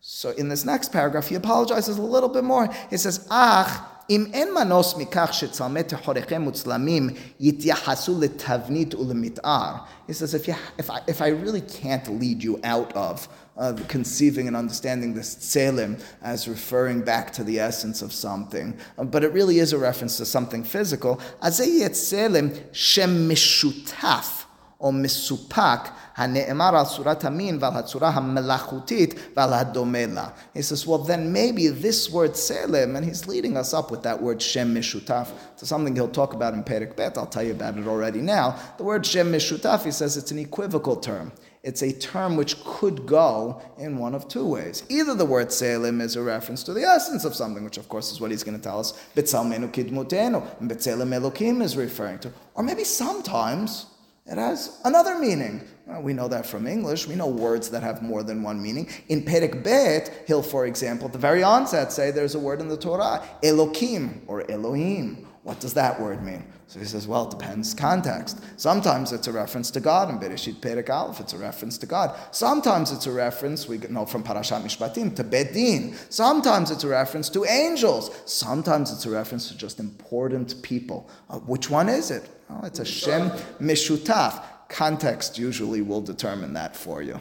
So 0.00 0.30
in 0.30 0.48
this 0.48 0.64
next 0.64 0.92
paragraph, 0.92 1.28
he 1.28 1.34
apologizes 1.34 1.98
a 1.98 2.02
little 2.02 2.28
bit 2.28 2.44
more. 2.44 2.68
He 2.90 2.96
says, 2.96 3.26
Ach, 3.30 3.88
אם 4.09 4.25
אין 4.33 4.47
מנוס 4.53 4.95
מכך 4.97 5.29
שצלמי 5.31 5.83
תחוריכם 5.83 6.41
מוצלמים 6.41 7.09
יתייחסו 7.39 8.19
לתבנית 8.19 8.95
ולמתאר. 8.95 9.73
He 10.07 10.13
says, 10.13 10.33
if, 10.33 10.47
you, 10.47 10.55
if, 10.79 10.89
I, 10.89 10.99
if 11.07 11.21
I 11.21 11.27
really 11.27 11.61
can't 11.61 12.19
lead 12.19 12.43
you 12.43 12.59
out 12.63 12.91
of 12.95 13.27
uh, 13.57 13.73
conceiving 13.87 14.47
and 14.47 14.55
understanding 14.57 15.13
this 15.13 15.35
tselim 15.35 16.01
as 16.23 16.47
referring 16.47 17.01
back 17.01 17.31
to 17.33 17.43
the 17.43 17.59
essence 17.59 18.01
of 18.01 18.11
something, 18.11 18.67
uh, 18.97 19.03
but 19.03 19.23
it 19.23 19.31
really 19.31 19.59
is 19.59 19.73
a 19.73 19.77
reference 19.77 20.17
to 20.17 20.25
something 20.25 20.63
physical, 20.63 21.19
אז 21.41 21.57
זה 21.57 21.65
יהיה 21.65 21.89
צלם 21.89 22.49
שמשותף 22.71 24.42
או 24.84 24.92
מסופק 24.92 25.88
הנאמר 26.16 26.76
על 26.76 26.84
צורת 26.84 27.24
המין 27.24 27.58
ועל 27.60 27.76
הצורה 27.76 28.08
המלאכותית 28.08 29.14
ועל 29.36 29.52
הדומה 29.52 30.06
לה. 30.06 30.28
He 30.54 30.60
says, 30.60 30.86
well 30.86 30.98
then 30.98 31.32
maybe 31.32 31.68
this 31.68 32.10
word 32.10 32.36
Salem, 32.36 32.94
and 32.94 33.04
he's 33.04 33.26
leading 33.26 33.56
us 33.56 33.72
up 33.72 33.90
with 33.90 34.02
that 34.02 34.20
word 34.20 34.42
Shem 34.42 34.74
Mishutaf, 34.74 35.28
to 35.56 35.66
something 35.66 35.94
he'll 35.96 36.08
talk 36.08 36.34
about 36.34 36.52
in 36.52 36.62
Perek 36.62 36.96
Bet, 36.96 37.16
I'll 37.16 37.26
tell 37.26 37.42
you 37.42 37.52
about 37.52 37.78
it 37.78 37.86
already 37.86 38.20
now. 38.20 38.56
The 38.76 38.84
word 38.84 39.06
Shem 39.06 39.32
Mishutaf, 39.32 39.84
he 39.84 39.90
says 39.90 40.18
it's 40.18 40.30
an 40.30 40.38
equivocal 40.38 40.96
term. 40.96 41.32
It's 41.62 41.80
a 41.80 41.92
term 41.94 42.36
which 42.36 42.62
could 42.62 43.06
go 43.06 43.62
in 43.78 43.96
one 43.96 44.14
of 44.14 44.28
two 44.28 44.46
ways. 44.46 44.82
Either 44.90 45.14
the 45.14 45.24
word 45.24 45.50
Salem 45.50 46.02
is 46.02 46.14
a 46.14 46.22
reference 46.22 46.62
to 46.64 46.74
the 46.74 46.82
essence 46.82 47.24
of 47.24 47.34
something, 47.34 47.64
which 47.64 47.78
of 47.78 47.88
course 47.88 48.12
is 48.12 48.20
what 48.20 48.30
he's 48.30 48.44
going 48.44 48.58
to 48.58 48.62
tell 48.62 48.78
us, 48.78 48.92
B'tsalmenu 49.16 49.72
kidmutenu, 49.72 50.60
and 50.60 50.70
B'tsalem 50.70 51.18
Elokim 51.18 51.62
is 51.62 51.74
referring 51.74 52.18
to. 52.18 52.30
Or 52.54 52.62
maybe 52.62 52.84
sometimes 52.84 53.86
it 54.26 54.38
has 54.38 54.80
another 54.84 55.18
meaning. 55.18 55.62
Well, 55.86 56.00
we 56.00 56.14
know 56.14 56.28
that 56.28 56.46
from 56.46 56.66
English. 56.66 57.06
We 57.06 57.14
know 57.14 57.26
words 57.26 57.68
that 57.70 57.82
have 57.82 58.02
more 58.02 58.22
than 58.22 58.42
one 58.42 58.62
meaning. 58.62 58.88
In 59.08 59.22
Perek 59.22 59.62
Bet, 59.62 60.24
he'll, 60.26 60.42
for 60.42 60.64
example, 60.66 61.06
at 61.06 61.12
the 61.12 61.18
very 61.18 61.42
onset 61.42 61.92
say 61.92 62.10
there's 62.10 62.34
a 62.34 62.38
word 62.38 62.60
in 62.60 62.68
the 62.68 62.76
Torah, 62.76 63.22
Elokim 63.42 64.20
or 64.26 64.50
Elohim. 64.50 65.26
What 65.42 65.60
does 65.60 65.74
that 65.74 66.00
word 66.00 66.22
mean? 66.22 66.42
So 66.68 66.78
he 66.80 66.86
says, 66.86 67.06
well, 67.06 67.26
it 67.26 67.30
depends 67.32 67.74
context. 67.74 68.40
Sometimes 68.56 69.12
it's 69.12 69.26
a 69.26 69.32
reference 69.32 69.70
to 69.72 69.80
God 69.80 70.08
in 70.08 70.18
Bereshit 70.18 70.54
Perek 70.54 70.88
Aleph, 70.88 71.20
it's 71.20 71.34
a 71.34 71.38
reference 71.38 71.76
to 71.78 71.86
God. 71.86 72.18
Sometimes 72.30 72.90
it's 72.92 73.04
a 73.04 73.12
reference, 73.12 73.68
we 73.68 73.76
know 73.76 74.06
from 74.06 74.24
Parashat 74.24 74.62
Mishpatim, 74.62 75.14
to 75.16 75.22
Bedin. 75.22 75.94
Sometimes 76.10 76.70
it's 76.70 76.82
a 76.82 76.88
reference 76.88 77.28
to 77.28 77.44
angels. 77.44 78.10
Sometimes 78.24 78.90
it's 78.90 79.04
a 79.04 79.10
reference 79.10 79.48
to 79.48 79.58
just 79.58 79.80
important 79.80 80.62
people. 80.62 81.10
Uh, 81.28 81.38
which 81.40 81.68
one 81.68 81.90
is 81.90 82.10
it? 82.10 82.30
Oh, 82.50 82.60
it's 82.64 82.78
a 82.78 82.84
Shem 82.84 83.30
Mishutaf. 83.60 84.42
Context 84.68 85.38
usually 85.38 85.82
will 85.82 86.00
determine 86.00 86.54
that 86.54 86.76
for 86.76 87.02
you. 87.02 87.20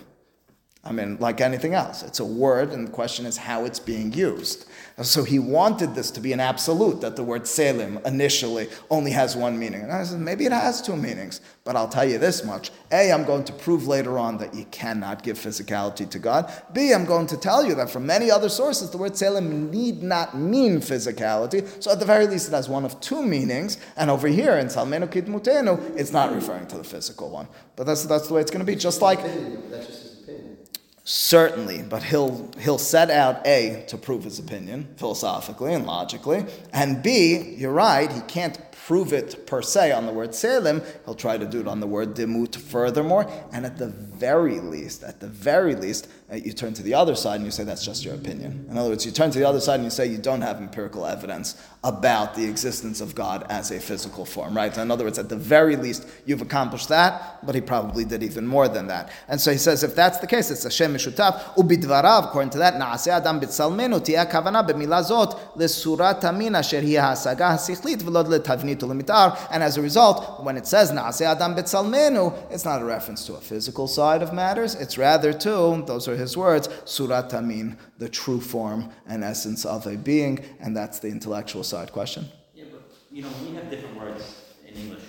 I 0.86 0.92
mean, 0.92 1.18
like 1.22 1.40
anything 1.40 1.74
else, 1.74 2.04
it's 2.04 2.20
a 2.20 2.26
word, 2.26 2.74
and 2.74 2.86
the 2.88 2.92
question 2.92 3.26
is 3.26 3.38
how 3.38 3.64
it's 3.64 3.80
being 3.80 4.12
used. 4.12 4.66
So 5.02 5.24
he 5.24 5.40
wanted 5.40 5.96
this 5.96 6.12
to 6.12 6.20
be 6.20 6.34
an 6.34 6.42
absolute, 6.42 7.00
that 7.02 7.16
the 7.16 7.24
word 7.24 7.48
selim 7.48 8.00
initially 8.06 8.68
only 8.90 9.12
has 9.12 9.36
one 9.36 9.58
meaning. 9.58 9.82
And 9.82 9.94
I 9.94 10.04
said, 10.04 10.20
maybe 10.20 10.46
it 10.46 10.52
has 10.52 10.82
two 10.82 10.98
meanings, 10.98 11.40
but 11.64 11.78
I'll 11.78 11.88
tell 11.88 12.04
you 12.04 12.18
this 12.18 12.44
much. 12.44 12.70
A, 12.92 13.14
I'm 13.14 13.24
going 13.24 13.46
to 13.46 13.54
prove 13.54 13.88
later 13.88 14.20
on 14.20 14.38
that 14.40 14.54
you 14.54 14.66
cannot 14.66 15.24
give 15.24 15.40
physicality 15.40 16.08
to 16.10 16.20
God. 16.20 16.52
B, 16.74 16.94
I'm 16.94 17.06
going 17.06 17.28
to 17.28 17.38
tell 17.38 17.66
you 17.66 17.76
that 17.76 17.90
from 17.90 18.06
many 18.06 18.30
other 18.30 18.50
sources, 18.50 18.90
the 18.90 18.98
word 18.98 19.16
selim 19.16 19.72
need 19.72 20.04
not 20.04 20.38
mean 20.38 20.80
physicality. 20.80 21.66
So 21.82 21.92
at 21.92 22.00
the 22.00 22.06
very 22.06 22.28
least, 22.28 22.50
it 22.50 22.52
has 22.52 22.68
one 22.68 22.84
of 22.84 23.00
two 23.00 23.26
meanings. 23.26 23.78
And 23.96 24.12
over 24.12 24.28
here 24.28 24.58
in 24.58 24.68
Salmenu 24.68 25.08
Kidmutenu, 25.08 25.98
it's 25.98 26.12
not 26.12 26.34
referring 26.34 26.68
to 26.68 26.78
the 26.78 26.84
physical 26.84 27.30
one. 27.30 27.48
But 27.78 27.86
that's, 27.86 28.04
that's 28.04 28.28
the 28.28 28.34
way 28.34 28.42
it's 28.42 28.52
going 28.52 28.66
to 28.66 28.70
be. 28.70 28.76
Just 28.76 29.02
like. 29.02 29.24
That's 29.24 29.88
just 29.88 30.04
his 30.04 30.24
opinion. 30.24 30.58
Certainly, 31.06 31.84
but 31.90 32.02
he'll 32.04 32.50
he'll 32.58 32.78
set 32.78 33.10
out 33.10 33.46
A 33.46 33.84
to 33.88 33.98
prove 33.98 34.24
his 34.24 34.40
opinion 34.40 34.88
philosophically 34.96 35.74
and 35.74 35.86
logically, 35.86 36.46
and 36.72 37.04
B, 37.04 37.56
you're 37.58 37.74
right, 37.74 38.10
he 38.10 38.22
can't 38.22 38.58
prove 38.72 39.12
it 39.12 39.46
per 39.46 39.62
se 39.62 39.92
on 39.92 40.06
the 40.06 40.14
word 40.14 40.34
selim, 40.34 40.82
he'll 41.04 41.14
try 41.14 41.38
to 41.38 41.46
do 41.46 41.60
it 41.60 41.68
on 41.68 41.82
the 41.82 41.88
word 41.88 42.14
dimut 42.14 42.56
furthermore, 42.56 43.30
and 43.52 43.66
at 43.66 43.78
the 43.78 43.88
very 43.88 44.62
least, 44.62 45.04
at 45.04 45.20
the 45.20 45.28
very 45.28 45.76
least, 45.76 46.08
Uh, 46.34 46.38
you 46.38 46.52
turn 46.52 46.74
to 46.74 46.82
the 46.82 46.96
other 46.96 47.16
side 47.16 47.36
and 47.36 47.46
you 47.46 47.52
say 47.52 47.64
that's 47.64 47.86
just 47.86 48.04
your 48.04 48.16
opinion. 48.16 48.66
In 48.72 48.76
other 48.76 48.90
words, 48.90 49.06
you 49.06 49.12
turn 49.12 49.30
to 49.30 49.38
the 49.38 49.48
other 49.48 49.60
side 49.60 49.76
and 49.76 49.84
you 49.84 49.92
say 49.92 50.08
you 50.08 50.18
don't 50.18 50.42
have 50.42 50.58
empirical 50.58 51.06
evidence 51.06 51.62
about 51.84 52.34
the 52.34 52.44
existence 52.44 53.02
of 53.02 53.14
God 53.14 53.46
as 53.50 53.70
a 53.70 53.80
physical 53.80 54.26
form, 54.26 54.56
right? 54.56 54.76
In 54.76 54.90
other 54.90 55.04
words, 55.04 55.20
at 55.20 55.30
the 55.30 55.36
very 55.36 55.76
least, 55.76 56.08
you've 56.26 56.42
accomplished 56.42 56.90
that, 56.90 57.46
but 57.46 57.54
he 57.54 57.62
probably 57.62 58.04
did 58.04 58.24
even 58.24 58.48
more 58.48 58.68
than 58.68 58.88
that. 58.88 59.12
And 59.28 59.40
so 59.40 59.52
he 59.52 59.58
says, 59.60 59.84
if 59.84 59.94
that's 59.94 60.18
the 60.20 60.28
case, 60.28 60.50
it's 60.50 60.64
Hashem 60.64 60.96
Mishutav, 60.96 61.40
ubidvarav, 61.56 62.30
according 62.30 62.50
to 62.52 62.58
that, 62.60 62.76
na'aseh 62.76 63.12
adam 63.12 63.40
b'tzalmenu, 63.40 64.00
tiyah 64.00 64.32
kavana 64.32 64.68
b'milah 64.68 65.04
zot, 65.04 65.56
l'surat 65.56 66.24
amin 66.24 66.54
ha'asaga 66.54 67.52
ha'sichlit, 67.52 68.02
v'lod 68.02 68.26
letavnit 68.26 68.78
u'lemitar. 68.78 69.38
And 69.52 69.62
as 69.62 69.78
a 69.78 69.82
result, 69.82 70.42
when 70.44 70.58
it 70.58 70.66
says 70.66 70.92
na'aseh 70.92 71.36
adam 71.36 71.54
b'tzalmenu, 71.54 72.50
it's 72.50 72.66
not 72.66 72.82
a 72.82 72.86
reference 72.86 73.26
to 73.28 73.36
a 73.36 73.42
physical 73.42 73.88
side 73.88 74.24
of 74.24 74.34
matters, 74.34 74.74
it's 74.74 74.98
rather 74.98 75.32
to, 75.34 75.84
those 75.86 76.08
are 76.08 76.23
his 76.24 76.36
words, 76.36 76.70
surat 76.86 77.34
amin, 77.34 77.78
the 78.00 78.10
true 78.10 78.42
form 78.42 78.90
and 79.08 79.24
essence 79.24 79.66
of 79.66 79.86
a 79.88 79.96
being, 79.96 80.36
and 80.60 80.76
that's 80.76 80.98
the 81.00 81.10
intellectual 81.18 81.64
side 81.64 81.92
question. 81.92 82.24
Yeah, 82.56 82.66
but 82.72 82.82
you 83.12 83.22
know, 83.24 83.30
we 83.46 83.54
have 83.56 83.70
different 83.70 83.96
words 84.00 84.24
in 84.68 84.74
English, 84.84 85.04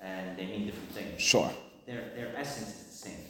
and 0.00 0.38
they 0.38 0.46
mean 0.46 0.66
different 0.66 0.92
things. 0.92 1.20
Sure. 1.20 1.50
Their 1.86 2.02
their 2.16 2.30
essence 2.36 2.70
is 2.80 2.86
the 2.92 2.98
same. 3.08 3.22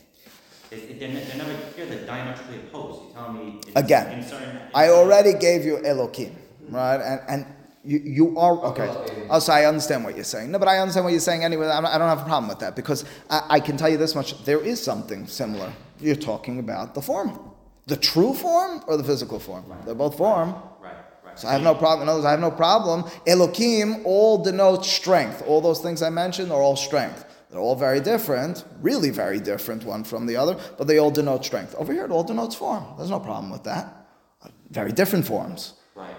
They, 0.71 0.79
they're, 0.99 1.13
they're 1.27 1.37
never 1.45 1.55
here. 1.77 1.87
They're 1.87 2.07
diametrically 2.07 2.59
opposed. 2.69 2.99
You 3.09 3.15
tell 3.15 3.33
me 3.33 3.61
Again, 3.75 4.07
In 4.19 4.25
certain, 4.25 4.57
in 4.57 4.63
I 4.75 4.89
already 4.91 5.33
gave 5.47 5.65
you 5.65 5.75
Elohim, 5.85 6.37
right? 6.69 7.01
And, 7.11 7.21
and 7.33 7.41
you, 7.83 7.99
you 8.19 8.39
are, 8.39 8.55
okay. 8.71 8.89
Also, 9.31 9.53
I 9.53 9.65
understand 9.65 10.05
what 10.05 10.15
you're 10.15 10.31
saying. 10.35 10.51
No, 10.53 10.59
but 10.59 10.69
I 10.69 10.79
understand 10.79 11.05
what 11.05 11.13
you're 11.17 11.29
saying 11.31 11.45
anyway. 11.45 11.67
I'm- 11.67 11.87
I 11.87 11.97
don't 11.97 12.13
have 12.15 12.21
a 12.21 12.29
problem 12.33 12.49
with 12.49 12.59
that 12.59 12.77
because 12.77 13.05
I, 13.31 13.39
I 13.57 13.61
can 13.61 13.77
tell 13.79 13.89
you 13.89 13.97
this 13.97 14.15
much. 14.15 14.29
There 14.45 14.61
is 14.61 14.79
something 14.83 15.27
similar. 15.27 15.73
You're 16.01 16.17
talking 16.17 16.59
about 16.59 16.95
the 16.95 17.03
form. 17.03 17.39
The 17.87 17.97
true 17.97 18.35
form 18.35 18.83
or 18.87 18.97
the 18.97 19.05
physical 19.05 19.39
form? 19.39 19.65
They're 19.85 19.95
both 19.95 20.17
form. 20.17 20.55
Right, 20.81 20.95
right. 21.25 21.39
So 21.39 21.49
I 21.49 21.53
have 21.53 21.63
no 21.63 21.75
problem. 21.75 22.03
In 22.03 22.09
other 22.09 22.19
words, 22.19 22.27
I 22.27 22.31
have 22.31 22.41
no 22.41 22.51
problem. 22.51 23.05
Elohim 23.27 24.05
all 24.05 24.43
denotes 24.43 24.89
strength. 24.89 25.43
All 25.47 25.61
those 25.61 25.81
things 25.81 26.03
I 26.03 26.11
mentioned 26.11 26.53
are 26.53 26.61
all 26.61 26.77
strength. 26.77 27.25
They're 27.51 27.61
all 27.61 27.75
very 27.75 28.01
different, 28.01 28.65
really 28.81 29.11
very 29.11 29.41
different 29.41 29.85
one 29.85 30.05
from 30.05 30.27
the 30.27 30.37
other, 30.37 30.57
but 30.79 30.87
they 30.87 30.99
all 30.99 31.11
denote 31.11 31.45
strength. 31.45 31.75
Over 31.75 31.93
here, 31.93 32.05
it 32.05 32.13
all 32.13 32.23
denotes 32.23 32.55
form. 32.55 32.85
There's 32.97 33.11
no 33.11 33.19
problem 33.19 33.51
with 33.51 33.65
that. 33.65 34.07
Very 34.71 34.93
different 34.93 35.27
forms. 35.27 35.75
Right. 35.97 36.15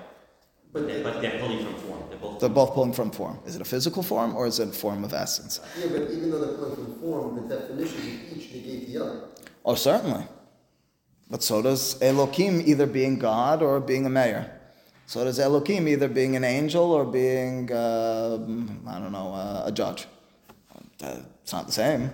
But 0.74 0.88
they're, 0.88 1.04
but 1.04 1.22
they're 1.22 1.40
pulling 1.40 1.64
from 1.64 1.76
form. 1.76 2.04
They're 2.10 2.20
both. 2.20 2.40
They're 2.42 2.50
both 2.50 2.74
pulling 2.74 2.92
from 2.92 3.12
form. 3.12 3.40
Is 3.46 3.56
it 3.56 3.62
a 3.62 3.66
physical 3.66 4.04
form 4.04 4.36
or 4.36 4.46
is 4.46 4.60
it 4.60 4.70
a 4.70 4.72
form 4.74 5.06
of 5.06 5.14
essence? 5.14 5.62
Yeah, 5.80 5.88
but 5.88 6.12
even 6.12 6.32
though 6.32 6.46
they're 6.46 6.58
pulling 6.58 6.76
from 6.76 7.00
form, 7.00 7.48
the 7.48 7.56
definitions 7.56 8.32
of 8.32 8.38
each 8.38 8.52
negate 8.52 8.88
the 8.88 9.02
other. 9.02 9.22
Oh, 9.64 9.76
certainly. 9.76 10.26
But 11.30 11.44
so 11.44 11.62
does 11.62 12.02
Elohim 12.02 12.62
either 12.66 12.86
being 12.86 13.18
God 13.18 13.62
or 13.62 13.80
being 13.80 14.06
a 14.06 14.10
mayor. 14.10 14.52
So 15.06 15.24
does 15.24 15.40
Elohim 15.40 15.88
either 15.88 16.08
being 16.08 16.36
an 16.36 16.44
angel 16.44 16.92
or 16.92 17.06
being, 17.06 17.72
uh, 17.72 18.40
I 18.88 19.00
don't 19.00 19.12
know, 19.12 19.34
uh, 19.34 19.64
a 19.66 19.72
judge. 19.72 20.08
Uh, 21.04 21.18
It's 21.44 21.54
not 21.54 21.66
the 21.66 21.74
same. 21.74 22.12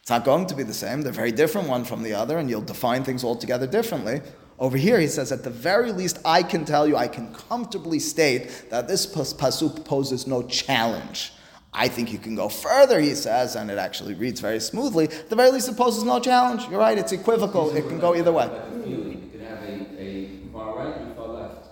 It's 0.00 0.10
not 0.10 0.24
going 0.24 0.46
to 0.46 0.54
be 0.54 0.62
the 0.62 0.74
same. 0.74 1.02
They're 1.02 1.12
very 1.12 1.32
different 1.32 1.68
one 1.68 1.84
from 1.84 2.02
the 2.02 2.14
other, 2.14 2.38
and 2.38 2.50
you'll 2.50 2.60
define 2.60 3.04
things 3.04 3.24
altogether 3.24 3.66
differently. 3.66 4.20
Over 4.58 4.76
here, 4.76 5.00
he 5.00 5.08
says, 5.08 5.32
at 5.32 5.42
the 5.42 5.50
very 5.50 5.92
least, 5.92 6.18
I 6.24 6.42
can 6.42 6.64
tell 6.64 6.86
you, 6.86 6.96
I 6.96 7.08
can 7.08 7.32
comfortably 7.34 7.98
state 7.98 8.70
that 8.70 8.86
this 8.88 9.06
pas- 9.06 9.34
pasuk 9.34 9.84
poses 9.84 10.26
no 10.26 10.42
challenge. 10.42 11.32
I 11.74 11.88
think 11.88 12.12
you 12.12 12.18
can 12.18 12.34
go 12.34 12.48
further, 12.48 13.00
he 13.00 13.14
says, 13.14 13.56
and 13.56 13.70
it 13.70 13.78
actually 13.78 14.14
reads 14.14 14.40
very 14.40 14.60
smoothly. 14.60 15.06
At 15.06 15.30
the 15.30 15.36
very 15.36 15.50
least, 15.50 15.68
it 15.68 15.76
poses 15.76 16.04
no 16.04 16.20
challenge. 16.20 16.68
You're 16.68 16.78
right, 16.78 16.98
it's 16.98 17.12
equivocal. 17.12 17.74
It 17.74 17.88
can 17.88 17.98
go 17.98 18.14
either 18.14 18.30
way. 18.30 18.46
Like 18.46 18.52
a 18.52 18.70
feeling, 18.84 19.22
you 19.22 19.30
could 19.32 19.40
have 19.40 19.62
a, 19.62 19.98
a 19.98 20.52
far 20.52 20.76
right 20.76 20.96
and 20.98 21.12
a 21.12 21.14
far 21.14 21.28
left. 21.28 21.68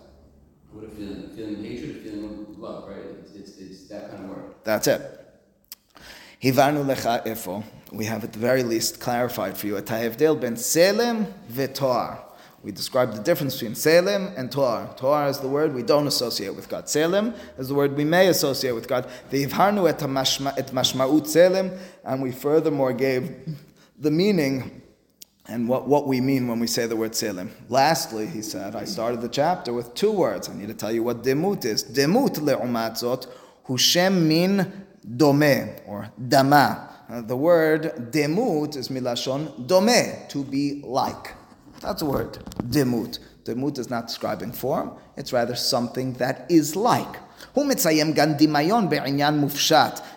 What 0.72 0.84
a 0.84 0.88
feeling, 0.88 1.24
a 1.30 1.36
feeling 1.36 1.56
of 1.56 1.64
hatred, 1.64 1.96
a 1.96 2.00
feeling 2.00 2.46
of 2.48 2.58
love, 2.58 2.88
right? 2.88 2.98
It's, 3.20 3.34
it's, 3.34 3.58
it's 3.58 3.88
that 3.88 4.10
kind 4.10 4.24
of 4.24 4.30
work. 4.30 4.64
That's 4.64 4.86
it. 4.86 5.02
Hivarnu 6.42 6.82
lecha 6.86 7.26
ifo. 7.26 7.62
We 7.92 8.06
have 8.06 8.24
at 8.24 8.32
the 8.32 8.38
very 8.38 8.62
least 8.62 9.00
clarified 9.00 9.58
for 9.58 9.66
you 9.66 9.76
a 9.76 9.82
ta'evdel 9.82 10.40
ben 10.40 10.56
selim 10.56 11.26
v'toar. 11.52 12.20
We 12.62 12.72
described 12.72 13.14
the 13.16 13.22
difference 13.22 13.54
between 13.54 13.74
selim 13.74 14.32
and 14.36 14.52
toar. 14.52 14.94
Toar 14.96 15.28
is 15.28 15.38
the 15.38 15.48
word 15.48 15.74
we 15.74 15.82
don't 15.82 16.06
associate 16.06 16.54
with 16.54 16.68
God. 16.68 16.90
Selim 16.90 17.34
is 17.56 17.68
the 17.68 17.74
word 17.74 17.96
we 17.96 18.04
may 18.04 18.28
associate 18.28 18.72
with 18.72 18.86
God. 18.86 19.08
V'hivharnu 19.30 19.88
et 19.88 19.98
mashma'ut 19.98 21.26
selim, 21.26 21.70
and 22.04 22.22
we 22.22 22.32
furthermore 22.32 22.92
gave 22.92 23.34
the 23.98 24.10
meaning 24.10 24.82
and 25.48 25.68
what, 25.68 25.88
what 25.88 26.06
we 26.06 26.20
mean 26.20 26.46
when 26.46 26.60
we 26.60 26.66
say 26.66 26.86
the 26.86 26.96
word 26.96 27.14
selim. 27.14 27.50
Lastly, 27.68 28.26
he 28.26 28.42
said, 28.42 28.76
I 28.76 28.84
started 28.84 29.22
the 29.22 29.28
chapter 29.28 29.72
with 29.72 29.94
two 29.94 30.12
words. 30.12 30.48
I 30.48 30.54
need 30.54 30.68
to 30.68 30.74
tell 30.74 30.92
you 30.92 31.02
what 31.02 31.22
demut 31.22 31.64
is. 31.64 31.82
Demut 31.82 32.38
le'umat 32.38 32.92
zot, 32.92 33.26
hu 33.64 33.78
shem 33.78 34.28
min 34.28 34.86
dome, 35.16 35.70
or 35.86 36.10
dama. 36.28 36.88
Uh, 37.08 37.22
the 37.22 37.36
word 37.36 38.12
demut 38.12 38.76
is 38.76 38.88
milashon 38.90 39.66
dome, 39.66 40.28
to 40.28 40.44
be 40.44 40.82
like. 40.84 41.34
That's 41.80 42.00
the 42.00 42.06
word, 42.06 42.38
demut. 42.68 43.18
Demut 43.44 43.78
is 43.78 43.88
not 43.88 44.06
describing 44.08 44.52
form, 44.52 44.92
it's 45.16 45.32
rather 45.32 45.54
something 45.56 46.12
that 46.14 46.46
is 46.50 46.76
like. 46.76 47.16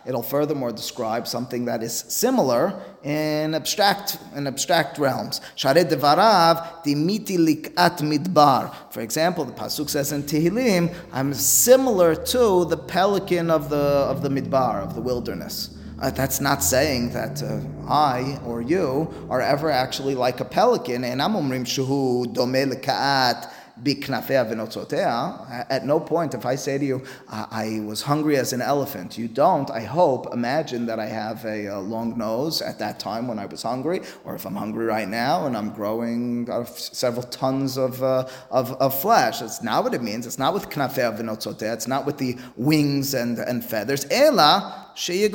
It'll 0.06 0.24
furthermore 0.24 0.72
describe 0.74 1.26
something 1.26 1.66
that 1.66 1.82
is 1.82 1.94
similar 2.10 2.74
in 3.02 3.56
abstract 3.56 4.18
in 4.36 4.46
abstract 4.46 4.98
realms. 4.98 5.40
For 5.58 5.72
example, 9.02 9.46
the 9.46 9.54
pasuk 9.54 9.90
says 9.90 10.12
in 10.12 10.24
Tehillim, 10.24 10.94
"I'm 11.14 11.34
similar 11.34 12.14
to 12.14 12.66
the 12.66 12.78
pelican 12.78 13.50
of 13.50 13.70
the 13.70 13.78
of 13.78 14.22
the 14.22 14.30
midbar 14.30 14.84
of 14.84 14.94
the 14.94 15.02
wilderness." 15.02 15.70
Uh, 16.04 16.10
that's 16.10 16.42
not 16.42 16.62
saying 16.62 17.12
that 17.12 17.42
uh, 17.42 17.62
I 17.90 18.38
or 18.46 18.62
you 18.62 19.08
are 19.30 19.40
ever 19.40 19.72
actually 19.72 20.16
like 20.16 20.42
a 20.42 20.46
pelican. 20.46 21.06
And 21.06 21.22
I'm 21.22 21.32
umrim 21.32 21.64
shuhu 21.64 22.34
dome 22.34 22.52
leka'at 22.52 23.50
biknafea 23.82 24.52
v'notzotea. 24.52 25.66
At 25.70 25.86
no 25.86 26.02
point, 26.02 26.34
if 26.34 26.46
I 26.46 26.56
say 26.56 26.78
to 26.78 26.84
you, 26.84 27.06
I, 27.30 27.48
I 27.52 27.80
was 27.86 28.02
hungry 28.02 28.36
as 28.36 28.52
an 28.52 28.62
elephant, 28.62 29.18
you 29.18 29.30
don't, 29.30 29.72
I 29.72 29.80
hope, 29.80 30.34
imagine 30.34 30.88
that 30.88 31.00
I 31.00 31.06
have 31.06 31.46
a, 31.46 31.70
uh 31.70 31.80
long 31.80 32.18
nose 32.18 32.62
at 32.62 32.80
that 32.80 33.00
time 33.00 33.30
when 33.30 33.40
I 33.40 33.46
was 33.46 33.64
hungry, 33.64 34.02
or 34.26 34.36
if 34.36 34.46
I'm 34.46 34.56
hungry 34.56 34.86
right 34.86 35.08
now 35.08 35.46
and 35.46 35.56
I'm 35.56 35.70
growing 35.70 36.50
uh, 36.50 36.66
several 36.66 37.24
tons 37.24 37.78
of, 37.78 38.04
uh, 38.04 38.28
of, 38.52 38.74
of 38.74 39.00
flesh. 39.00 39.40
That's 39.40 39.64
not 39.64 39.86
what 39.86 39.94
it 39.94 40.04
means. 40.04 40.28
It's 40.28 40.38
not 40.38 40.54
with 40.54 40.70
knafea 40.70 41.18
v'notzotea. 41.18 41.74
It's 41.74 41.88
not 41.88 42.06
with 42.06 42.18
the 42.18 42.38
wings 42.58 43.14
and, 43.14 43.40
and 43.40 43.64
feathers. 43.64 44.06
Ela. 44.12 44.83
You 44.96 45.26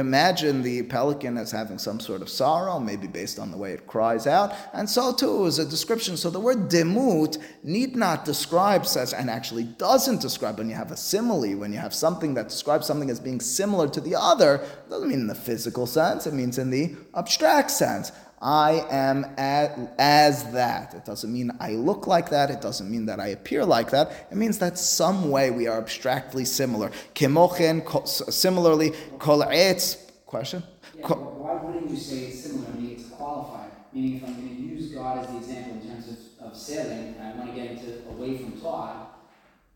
imagine 0.00 0.62
the 0.62 0.82
pelican 0.88 1.38
as 1.38 1.52
having 1.52 1.78
some 1.78 2.00
sort 2.00 2.22
of 2.22 2.28
sorrow, 2.28 2.80
maybe 2.80 3.06
based 3.06 3.38
on 3.38 3.50
the 3.50 3.56
way 3.56 3.72
it 3.72 3.86
cries 3.86 4.26
out, 4.26 4.52
and 4.72 4.90
so 4.90 5.12
too 5.12 5.46
is 5.46 5.58
a 5.58 5.64
description. 5.64 6.16
So 6.16 6.28
the 6.28 6.40
word 6.40 6.68
demut 6.68 7.38
need 7.62 7.94
not 7.94 8.24
describe 8.24 8.84
such, 8.84 9.14
and 9.14 9.30
actually 9.30 9.64
doesn't 9.64 10.20
describe 10.20 10.58
when 10.58 10.68
you 10.68 10.74
have 10.74 10.90
a 10.90 10.96
simile, 10.96 11.56
when 11.56 11.72
you 11.72 11.78
have 11.78 11.94
something 11.94 12.34
that 12.34 12.48
describes 12.48 12.86
something 12.86 13.10
as 13.10 13.20
being 13.20 13.40
similar 13.40 13.88
to 13.88 14.00
the 14.00 14.16
other, 14.16 14.56
it 14.56 14.90
doesn't 14.90 15.08
mean 15.08 15.20
in 15.20 15.26
the 15.28 15.34
physical 15.34 15.86
sense, 15.86 16.26
it 16.26 16.34
means 16.34 16.58
in 16.58 16.70
the 16.70 16.96
abstract 17.14 17.70
sense. 17.70 18.10
I 18.42 18.84
am 18.90 19.24
as, 19.38 19.88
as 19.98 20.52
that. 20.52 20.94
It 20.94 21.04
doesn't 21.04 21.32
mean 21.32 21.52
I 21.60 21.72
look 21.72 22.08
like 22.08 22.30
that. 22.30 22.50
It 22.50 22.60
doesn't 22.60 22.90
mean 22.90 23.06
that 23.06 23.20
I 23.20 23.28
appear 23.28 23.64
like 23.64 23.90
that. 23.90 24.26
It 24.32 24.36
means 24.36 24.58
that 24.58 24.78
some 24.78 25.30
way 25.30 25.52
we 25.52 25.68
are 25.68 25.78
abstractly 25.78 26.44
similar. 26.44 26.90
Kemochen, 27.14 27.84
ko- 27.84 28.04
similarly, 28.04 28.94
kol 29.20 29.42
etz. 29.44 29.96
Question? 30.26 30.64
Yeah, 30.98 31.06
why 31.06 31.54
wouldn't 31.62 31.88
you 31.88 31.96
say 31.96 32.16
it's 32.24 32.40
similar? 32.44 32.66
I 32.68 32.78
mean, 32.78 32.90
it's 32.98 33.08
qualified. 33.10 33.70
meaning 33.92 34.16
if 34.16 34.24
I'm 34.24 34.34
going 34.34 34.48
to 34.48 34.62
use 34.62 34.90
God 34.90 35.18
as 35.18 35.26
the 35.30 35.36
example 35.36 35.80
in 35.80 35.88
terms 35.88 36.08
of, 36.08 36.46
of 36.46 36.56
sailing, 36.56 37.14
and 37.20 37.22
I 37.22 37.36
want 37.36 37.54
to 37.54 37.60
get 37.60 37.70
into 37.70 38.08
away 38.08 38.38
from 38.38 38.60
Todd, 38.60 39.06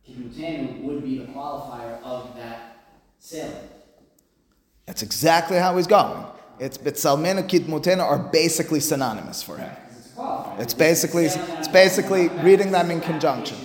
Kidmutenu 0.08 0.82
would 0.82 1.04
be 1.04 1.18
the 1.18 1.26
qualifier 1.26 2.02
of 2.02 2.34
that 2.36 2.78
sailing. 3.20 3.68
That's 4.86 5.02
exactly 5.02 5.58
how 5.58 5.76
he's 5.76 5.86
going. 5.86 6.24
It's 6.58 6.78
Bitsalmenu 6.78 7.48
Kidmutenu 7.48 8.00
are 8.00 8.18
basically 8.18 8.80
synonymous 8.80 9.42
for 9.42 9.58
him. 9.58 9.70
It's 10.58 10.74
basically 10.74 11.26
it's 11.26 11.68
basically 11.68 12.28
reading 12.28 12.70
them 12.70 12.90
in 12.90 13.00
conjunction. 13.00 13.58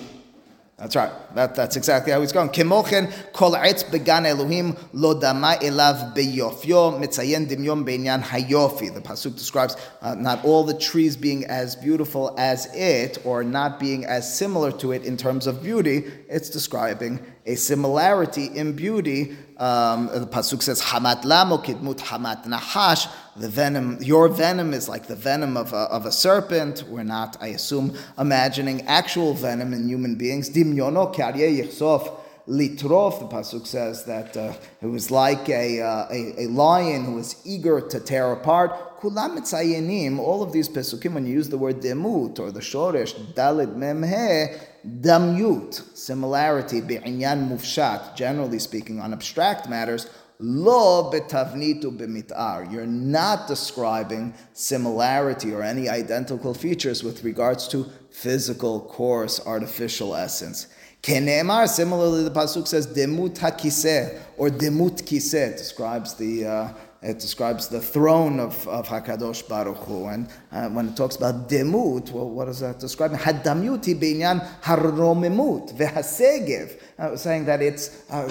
That's 0.82 0.96
right. 0.96 1.12
That, 1.36 1.54
that's 1.54 1.76
exactly 1.76 2.12
how 2.12 2.22
he's 2.22 2.32
going. 2.32 2.50
Kimochen 2.50 3.14
kol 3.34 3.52
etz 3.52 3.90
began 3.90 4.26
Elohim 4.26 4.76
lo 4.94 5.20
dama 5.20 5.56
elav 5.62 6.16
beyofyo 6.16 7.00
mitzayen 7.00 7.48
dimyon 7.48 7.86
beinyan 7.86 8.24
hayofi. 8.24 8.92
The 8.92 9.00
pasuk 9.00 9.36
describes 9.36 9.78
uh, 10.02 10.16
not 10.16 10.44
all 10.44 10.64
the 10.64 10.74
trees 10.74 11.16
being 11.16 11.46
as 11.46 11.76
beautiful 11.76 12.34
as 12.40 12.66
it, 12.76 13.20
or 13.26 13.44
not 13.44 13.80
being 13.80 14.06
as 14.06 14.36
similar 14.36 14.72
to 14.80 14.92
it 14.92 15.04
in 15.04 15.18
terms 15.18 15.46
of 15.46 15.62
beauty. 15.62 16.12
It's 16.28 16.50
describing 16.50 17.20
a 17.46 17.56
similarity 17.56 18.46
in 18.46 18.74
beauty. 18.76 19.36
Um, 19.58 20.08
the 20.08 20.28
pasuk 20.28 20.62
says 20.62 20.82
hamat 20.82 21.24
lamo 21.24 21.58
kidmut 21.58 22.00
hamat 22.00 22.46
nahash. 22.46 23.08
The 23.36 23.50
venom, 23.50 23.98
your 24.02 24.28
venom 24.28 24.74
is 24.74 24.90
like 24.90 25.08
the 25.08 25.16
venom 25.16 25.58
of 25.58 25.74
a, 25.74 25.78
of 25.78 26.06
a 26.06 26.12
serpent. 26.12 26.84
We're 26.88 27.04
not, 27.04 27.38
I 27.42 27.48
assume, 27.48 27.96
imagining 28.18 28.82
actual 28.88 29.34
venom 29.34 29.74
in 29.74 29.88
human 29.88 30.16
beings. 30.16 30.50
Dimyono 30.50 31.14
karye 31.14 31.62
yichsof 31.62 32.18
litrof. 32.48 33.20
The 33.20 33.28
pasuk 33.28 33.66
says 33.66 34.06
that 34.06 34.36
uh, 34.36 34.54
it 34.82 34.88
was 34.88 35.12
like 35.12 35.48
a, 35.50 35.82
uh, 35.82 36.08
a, 36.12 36.44
a 36.44 36.48
lion 36.48 37.06
who 37.06 37.14
was 37.14 37.42
eager 37.46 37.82
to 37.82 38.00
tear 38.00 38.32
apart. 38.32 38.91
Kulam. 39.02 40.20
All 40.20 40.44
of 40.44 40.52
these 40.52 40.70
pesukim, 40.70 41.14
when 41.14 41.26
you 41.26 41.34
use 41.34 41.50
the 41.50 41.58
word 41.58 41.82
demut 41.82 42.40
or 42.40 42.52
the 42.52 42.60
shoresh 42.60 43.16
dalid 43.34 43.76
memhe, 43.76 44.60
damyut, 45.02 45.98
similarity, 45.98 46.82
bi'inyan 46.82 47.50
mufshat, 47.50 48.16
generally 48.16 48.60
speaking, 48.60 49.00
on 49.00 49.12
abstract 49.12 49.68
matters, 49.68 50.08
lo 50.38 51.12
betavnitu 51.12 51.98
b'mitar. 51.98 52.72
You're 52.72 52.86
not 52.86 53.48
describing 53.48 54.36
similarity 54.54 55.52
or 55.52 55.64
any 55.64 55.90
identical 55.90 56.54
features 56.54 57.04
with 57.04 57.24
regards 57.24 57.68
to 57.70 57.88
physical, 58.12 58.82
coarse, 58.82 59.40
artificial 59.48 60.16
essence. 60.16 60.68
Kenemar, 61.02 61.68
similarly, 61.68 62.24
the 62.24 62.30
pasuk 62.30 62.68
says 62.68 62.86
demut 62.86 63.40
hakiseh 63.40 64.20
or 64.38 64.50
demut 64.50 65.02
kiseh 65.02 65.58
describes 65.58 66.14
the 66.14 66.46
uh, 66.46 66.74
it 67.02 67.20
describes 67.20 67.68
the 67.68 67.82
throne 67.82 68.40
of, 68.40 68.68
of 68.68 68.88
Hakadosh 68.88 69.48
Baruch 69.48 69.78
Hu, 69.86 70.06
and 70.06 70.30
uh, 70.52 70.70
when 70.70 70.90
it 70.90 70.96
talks 70.96 71.16
about 71.16 71.50
demut, 71.50 72.12
well, 72.12 72.30
what 72.30 72.46
does 72.46 72.60
that 72.60 72.80
describe? 72.80 73.12
Hadamyuti 73.14 74.00
beinyan 74.00 74.48
haromimut 74.62 75.76
vehasegev, 75.76 76.80
uh, 77.00 77.18
saying 77.18 77.46
that 77.46 77.62
it's 77.62 78.04
uh, 78.12 78.30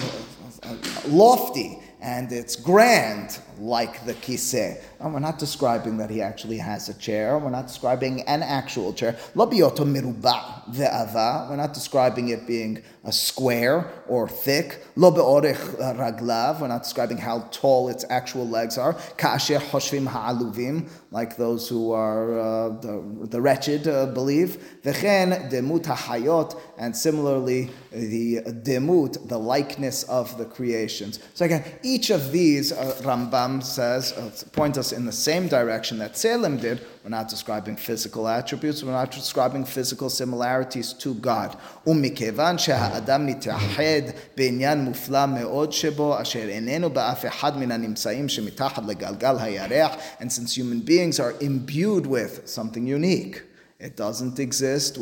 uh, 0.63 0.75
lofty 1.07 1.79
and 2.01 2.31
it's 2.31 2.55
grand 2.55 3.39
like 3.61 4.05
the 4.05 4.13
kiseh. 4.15 4.81
And 4.99 5.13
we're 5.13 5.19
not 5.19 5.37
describing 5.37 5.97
that 5.97 6.09
he 6.09 6.21
actually 6.21 6.57
has 6.57 6.89
a 6.89 6.93
chair. 6.95 7.37
We're 7.37 7.49
not 7.51 7.67
describing 7.67 8.21
an 8.23 8.41
actual 8.43 8.91
chair. 8.93 9.17
Lo 9.35 9.47
biyoto 9.47 9.85
miruba 9.85 10.69
ve'ava. 10.71 11.49
We're 11.49 11.55
not 11.55 11.73
describing 11.73 12.29
it 12.29 12.47
being 12.47 12.81
a 13.03 13.11
square 13.11 13.91
or 14.07 14.27
thick. 14.27 14.85
Lo 14.95 15.11
be'orech 15.11 15.57
raglav. 15.57 16.61
We're 16.61 16.67
not 16.67 16.83
describing 16.83 17.17
how 17.17 17.47
tall 17.51 17.89
its 17.89 18.03
actual 18.09 18.47
legs 18.47 18.77
are. 18.77 18.93
Ka'asher 19.17 19.59
hoshvim 19.59 20.07
ha'aluvim, 20.07 20.89
like 21.11 21.37
those 21.37 21.69
who 21.69 21.91
are 21.91 22.39
uh, 22.39 22.69
the, 22.79 23.27
the 23.29 23.41
wretched 23.41 23.87
uh, 23.87 24.07
believe. 24.07 24.79
V'chen 24.83 25.51
demut 25.51 25.85
ha'hayot, 25.85 26.59
and 26.77 26.95
similarly 26.95 27.69
the 27.91 28.41
demut, 28.63 29.27
the 29.27 29.37
likeness 29.37 30.03
of 30.03 30.37
the 30.37 30.45
creations. 30.45 31.19
So 31.33 31.45
again, 31.45 31.63
each 31.83 32.09
of 32.09 32.31
these 32.31 32.71
uh, 32.71 32.99
Rambam 33.01 33.50
says 33.62 34.12
uh, 34.12 34.30
point 34.52 34.76
us 34.78 34.92
in 34.92 35.04
the 35.04 35.12
same 35.12 35.48
direction 35.48 35.98
that 35.98 36.16
Salem 36.16 36.56
did. 36.56 36.80
We're 37.02 37.10
not 37.10 37.28
describing 37.28 37.76
physical 37.76 38.26
attributes. 38.28 38.82
We're 38.82 38.92
not 38.92 39.10
describing 39.10 39.64
physical 39.64 40.10
similarities 40.10 40.92
to 40.94 41.14
God. 41.14 41.56
ומכיוון 41.86 42.58
שהאדם 42.58 43.26
מתייחד 43.26 44.02
בעניין 44.36 44.78
מופלא 44.84 45.26
מאוד 45.26 45.72
שבו, 45.72 46.22
אשר 46.22 46.48
איננו 46.48 46.90
באף 46.90 47.26
אחד 47.26 47.58
מן 47.58 47.72
הנמצאים 47.72 48.28
שמתחת 48.28 48.82
לגלגל 48.86 49.36
הירח, 49.38 49.92
and 50.20 50.32
since 50.32 50.54
human 50.54 50.80
beings 50.80 51.20
are 51.20 51.34
imbued 51.40 52.06
with 52.06 52.48
something 52.48 52.86
unique. 52.86 53.42
It 53.78 53.94
doesn't 53.94 54.38
exist 54.38 54.96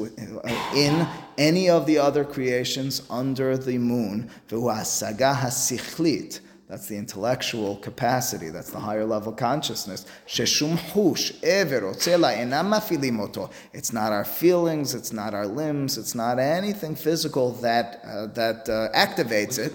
in 0.74 1.07
any 1.38 1.70
of 1.70 1.86
the 1.86 1.99
other 1.99 2.24
creations 2.24 3.03
under 3.09 3.57
the 3.57 3.78
moon. 3.78 4.28
והוא 4.51 4.70
ההשגה 4.70 5.30
השכלית. 5.30 6.40
That's 6.70 6.88
the 6.88 6.97
intellectual 6.97 7.78
capacity. 7.78 8.49
That's 8.49 8.70
the 8.70 8.80
higher 8.80 9.03
level 9.03 9.32
consciousness. 9.32 10.05
Sheshum 10.28 10.78
hush 10.78 11.34
ever 11.41 11.89
It's 13.74 13.91
not 13.91 14.11
our 14.11 14.24
feelings. 14.24 14.93
It's 14.93 15.11
not 15.11 15.34
our 15.34 15.47
limbs. 15.47 15.97
It's 15.97 16.13
not 16.13 16.38
anything 16.38 16.95
physical 16.95 17.53
that 17.53 18.01
uh, 18.05 18.28
that 18.28 18.70
uh, 18.70 18.95
activates 18.95 19.57
it. 19.57 19.74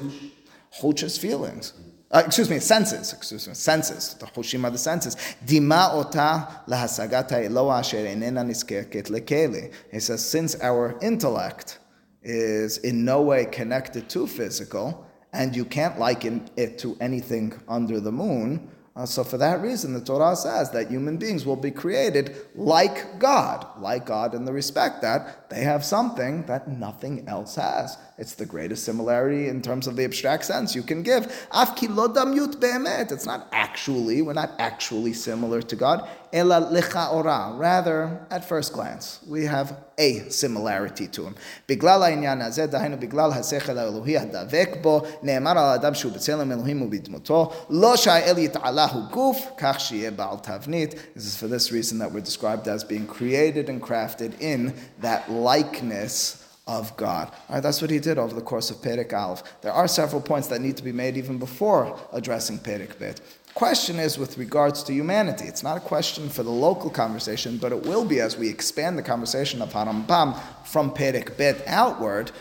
Hush 0.70 1.03
is 1.03 1.18
feelings. 1.18 1.72
Uh, 2.12 2.22
excuse 2.24 2.49
me, 2.49 2.61
senses. 2.61 3.12
Excuse 3.12 3.49
me, 3.49 3.55
senses. 3.55 4.14
The 4.14 4.26
hushim 4.26 4.62
are 4.62 4.70
the 4.70 4.78
senses. 4.78 5.16
Dima 5.45 5.92
ota 5.95 6.62
lahasagata 6.68 7.45
eloah 7.45 7.80
asher 7.80 8.07
enena 8.07 8.45
niskeket 8.45 9.11
lekeli. 9.11 9.72
He 9.90 9.99
says, 9.99 10.24
since 10.24 10.55
our 10.61 10.97
intellect 11.03 11.80
is 12.22 12.78
in 12.78 13.05
no 13.05 13.20
way 13.22 13.47
connected 13.47 14.09
to 14.11 14.28
physical 14.28 15.05
and 15.35 15.55
you 15.55 15.64
can't 15.64 15.99
liken 15.99 16.49
it 16.57 16.78
to 16.78 16.97
anything 17.01 17.61
under 17.68 18.01
the 18.01 18.12
moon. 18.12 18.70
Uh, 18.97 19.05
so, 19.05 19.24
for 19.24 19.37
that 19.39 19.61
reason, 19.61 19.93
the 19.93 20.01
Torah 20.01 20.37
says 20.37 20.70
that 20.70 20.89
human 20.89 21.16
beings 21.16 21.45
will 21.45 21.57
be 21.57 21.72
created 21.72 22.37
like 22.55 23.18
God, 23.18 23.66
like 23.80 24.07
God 24.07 24.35
in 24.35 24.45
the 24.45 24.53
respect 24.53 25.03
that 25.03 25.43
they 25.53 25.63
have 25.63 25.84
something 25.84 26.43
that 26.45 26.67
nothing 26.67 27.28
else 27.28 27.55
has. 27.55 27.97
It's 28.17 28.36
the 28.36 28.45
greatest 28.45 28.84
similarity 28.84 29.47
in 29.47 29.61
terms 29.61 29.88
of 29.88 29.95
the 29.95 30.03
abstract 30.03 30.45
sense 30.45 30.76
you 30.76 30.84
can 30.84 31.03
give. 31.03 31.24
It's 31.53 33.26
not 33.26 33.47
actually, 33.51 34.22
we're 34.22 34.34
not 34.34 34.51
actually 34.59 35.13
similar 35.13 35.61
to 35.61 35.76
God. 35.76 36.07
Rather, 36.32 38.20
at 38.30 38.45
first 38.45 38.74
glance, 38.74 39.20
we 39.28 39.45
have 39.45 39.74
a 39.97 40.30
similarity 40.30 41.07
to 41.07 41.26
him. 41.26 41.36
בגלל 41.70 42.03
העניין 42.03 42.41
הזה, 42.41 42.65
דהיינו 42.65 42.97
בגלל 42.99 43.32
השכל 43.32 43.78
האלוהי 43.78 44.17
הדבק 44.17 44.70
בו, 44.82 45.01
נאמר 45.24 45.51
על 45.51 45.57
האדם 45.57 45.93
שהוא 45.93 46.11
בצלם 46.11 46.51
אלוהים 46.51 46.82
ובדמותו, 46.82 47.51
לא 47.70 47.95
שהאל 47.95 48.38
יתעלה 48.38 48.86
הוא 48.86 49.03
גוף, 49.11 49.47
כך 49.57 49.80
שיהיה 49.80 50.11
בעל 50.11 50.38
תבנית. 50.41 50.93
This 50.93 51.20
is 51.20 51.36
for 51.38 51.47
this 51.47 51.72
reason 51.72 51.99
that 51.99 52.11
we're 52.11 52.20
described 52.20 52.67
as 52.67 52.84
being 52.84 53.07
created 53.07 53.70
and 53.70 53.82
crafted 53.82 54.39
in 54.39 54.74
that 55.01 55.30
likeness 55.45 56.40
of 56.66 56.97
God. 56.97 57.28
All 57.49 57.57
right, 57.57 57.62
that's 57.62 57.82
what 57.82 57.90
he 57.90 57.99
did 57.99 58.18
over 58.18 58.34
the 58.34 58.40
course 58.40 58.70
of 58.70 58.78
Perek 58.78 59.12
Aleph. 59.12 59.42
There 59.61 59.72
are 59.72 59.86
several 59.86 60.22
points 60.22 60.49
that 60.49 60.61
need 60.61 60.76
to 60.78 60.82
be 60.82 60.92
made 60.92 61.16
even 61.16 61.38
before 61.38 61.99
addressing 62.12 62.59
Perek 62.59 62.99
Bet. 62.99 63.20
Question 63.55 64.01
is 64.01 64.18
with 64.18 64.36
regards 64.38 64.82
to 64.84 64.92
humanity. 64.92 65.45
It's 65.45 65.62
not 65.62 65.76
a 65.76 65.80
question 65.80 66.28
for 66.28 66.42
the 66.42 66.51
local 66.51 66.90
conversation, 66.90 67.59
but 67.59 67.70
it 67.70 67.82
will 67.86 68.05
be 68.05 68.20
as 68.20 68.36
we 68.36 68.49
expand 68.49 68.99
the 68.99 69.03
conversation 69.03 69.62
of 69.62 69.72
Harambam 69.72 70.40
from 70.64 70.90
Perek 70.90 71.36
Bet 71.36 71.62
outward. 71.66 72.32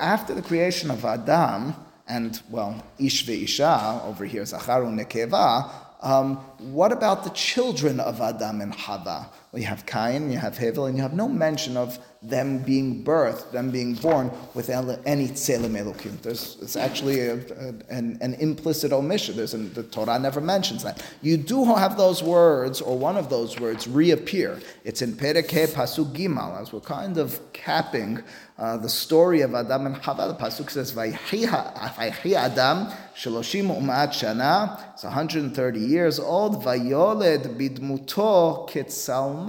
After 0.00 0.34
the 0.34 0.42
creation 0.42 0.90
of 0.90 1.04
Adam, 1.04 1.74
and 2.08 2.40
well, 2.50 2.82
Ish 2.98 3.26
ve'isha, 3.26 4.04
over 4.04 4.24
here, 4.24 4.42
Zacharu 4.42 4.88
Nekeva, 4.98 5.70
um, 6.00 6.36
what 6.58 6.90
about 6.92 7.24
the 7.24 7.30
children 7.30 8.00
of 8.00 8.20
Adam 8.20 8.60
and 8.60 8.74
Hava? 8.74 9.28
You 9.58 9.66
have 9.66 9.86
Cain, 9.86 10.30
you 10.30 10.38
have 10.38 10.56
Hevel, 10.56 10.86
and 10.86 10.96
you 10.96 11.02
have 11.02 11.14
no 11.14 11.26
mention 11.26 11.76
of 11.76 11.98
them 12.22 12.58
being 12.58 13.04
birthed, 13.04 13.50
them 13.50 13.70
being 13.70 13.94
born 13.94 14.30
with 14.54 14.70
any 14.70 15.28
tzelem 15.28 15.76
elokim. 15.76 16.20
There's 16.22 16.56
it's 16.60 16.76
actually 16.76 17.20
a, 17.20 17.34
a, 17.34 17.68
an, 17.90 18.18
an, 18.20 18.34
implicit 18.34 18.92
omission. 18.92 19.36
There's 19.36 19.54
an, 19.54 19.72
the 19.74 19.84
Torah 19.84 20.18
never 20.18 20.40
mentions 20.40 20.82
that. 20.82 21.04
You 21.22 21.36
do 21.36 21.64
have 21.64 21.96
those 21.96 22.22
words, 22.22 22.80
or 22.80 22.96
one 22.96 23.16
of 23.16 23.30
those 23.30 23.58
words, 23.58 23.88
reappear. 23.88 24.60
It's 24.84 25.02
in 25.02 25.14
Perek 25.14 25.48
Pasuk 25.72 26.12
Gimal, 26.12 26.60
as 26.60 26.72
we're 26.72 26.80
kind 26.80 27.18
of 27.18 27.40
capping 27.52 28.22
uh, 28.58 28.76
the 28.76 28.88
story 28.88 29.40
of 29.42 29.54
Adam 29.54 29.86
and 29.86 29.96
Chava. 29.96 30.28
The 30.28 30.34
Pasuk 30.34 30.70
says, 30.70 30.92
Vayhi 30.92 31.46
Adam 32.34 32.86
shaloshim 33.14 33.76
u'ma'at 33.76 34.10
shana. 34.10 34.80
It's 34.94 35.04
130 35.04 35.78
years 35.80 36.18
old. 36.18 36.64
Vayoled 36.64 37.56
bidmuto 37.56 38.68
kitsalmo 38.68 39.47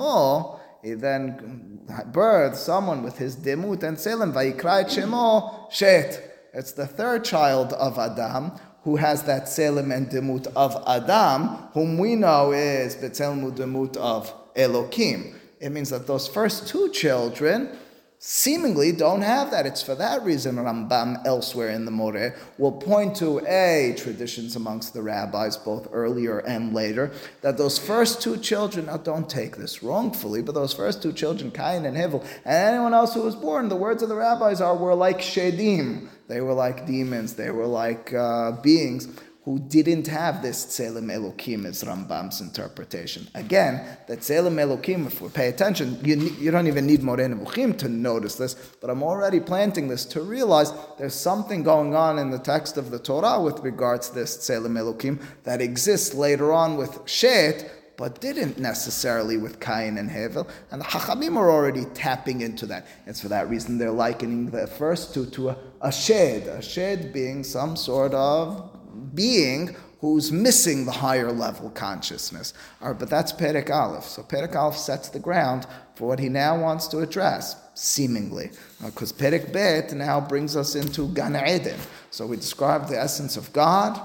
he 0.82 0.94
then 0.94 1.82
birthed 2.12 2.56
someone 2.56 3.04
with 3.04 3.18
his 3.18 3.36
demut 3.36 3.84
and 3.84 4.00
selim, 4.00 4.34
vayikra 4.34 4.86
shemo 4.86 5.72
shet. 5.72 6.24
It's 6.54 6.72
the 6.72 6.88
third 6.88 7.24
child 7.26 7.74
of 7.74 8.00
Adam 8.00 8.52
who 8.84 8.96
has 8.96 9.24
that 9.24 9.48
selim 9.48 9.92
and 9.92 10.08
demut 10.08 10.48
of 10.56 10.82
Adam, 10.88 11.48
whom 11.74 11.98
we 11.98 12.16
know 12.16 12.52
is 12.54 12.96
betzelmu 12.96 13.52
demut 13.52 13.98
of 13.98 14.34
Elokim. 14.56 15.36
It 15.60 15.72
means 15.72 15.90
that 15.90 16.08
those 16.08 16.28
first 16.28 16.68
two 16.68 16.90
children 16.90 17.78
seemingly 18.22 18.92
don't 18.92 19.22
have 19.22 19.50
that. 19.50 19.66
It's 19.66 19.82
for 19.82 19.96
that 19.96 20.22
reason 20.24 20.58
Rambam 20.58 21.26
elsewhere 21.26 21.70
in 21.70 21.86
the 21.86 21.92
Moreh 21.92 22.36
will 22.58 22.74
point 22.74 23.16
to 23.18 23.40
a 23.48 23.96
traditions 23.98 24.58
amongst 24.58 24.94
the 24.94 25.02
rabbis, 25.02 25.56
both 25.56 25.88
earlier 25.94 26.40
and 26.40 26.74
later, 26.74 27.12
that 27.42 27.58
those 27.58 27.80
first 27.80 28.22
two 28.22 28.36
children, 28.38 28.88
now 28.88 28.98
don't 28.98 29.30
take 29.30 29.56
this 29.56 29.82
wrongfully, 29.82 30.42
but 30.42 30.54
those 30.54 30.74
first 30.74 31.02
two 31.02 31.14
children, 31.14 31.50
Cain 31.50 31.86
and 31.86 31.96
Hevel, 31.96 32.22
and 32.44 32.76
anyone 32.76 32.94
else 32.94 33.14
who 33.14 33.22
was 33.24 33.36
born, 33.36 33.70
the 33.70 33.76
words 33.78 34.04
of 34.04 34.10
the 34.10 34.16
rabbis 34.16 34.60
are, 34.60 34.76
were 34.76 34.96
like 34.96 35.20
shedim. 35.20 36.10
They 36.28 36.42
were 36.42 36.54
like 36.54 36.86
demons. 36.86 37.34
They 37.34 37.50
were 37.50 37.66
like 37.66 38.14
uh, 38.14 38.52
beings 38.62 39.08
who 39.50 39.58
didn't 39.58 40.06
have 40.06 40.44
this 40.44 40.64
Tselem 40.64 41.06
Elokim 41.06 41.66
as 41.66 41.84
Rambam's 41.84 42.40
interpretation. 42.40 43.28
Again, 43.34 43.84
that 44.08 44.20
Tselem 44.20 44.58
Elokim, 44.64 45.08
if 45.08 45.22
we 45.22 45.30
pay 45.30 45.50
attention, 45.50 46.00
you, 46.04 46.18
you 46.40 46.52
don't 46.52 46.68
even 46.68 46.86
need 46.86 47.02
Moreh 47.02 47.28
Nevuchim 47.28 47.76
to 47.80 47.90
notice 47.90 48.36
this, 48.36 48.54
but 48.80 48.92
I'm 48.92 49.02
already 49.02 49.40
planting 49.40 49.88
this 49.88 50.06
to 50.06 50.22
realize 50.22 50.72
there's 51.00 51.16
something 51.16 51.64
going 51.64 51.96
on 51.96 52.20
in 52.20 52.30
the 52.30 52.38
text 52.38 52.78
of 52.78 52.92
the 52.92 53.00
Torah 53.00 53.42
with 53.42 53.60
regards 53.62 54.10
to 54.10 54.16
this 54.20 54.38
Tselem 54.38 54.78
Elokim 54.78 55.20
that 55.46 55.62
exists 55.62 56.14
later 56.14 56.54
on 56.54 56.78
with 56.78 57.00
Shet, 57.10 57.72
but 57.98 58.22
didn't 58.22 58.60
necessarily 58.60 59.38
with 59.38 59.60
Cain 59.60 59.98
and 59.98 60.12
Hevel. 60.12 60.48
And 60.70 60.80
the 60.80 60.86
Chachamim 60.86 61.36
are 61.38 61.50
already 61.50 61.86
tapping 61.96 62.42
into 62.42 62.68
that. 62.68 62.86
It's 63.08 63.20
for 63.20 63.30
that 63.30 63.50
reason 63.50 63.80
they're 63.80 63.90
likening 63.90 64.52
the 64.52 64.68
first 64.68 65.12
two 65.12 65.26
to 65.32 65.50
a, 65.50 65.58
a 65.82 65.92
shed, 65.92 66.44
a 66.46 66.62
shed 66.62 67.12
being 67.12 67.44
some 67.44 67.76
sort 67.76 68.14
of 68.14 68.76
being 69.20 69.76
who's 70.00 70.32
missing 70.32 70.86
the 70.86 70.94
higher 70.94 71.30
level 71.30 71.70
consciousness. 71.72 72.54
All 72.82 72.92
right, 72.92 72.98
but 72.98 73.10
that's 73.10 73.34
Perek 73.34 73.70
Aleph. 73.70 74.06
So 74.06 74.24
Perek 74.24 74.56
Aleph 74.56 74.78
sets 74.78 75.10
the 75.10 75.20
ground 75.20 75.68
for 75.96 76.08
what 76.08 76.20
he 76.20 76.30
now 76.30 76.58
wants 76.58 76.88
to 76.88 77.00
address, 77.00 77.58
seemingly. 77.74 78.52
Because 78.82 79.12
uh, 79.12 79.16
Perek 79.16 79.52
Bet 79.52 79.92
now 79.92 80.22
brings 80.22 80.56
us 80.56 80.76
into 80.76 81.10
Gan 81.10 81.36
Eden. 81.36 81.78
So 82.12 82.26
we 82.26 82.38
describe 82.38 82.88
the 82.88 82.98
essence 82.98 83.36
of 83.36 83.52
God 83.52 84.00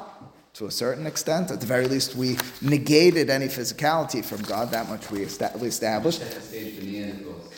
to 0.55 0.67
a 0.67 0.71
certain 0.71 1.07
extent. 1.07 1.53
At 1.53 1.61
the 1.61 1.67
very 1.67 1.87
least, 1.87 2.17
we 2.17 2.39
negated 2.61 3.31
any 3.31 3.47
physicality 3.47 4.25
from 4.25 4.43
God. 4.43 4.73
That 4.73 4.89
much 4.89 5.13
we 5.13 5.21
established. 5.21 6.19
Set 6.19 6.35
the 6.35 6.41
stage 6.41 6.75
for 6.75 6.83
Neanderthals. 6.83 7.53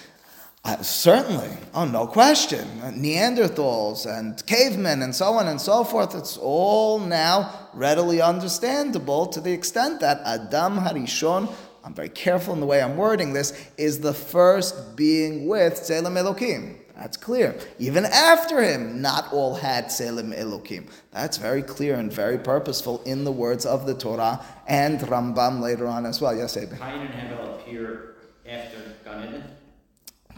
Uh, 0.67 0.83
certainly. 0.83 1.49
Oh, 1.75 1.85
no 1.85 2.09
question. 2.09 2.67
Uh, 2.83 2.91
Neanderthals 2.91 4.05
and 4.05 4.45
cavemen 4.47 5.01
and 5.03 5.15
so 5.15 5.35
on 5.35 5.47
and 5.47 5.61
so 5.61 5.85
forth, 5.85 6.17
it's 6.17 6.37
all 6.37 6.99
now 6.99 7.69
readily 7.73 8.21
understandable 8.21 9.27
to 9.27 9.41
the 9.41 9.53
extent 9.53 10.01
that 10.01 10.21
Adam 10.25 10.79
Harishon, 10.79 11.55
I'm 11.85 11.95
very 11.95 12.09
careful 12.09 12.53
in 12.53 12.59
the 12.59 12.67
way 12.67 12.83
I'm 12.83 12.97
wording 12.97 13.33
this, 13.33 13.71
is 13.77 14.01
the 14.01 14.13
first 14.13 14.97
being 14.97 15.47
with 15.47 15.75
Tselem 15.75 16.17
Elokim. 16.21 16.79
That's 16.97 17.17
clear. 17.17 17.57
Even 17.79 18.05
after 18.05 18.61
him, 18.61 19.01
not 19.01 19.33
all 19.33 19.55
had 19.55 19.85
Tselem 19.85 20.37
Elokim. 20.37 20.89
That's 21.13 21.37
very 21.37 21.63
clear 21.63 21.95
and 21.95 22.13
very 22.13 22.39
purposeful 22.39 23.05
in 23.05 23.23
the 23.23 23.31
words 23.31 23.67
of 23.67 23.87
the 23.87 23.95
Torah 23.95 24.45
and 24.67 24.99
Rambam 24.99 25.61
later 25.61 25.87
on 25.87 26.07
as 26.07 26.21
well. 26.21 26.35
Yes, 26.35 26.57
Abe. 26.57 26.71
Cain 26.71 27.03
and 27.03 27.15
Hevel 27.15 27.61
appear 27.61 28.17
after 28.45 28.79
Gan 29.05 29.29
Eden. 29.29 29.56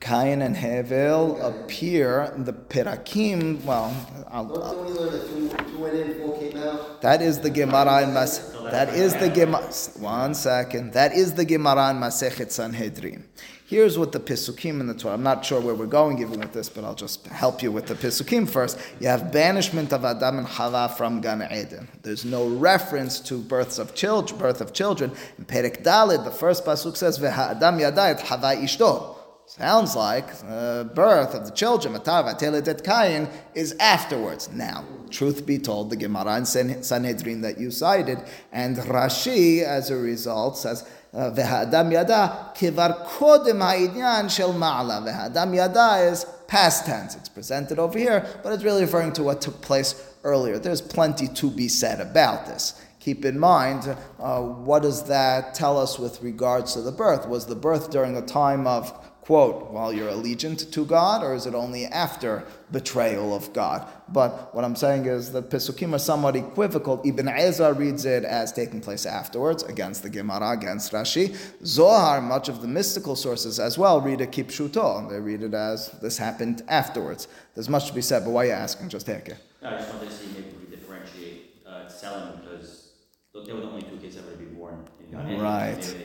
Cain 0.09 0.41
and 0.41 0.57
Hevel 0.57 1.39
appear 1.45 2.33
in 2.35 2.45
the 2.45 2.55
Perakim. 2.55 3.63
Well, 3.65 3.95
I'll, 4.31 4.47
Don't, 4.47 4.61
don't 4.63 4.87
we 4.87 4.93
learn 4.93 5.13
that 5.13 5.27
two, 5.29 5.71
two 5.71 5.79
went 5.79 5.95
in, 5.97 6.15
four 6.15 6.39
came 6.39 6.57
out? 6.57 7.03
that 7.03 7.21
is 7.21 7.41
the 7.41 7.51
Gemara 7.51 8.05
in 8.05 8.15
Mas. 8.15 8.55
That 8.71 8.89
is 8.95 9.15
the 9.17 9.29
Gemara. 9.29 9.71
One 9.99 10.35
second. 10.35 10.95
That 10.95 11.13
is 11.13 11.35
the 11.35 11.45
Gemara 11.45 11.91
in 11.91 11.97
Masechet 11.99 12.51
Sanhedrin. 12.51 13.29
Here's 13.67 13.99
what 13.99 14.13
the 14.13 14.21
Pisukim 14.21 14.81
in 14.81 14.87
the 14.87 14.95
Torah. 14.95 15.13
I'm 15.13 15.23
not 15.23 15.45
sure 15.45 15.61
where 15.61 15.75
we're 15.75 15.85
going 15.85 16.21
even 16.21 16.41
with 16.41 16.55
this, 16.55 16.71
but 16.71 16.85
I'll 16.85 16.95
just 16.95 17.27
help 17.27 17.63
you 17.63 17.71
with 17.71 17.85
the 17.85 17.95
Pisukim 17.95 18.49
first. 18.49 18.79
You 19.01 19.09
have 19.09 19.31
banishment 19.31 19.93
of 19.93 20.07
Adam 20.07 20.39
and 20.39 20.49
Chava 20.49 20.91
from 20.97 21.21
Gan 21.21 21.47
Eden. 21.53 21.87
There's 22.03 22.25
no 22.25 22.49
reference 22.49 23.21
to 23.29 23.37
births 23.37 23.79
of 23.79 23.95
children, 23.95 24.41
birth 24.41 24.63
of 24.63 24.73
children. 24.73 25.13
In 25.37 25.45
Perek 25.45 25.83
Dalid, 25.85 26.25
the 26.25 26.31
first 26.31 26.65
pasuk 26.65 26.97
says, 26.97 27.19
"Veha 27.19 27.51
Adam 27.51 27.79
yada 27.79 28.05
et 28.05 28.21
Chava 28.21 28.57
ishto." 28.57 29.18
Sounds 29.49 29.97
like 29.97 30.27
the 30.41 30.91
birth 30.95 31.35
of 31.35 31.47
the 31.47 31.53
children, 31.53 31.99
Kain, 32.85 33.29
is 33.55 33.75
afterwards. 33.81 34.51
Now, 34.53 34.85
truth 35.09 35.47
be 35.47 35.59
told, 35.59 35.89
the 35.89 35.97
Gemara 35.97 36.37
in 36.37 36.45
Sanhedrin 36.45 37.41
that 37.41 37.59
you 37.59 37.71
cited, 37.71 38.19
and 38.53 38.77
Rashi, 38.77 39.63
as 39.63 39.89
a 39.89 39.97
result, 39.97 40.59
says, 40.59 40.87
uh, 41.15 41.31
V'ha'adam 41.31 41.91
yada 41.91 42.53
kivar 42.55 43.07
kodem 43.07 43.61
ha'idyan 43.63 44.31
shel 44.31 44.53
ma'ala. 44.53 45.09
V'ha'adam 45.09 45.57
yada 45.57 46.11
is 46.11 46.27
past 46.47 46.85
tense. 46.85 47.17
It's 47.17 47.31
presented 47.31 47.79
over 47.79 47.99
here, 47.99 48.27
but 48.43 48.53
it's 48.53 48.63
really 48.63 48.83
referring 48.83 49.15
to 49.15 49.23
what 49.23 49.41
took 49.41 49.63
place 49.63 50.15
earlier. 50.25 50.59
There's 50.59 50.83
plenty 50.83 51.27
to 51.27 51.51
be 51.51 51.69
said 51.69 52.03
about 52.03 52.45
this. 52.45 52.79
Keep 53.01 53.25
in 53.25 53.39
mind, 53.39 53.97
uh, 54.19 54.43
what 54.43 54.83
does 54.83 55.05
that 55.05 55.55
tell 55.55 55.79
us 55.79 55.99
with 55.99 56.21
regards 56.21 56.75
to 56.75 56.83
the 56.83 56.93
birth? 56.93 57.27
Was 57.27 57.47
the 57.47 57.55
birth 57.55 57.91
during 57.91 58.15
a 58.15 58.21
time 58.21 58.67
of 58.67 58.93
quote, 59.29 59.71
while 59.71 59.93
you're 59.93 60.11
allegiant 60.11 60.73
to 60.73 60.87
God, 60.87 61.23
or 61.23 61.35
is 61.35 61.45
it 61.45 61.55
only 61.55 61.85
after 61.85 62.47
betrayal 62.73 63.37
of 63.37 63.53
God? 63.53 63.87
But 64.09 64.55
what 64.55 64.65
I'm 64.65 64.75
saying 64.75 65.05
is 65.05 65.33
that 65.33 65.51
Pesukim 65.51 65.93
are 65.93 65.99
somewhat 65.99 66.35
equivocal. 66.35 67.03
Ibn 67.05 67.29
Ezra 67.29 67.75
reads 67.75 68.07
it 68.07 68.25
as 68.25 68.53
taking 68.53 68.81
place 68.81 69.05
afterwards, 69.05 69.63
against 69.65 70.03
the 70.03 70.09
Gemara, 70.09 70.53
against 70.53 70.93
Rashi. 70.93 71.37
Zohar, 71.63 72.23
much 72.23 72.49
of 72.49 72.63
the 72.63 72.69
mystical 72.69 73.15
sources 73.15 73.61
as 73.61 73.77
well, 73.77 74.01
read 74.01 74.23
it 74.23 74.33
kipshuto. 74.33 75.11
They 75.11 75.21
read 75.21 75.43
it 75.43 75.53
as 75.53 75.91
this 76.01 76.17
happened 76.17 76.63
afterwards. 76.67 77.29
There's 77.55 77.69
much 77.69 77.87
to 77.89 77.95
be 77.95 78.01
said, 78.01 78.25
but 78.25 78.31
why 78.31 78.45
are 78.45 78.47
you 78.47 78.53
asking? 78.53 78.89
Just 78.89 79.05
take 79.05 79.29
it. 79.29 79.37
No, 79.63 79.69
I 79.69 79.77
just 79.77 79.93
wanted 79.93 80.09
to 80.09 80.15
see 80.17 80.29
maybe 80.29 80.55
we 80.59 80.75
differentiate 80.75 81.67
uh, 81.67 81.87
Selim 81.87 82.41
because 82.41 82.93
look, 83.35 83.45
they 83.45 83.53
were 83.53 83.61
the 83.61 83.67
only 83.67 83.83
two 83.83 83.99
kids 83.99 84.17
ever 84.17 84.31
to 84.31 84.39
be 84.39 84.47
born 84.47 84.89
in 85.01 85.11
Gan 85.11 85.29
Eden. 85.29 85.43
Right. 85.43 85.97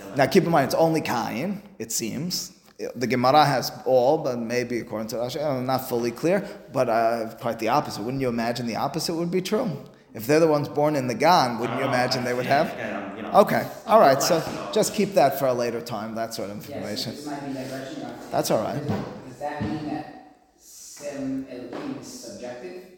Maybe 0.00 0.12
they 0.12 0.16
just 0.16 0.16
select 0.16 0.16
Selim. 0.16 0.16
Now, 0.16 0.26
keep 0.26 0.44
in 0.44 0.50
mind, 0.50 0.64
it's 0.66 0.74
only 0.74 1.00
Cain, 1.00 1.62
it 1.78 1.92
seems. 1.92 2.52
The 2.96 3.06
Gemara 3.06 3.44
has 3.44 3.70
all, 3.84 4.18
but 4.18 4.38
maybe 4.38 4.78
according 4.78 5.08
to 5.08 5.16
Rashi, 5.16 5.44
I'm 5.44 5.66
not 5.66 5.88
fully 5.88 6.10
clear, 6.10 6.48
but 6.72 6.88
uh, 6.88 7.28
quite 7.40 7.58
the 7.58 7.68
opposite. 7.68 8.02
Wouldn't 8.02 8.22
you 8.22 8.28
imagine 8.28 8.66
the 8.66 8.76
opposite 8.76 9.14
would 9.14 9.30
be 9.30 9.42
true? 9.42 9.70
If 10.14 10.26
they're 10.26 10.40
the 10.40 10.48
ones 10.48 10.68
born 10.68 10.96
in 10.96 11.06
the 11.06 11.14
Gan, 11.14 11.58
wouldn't 11.58 11.78
you 11.78 11.84
imagine 11.84 12.24
they 12.24 12.34
would 12.34 12.46
have? 12.46 12.68
Yeah, 12.68 13.16
you 13.16 13.22
know, 13.22 13.30
Okay, 13.32 13.68
all 13.86 14.00
right, 14.00 14.20
so 14.22 14.42
just 14.72 14.94
keep 14.94 15.14
that 15.14 15.38
for 15.38 15.46
a 15.46 15.52
later 15.52 15.80
time, 15.80 16.14
that 16.16 16.34
sort 16.34 16.50
of 16.50 16.56
information. 16.56 17.12
this 17.14 17.26
might 17.26 17.46
be 17.46 17.52
diversion. 17.52 18.06
That's 18.30 18.50
all 18.50 18.62
right. 18.62 18.80
Does 18.84 18.98
does 19.28 19.38
that 19.38 19.62
mean 19.62 19.88
that 19.90 20.36
Sem 20.58 21.46
Elohim 21.50 21.96
is 22.00 22.06
subjective 22.06 22.89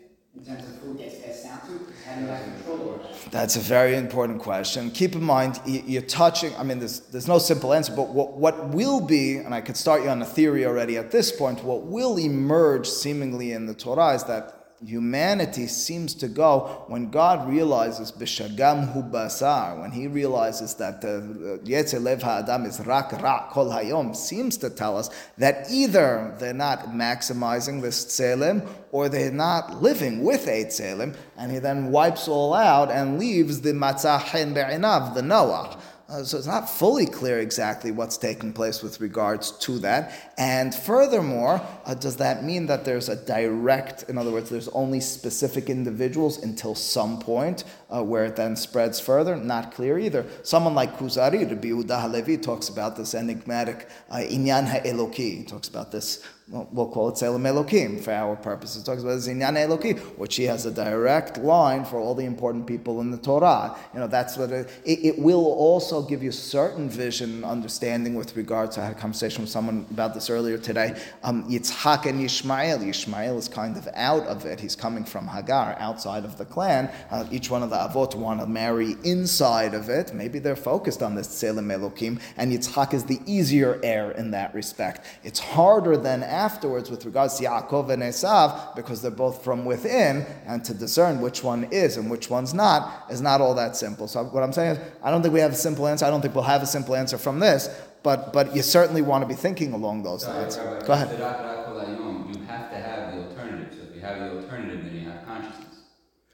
That's 3.30 3.56
a 3.56 3.60
very 3.60 3.96
important 3.96 4.40
question. 4.40 4.90
Keep 4.90 5.14
in 5.14 5.22
mind, 5.22 5.60
you're 5.66 6.02
touching, 6.02 6.54
I 6.56 6.62
mean, 6.62 6.78
there's, 6.78 7.00
there's 7.00 7.28
no 7.28 7.38
simple 7.38 7.74
answer, 7.74 7.92
but 7.94 8.08
what, 8.08 8.32
what 8.32 8.70
will 8.70 9.00
be, 9.00 9.36
and 9.36 9.54
I 9.54 9.60
could 9.60 9.76
start 9.76 10.02
you 10.02 10.08
on 10.08 10.22
a 10.22 10.24
theory 10.24 10.64
already 10.64 10.96
at 10.96 11.10
this 11.10 11.30
point, 11.30 11.62
what 11.62 11.82
will 11.82 12.16
emerge 12.16 12.88
seemingly 12.88 13.52
in 13.52 13.66
the 13.66 13.74
Torah 13.74 14.14
is 14.14 14.24
that 14.24 14.61
humanity 14.84 15.66
seems 15.66 16.14
to 16.16 16.28
go 16.28 16.84
when 16.88 17.10
God 17.10 17.48
realizes 17.48 18.10
b'shagam 18.12 18.92
hu 18.92 19.02
basar, 19.02 19.80
when 19.80 19.90
He 19.92 20.06
realizes 20.06 20.74
that 20.74 21.00
the 21.00 21.60
yetzer 21.64 22.02
lev 22.02 22.22
ha'adam 22.22 22.64
is 22.64 22.80
rak 22.80 23.12
ra 23.22 23.48
kol 23.50 23.70
hayom, 23.70 24.14
seems 24.14 24.56
to 24.58 24.70
tell 24.70 24.96
us 24.96 25.10
that 25.38 25.70
either 25.70 26.34
they're 26.38 26.52
not 26.52 26.88
maximizing 26.88 27.80
this 27.80 28.04
tzelem 28.06 28.68
or 28.90 29.08
they're 29.08 29.30
not 29.30 29.82
living 29.82 30.22
with 30.24 30.46
a 30.46 30.64
tzelem, 30.64 31.16
and 31.36 31.52
He 31.52 31.58
then 31.58 31.90
wipes 31.90 32.28
all 32.28 32.54
out 32.54 32.90
and 32.90 33.18
leaves 33.18 33.60
the 33.60 33.72
matzah 33.72 34.20
hen 34.20 34.54
be'inav, 34.54 35.14
the 35.14 35.22
Noah. 35.22 35.78
Uh, 36.12 36.22
so 36.22 36.36
it's 36.36 36.46
not 36.46 36.68
fully 36.68 37.06
clear 37.06 37.40
exactly 37.40 37.90
what's 37.90 38.18
taking 38.18 38.52
place 38.52 38.82
with 38.82 39.00
regards 39.00 39.52
to 39.52 39.78
that. 39.78 40.12
And 40.36 40.74
furthermore, 40.74 41.62
uh, 41.86 41.94
does 41.94 42.16
that 42.16 42.44
mean 42.44 42.66
that 42.66 42.84
there's 42.84 43.08
a 43.08 43.16
direct, 43.16 44.02
in 44.10 44.18
other 44.18 44.30
words, 44.30 44.50
there's 44.50 44.68
only 44.68 45.00
specific 45.00 45.70
individuals 45.70 46.42
until 46.42 46.74
some 46.74 47.18
point 47.18 47.64
uh, 47.88 48.04
where 48.04 48.26
it 48.26 48.36
then 48.36 48.56
spreads 48.56 49.00
further? 49.00 49.36
Not 49.36 49.72
clear 49.72 49.98
either. 49.98 50.26
Someone 50.42 50.74
like 50.74 50.98
Kuzari, 50.98 51.48
Rabbi 51.48 51.68
Yehuda 51.68 52.02
Halevi, 52.02 52.36
talks 52.36 52.68
about 52.68 52.94
this 52.94 53.14
enigmatic 53.14 53.88
uh, 54.10 54.16
inyan 54.16 54.66
ha'eloki. 54.66 55.38
He 55.38 55.44
talks 55.44 55.68
about 55.68 55.92
this 55.92 56.22
well, 56.52 56.86
call 56.86 57.08
it 57.08 57.16
Selim 57.16 57.44
Elokim 57.44 57.98
for 57.98 58.12
our 58.12 58.36
purposes. 58.36 58.82
It 58.82 58.84
talks 58.84 59.02
about 59.02 59.18
Zinyan 59.18 59.56
Elokim, 59.56 59.98
which 60.18 60.36
he 60.36 60.44
has 60.44 60.66
a 60.66 60.70
direct 60.70 61.38
line 61.38 61.84
for 61.86 61.98
all 61.98 62.14
the 62.14 62.26
important 62.26 62.66
people 62.66 63.00
in 63.00 63.10
the 63.10 63.16
Torah. 63.16 63.74
You 63.94 64.00
know, 64.00 64.06
that's 64.06 64.36
what 64.36 64.50
it, 64.50 64.68
it, 64.84 65.02
it 65.02 65.18
will 65.18 65.46
also 65.46 66.02
give 66.02 66.22
you 66.22 66.30
certain 66.30 66.90
vision, 66.90 67.36
and 67.36 67.44
understanding 67.46 68.14
with 68.14 68.36
regard 68.36 68.70
to 68.72 68.82
I 68.82 68.84
had 68.84 68.96
a 68.96 68.98
conversation 68.98 69.42
with 69.42 69.50
someone 69.50 69.86
about 69.90 70.12
this 70.12 70.28
earlier 70.28 70.58
today. 70.58 71.00
Um, 71.22 71.48
Yitzhak 71.48 72.04
and 72.04 72.20
Yishmael. 72.20 72.80
Yishmael 72.80 73.38
is 73.38 73.48
kind 73.48 73.76
of 73.78 73.88
out 73.94 74.24
of 74.26 74.44
it. 74.44 74.60
He's 74.60 74.76
coming 74.76 75.04
from 75.04 75.28
Hagar, 75.28 75.76
outside 75.78 76.24
of 76.24 76.36
the 76.36 76.44
clan. 76.44 76.90
Uh, 77.10 77.24
each 77.30 77.48
one 77.48 77.62
of 77.62 77.70
the 77.70 77.76
Avot 77.76 78.14
want 78.14 78.40
to 78.40 78.46
marry 78.46 78.96
inside 79.04 79.72
of 79.72 79.88
it. 79.88 80.12
Maybe 80.12 80.38
they're 80.38 80.54
focused 80.54 81.02
on 81.02 81.14
this 81.14 81.28
Selim 81.28 81.68
Elokim, 81.68 82.20
and 82.36 82.52
Yitzhak 82.52 82.92
is 82.92 83.04
the 83.04 83.20
easier 83.24 83.80
heir 83.82 84.10
in 84.10 84.32
that 84.32 84.54
respect. 84.54 85.06
It's 85.24 85.38
harder 85.38 85.96
than 85.96 86.22
afterwards 86.42 86.90
with 86.90 87.04
regards 87.04 87.38
to 87.38 87.44
Yaakov 87.44 87.90
and 87.90 88.02
Esav 88.02 88.74
because 88.74 89.00
they're 89.00 89.20
both 89.26 89.44
from 89.44 89.64
within, 89.64 90.26
and 90.46 90.64
to 90.64 90.74
discern 90.74 91.20
which 91.20 91.44
one 91.44 91.64
is 91.70 91.96
and 91.96 92.10
which 92.10 92.28
one's 92.28 92.52
not 92.52 93.06
is 93.10 93.20
not 93.20 93.40
all 93.40 93.54
that 93.54 93.76
simple. 93.76 94.08
So 94.08 94.24
what 94.24 94.42
I'm 94.42 94.52
saying 94.52 94.76
is, 94.76 94.78
I 95.04 95.10
don't 95.10 95.22
think 95.22 95.34
we 95.34 95.40
have 95.40 95.52
a 95.52 95.62
simple 95.68 95.86
answer. 95.86 96.04
I 96.04 96.10
don't 96.10 96.20
think 96.20 96.34
we'll 96.34 96.52
have 96.56 96.62
a 96.62 96.72
simple 96.78 96.94
answer 96.96 97.18
from 97.18 97.38
this, 97.38 97.68
but 98.02 98.32
but 98.32 98.46
you 98.56 98.62
certainly 98.62 99.02
want 99.02 99.22
to 99.24 99.28
be 99.28 99.38
thinking 99.46 99.72
along 99.72 100.02
those 100.02 100.22
Sorry, 100.24 100.40
lines. 100.40 100.58
Rabbi, 100.58 100.86
Go 100.86 100.92
ahead. 100.92 101.08
B'Tzedak 101.08 101.64
Kol 101.66 101.80
Hayom, 101.80 102.34
You 102.34 102.44
have 102.52 102.70
to 102.70 102.76
have 102.76 103.14
the 103.14 103.18
alternative. 103.24 103.74
So 103.76 103.82
if 103.88 103.94
you 103.96 104.00
have 104.08 104.18
the 104.18 104.30
alternative, 104.38 104.84
then 104.84 104.94
you 104.98 105.04
have 105.10 105.24
consciousness. 105.24 105.76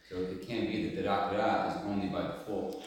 So 0.09 0.17
it 0.17 0.49
can't 0.49 0.69
be 0.73 0.77
that 0.85 0.97
the 0.97 1.03
Dakara 1.09 1.71
is 1.71 1.77
only 1.91 2.09
by 2.09 2.23
default. 2.23 2.83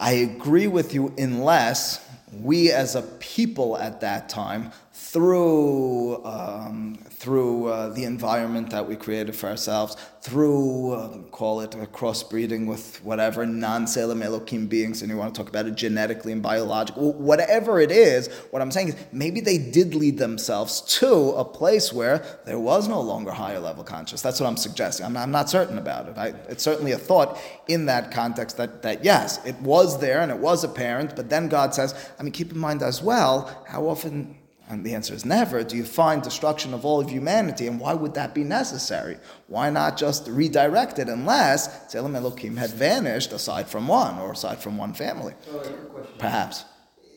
I 0.00 0.12
agree 0.12 0.66
with 0.66 0.92
you 0.94 1.14
unless 1.16 2.04
we 2.32 2.72
as 2.72 2.96
a 2.96 3.02
people 3.36 3.76
at 3.78 4.00
that 4.00 4.28
time, 4.28 4.72
through, 5.12 6.24
um, 6.24 6.96
through 7.10 7.66
uh, 7.66 7.90
the 7.90 8.02
environment 8.04 8.70
that 8.70 8.88
we 8.88 8.96
created 8.96 9.36
for 9.36 9.46
ourselves, 9.46 9.94
through, 10.22 10.92
uh, 10.92 11.18
call 11.30 11.60
it 11.60 11.74
a 11.74 11.86
crossbreeding 11.86 12.66
with 12.66 12.96
whatever 13.04 13.44
non-Salem 13.44 14.22
Elohim 14.22 14.66
beings, 14.66 15.02
and 15.02 15.10
you 15.10 15.16
want 15.18 15.34
to 15.34 15.38
talk 15.38 15.50
about 15.50 15.66
it 15.66 15.74
genetically 15.74 16.32
and 16.32 16.42
biological, 16.42 17.12
whatever 17.12 17.78
it 17.78 17.90
is, 17.90 18.28
what 18.52 18.62
I'm 18.62 18.70
saying 18.70 18.88
is 18.88 18.96
maybe 19.12 19.42
they 19.42 19.58
did 19.58 19.94
lead 19.94 20.16
themselves 20.16 20.80
to 21.00 21.32
a 21.32 21.44
place 21.44 21.92
where 21.92 22.24
there 22.46 22.58
was 22.58 22.88
no 22.88 23.02
longer 23.02 23.32
higher 23.32 23.60
level 23.60 23.84
conscious. 23.84 24.22
That's 24.22 24.40
what 24.40 24.46
I'm 24.46 24.56
suggesting. 24.56 25.04
I'm, 25.04 25.18
I'm 25.18 25.30
not 25.30 25.50
certain 25.50 25.76
about 25.76 26.08
it. 26.08 26.16
I, 26.16 26.28
it's 26.48 26.62
certainly 26.62 26.92
a 26.92 26.98
thought 26.98 27.38
in 27.68 27.84
that 27.84 28.12
context 28.12 28.56
that, 28.56 28.80
that 28.80 29.04
yes, 29.04 29.44
it 29.44 29.60
was 29.60 30.00
there 30.00 30.22
and 30.22 30.32
it 30.32 30.38
was 30.38 30.64
apparent, 30.64 31.16
but 31.16 31.28
then 31.28 31.50
God 31.50 31.74
says, 31.74 31.94
I 32.18 32.22
mean, 32.22 32.32
keep 32.32 32.50
in 32.50 32.58
mind 32.58 32.82
as 32.82 33.02
well, 33.02 33.62
how 33.68 33.86
often 33.86 34.38
and 34.68 34.84
the 34.84 34.94
answer 34.94 35.14
is 35.14 35.24
never. 35.24 35.62
Do 35.64 35.76
you 35.76 35.84
find 35.84 36.22
destruction 36.22 36.72
of 36.72 36.84
all 36.84 37.00
of 37.00 37.10
humanity? 37.10 37.66
And 37.66 37.78
why 37.80 37.94
would 37.94 38.14
that 38.14 38.34
be 38.34 38.44
necessary? 38.44 39.18
Why 39.48 39.70
not 39.70 39.96
just 39.96 40.28
redirect 40.28 40.98
it 40.98 41.08
unless 41.08 41.92
Tzelem 41.92 42.14
Elohim 42.14 42.56
had 42.56 42.70
vanished 42.70 43.32
aside 43.32 43.68
from 43.68 43.88
one 43.88 44.18
or 44.18 44.32
aside 44.32 44.58
from 44.58 44.78
one 44.78 44.94
family? 44.94 45.34
Oh, 45.50 45.58
question. 45.58 46.14
Perhaps. 46.18 46.64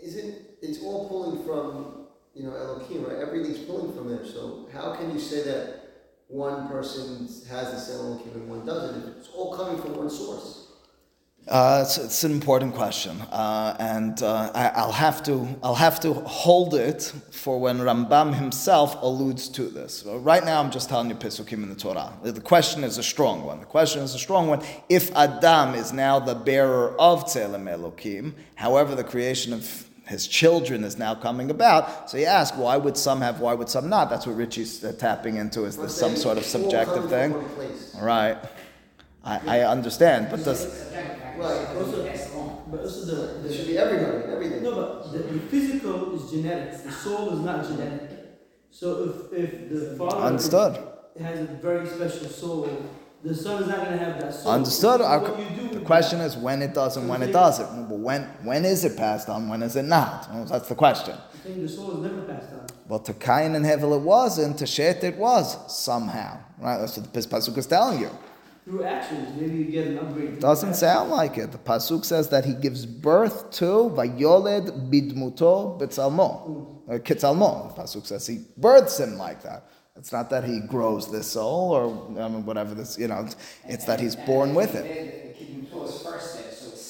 Isn't, 0.03 0.35
it's 0.61 0.81
all 0.83 1.07
pulling 1.07 1.45
from, 1.45 2.07
you 2.33 2.43
know, 2.43 2.55
Elohim, 2.55 3.05
right? 3.05 3.17
Everything's 3.17 3.59
pulling 3.59 3.93
from 3.95 4.09
there. 4.09 4.25
So 4.25 4.67
how 4.73 4.95
can 4.95 5.11
you 5.11 5.19
say 5.19 5.43
that 5.43 5.81
one 6.27 6.67
person 6.67 7.27
has 7.49 7.71
the 7.71 7.79
same 7.79 7.99
Elohim 7.99 8.33
and 8.33 8.49
one 8.49 8.65
doesn't? 8.65 9.17
It's 9.17 9.29
all 9.29 9.55
coming 9.55 9.81
from 9.81 9.95
one 9.95 10.09
source. 10.09 10.64
Uh, 11.47 11.83
it's, 11.85 11.99
it's 11.99 12.23
an 12.23 12.31
important 12.31 12.73
question, 12.73 13.21
uh, 13.31 13.75
and 13.77 14.23
uh, 14.23 14.51
I, 14.55 14.69
I'll 14.69 14.91
have 14.91 15.21
to 15.23 15.47
I'll 15.61 15.75
have 15.75 15.99
to 15.99 16.13
hold 16.13 16.73
it 16.73 17.13
for 17.29 17.59
when 17.59 17.77
Rambam 17.77 18.33
himself 18.33 18.99
alludes 19.03 19.47
to 19.49 19.69
this. 19.69 19.93
So 19.93 20.17
right 20.17 20.43
now, 20.43 20.59
I'm 20.59 20.71
just 20.71 20.89
telling 20.89 21.07
you 21.07 21.15
Pesukim 21.15 21.61
in 21.61 21.69
the 21.69 21.75
Torah. 21.75 22.13
The 22.23 22.41
question 22.41 22.83
is 22.83 22.97
a 22.97 23.03
strong 23.03 23.43
one. 23.43 23.59
The 23.59 23.67
question 23.67 24.01
is 24.01 24.15
a 24.15 24.19
strong 24.19 24.47
one. 24.47 24.63
If 24.89 25.15
Adam 25.15 25.75
is 25.75 25.93
now 25.93 26.19
the 26.19 26.33
bearer 26.33 26.99
of 26.99 27.25
Tzelem 27.25 27.65
Elokim, 27.65 28.33
however, 28.55 28.95
the 28.95 29.03
creation 29.03 29.53
of 29.53 29.87
his 30.07 30.27
children 30.27 30.83
is 30.83 30.97
now 30.97 31.13
coming 31.13 31.51
about. 31.51 32.09
So 32.09 32.17
you 32.17 32.25
ask, 32.25 32.55
why 32.57 32.77
would 32.77 32.97
some 32.97 33.21
have, 33.21 33.39
why 33.39 33.53
would 33.53 33.69
some 33.69 33.87
not? 33.87 34.09
That's 34.09 34.25
what 34.25 34.35
Richie's 34.35 34.83
uh, 34.83 34.93
tapping 34.93 35.37
into. 35.37 35.65
Is 35.65 35.77
this 35.77 35.95
some 35.95 36.15
sort 36.15 36.37
of 36.37 36.43
subjective 36.43 37.09
thing? 37.09 37.33
Right. 37.99 38.37
I, 39.25 39.59
I 39.59 39.59
understand, 39.63 40.27
but 40.29 40.43
does. 40.45 40.65
Right. 41.37 41.67
because 41.73 41.97
you 41.97 42.03
pass 42.03 42.33
along. 42.33 42.67
But 42.71 42.81
also 42.81 43.05
the, 43.41 43.49
It 43.49 43.53
should 43.55 43.67
be 43.67 43.77
everybody, 43.77 44.31
everything. 44.31 44.63
no, 44.63 44.75
but 44.75 45.11
the, 45.11 45.17
the 45.19 45.39
physical 45.39 46.15
is 46.15 46.31
genetics. 46.31 46.81
The 46.81 46.91
soul 46.91 47.33
is 47.33 47.39
not 47.39 47.65
genetic. 47.65 48.11
So 48.71 48.87
if 49.31 49.43
if 49.43 49.69
the 49.69 49.95
father 49.97 50.17
Understood. 50.17 50.77
has 51.19 51.39
a 51.39 51.45
very 51.61 51.87
special 51.87 52.27
soul, 52.27 52.69
the 53.23 53.33
son 53.33 53.63
is 53.63 53.67
not 53.69 53.79
going 53.85 53.97
to 53.97 54.05
have 54.05 54.21
that 54.21 54.33
soul. 54.33 54.51
Understood. 54.51 54.99
So 55.01 55.05
Our- 55.05 55.19
what 55.19 55.39
you 55.39 55.69
do 55.69 55.79
The 55.79 55.85
question 55.85 56.19
that- 56.19 56.25
is 56.25 56.37
when 56.37 56.61
it 56.61 56.73
does 56.73 56.95
and 56.97 57.09
when 57.09 57.23
it 57.23 57.31
doesn't. 57.31 57.89
But 57.89 57.97
when 57.99 58.21
when 58.43 58.63
is 58.65 58.85
it 58.85 58.95
passed 58.95 59.27
on? 59.29 59.49
When 59.49 59.63
is 59.63 59.75
it 59.75 59.83
not? 59.85 60.27
Well, 60.33 60.45
that's 60.45 60.69
the 60.69 60.75
question. 60.75 61.15
I 61.15 61.37
think 61.37 61.61
the 61.61 61.69
soul 61.69 61.91
is 61.97 62.11
never 62.11 62.21
passed 62.23 62.51
on. 62.53 62.67
Well, 62.87 62.99
to 62.99 63.13
Cain 63.13 63.55
and 63.55 63.65
Hevel 63.65 63.95
it 63.97 64.01
wasn't. 64.03 64.59
To 64.59 64.67
Shet 64.67 65.03
it 65.03 65.17
was 65.17 65.57
somehow. 65.73 66.37
Right. 66.59 66.77
That's 66.77 66.97
what 66.97 67.11
the 67.11 67.19
pasuk 67.19 67.57
is 67.57 67.65
telling 67.65 67.99
you. 67.99 68.09
Through 68.65 68.83
actions, 68.83 69.39
maybe 69.39 69.57
you 69.57 69.65
get 69.65 69.85
an 69.85 69.99
upgrade. 69.99 70.39
Doesn't 70.39 70.73
sound 70.73 71.11
like 71.11 71.37
it. 71.37 71.51
The 71.51 71.59
pasuk 71.59 72.03
says 72.03 72.29
that 72.29 72.45
he 72.45 72.55
gives 72.55 72.87
birth 72.87 73.51
to 73.51 73.91
vayoled 73.91 74.91
bidmuto 74.91 75.79
betzalmo. 75.79 76.81
Uh, 76.89 76.93
Kitzalmo. 76.97 77.75
The 77.75 77.81
pasuk 77.83 78.07
says 78.07 78.25
he 78.25 78.43
births 78.57 78.99
him 78.99 79.17
like 79.19 79.43
that. 79.43 79.69
It's 79.95 80.11
not 80.11 80.31
that 80.31 80.43
he 80.43 80.61
grows 80.61 81.11
this 81.11 81.27
soul 81.27 81.71
or 81.71 82.19
I 82.19 82.27
mean, 82.27 82.43
whatever 82.43 82.73
this. 82.73 82.97
You 82.97 83.07
know, 83.07 83.21
it's, 83.21 83.35
it's 83.65 83.85
that 83.85 83.99
he's 83.99 84.15
born 84.15 84.55
with 84.55 84.73
it. 84.73 85.37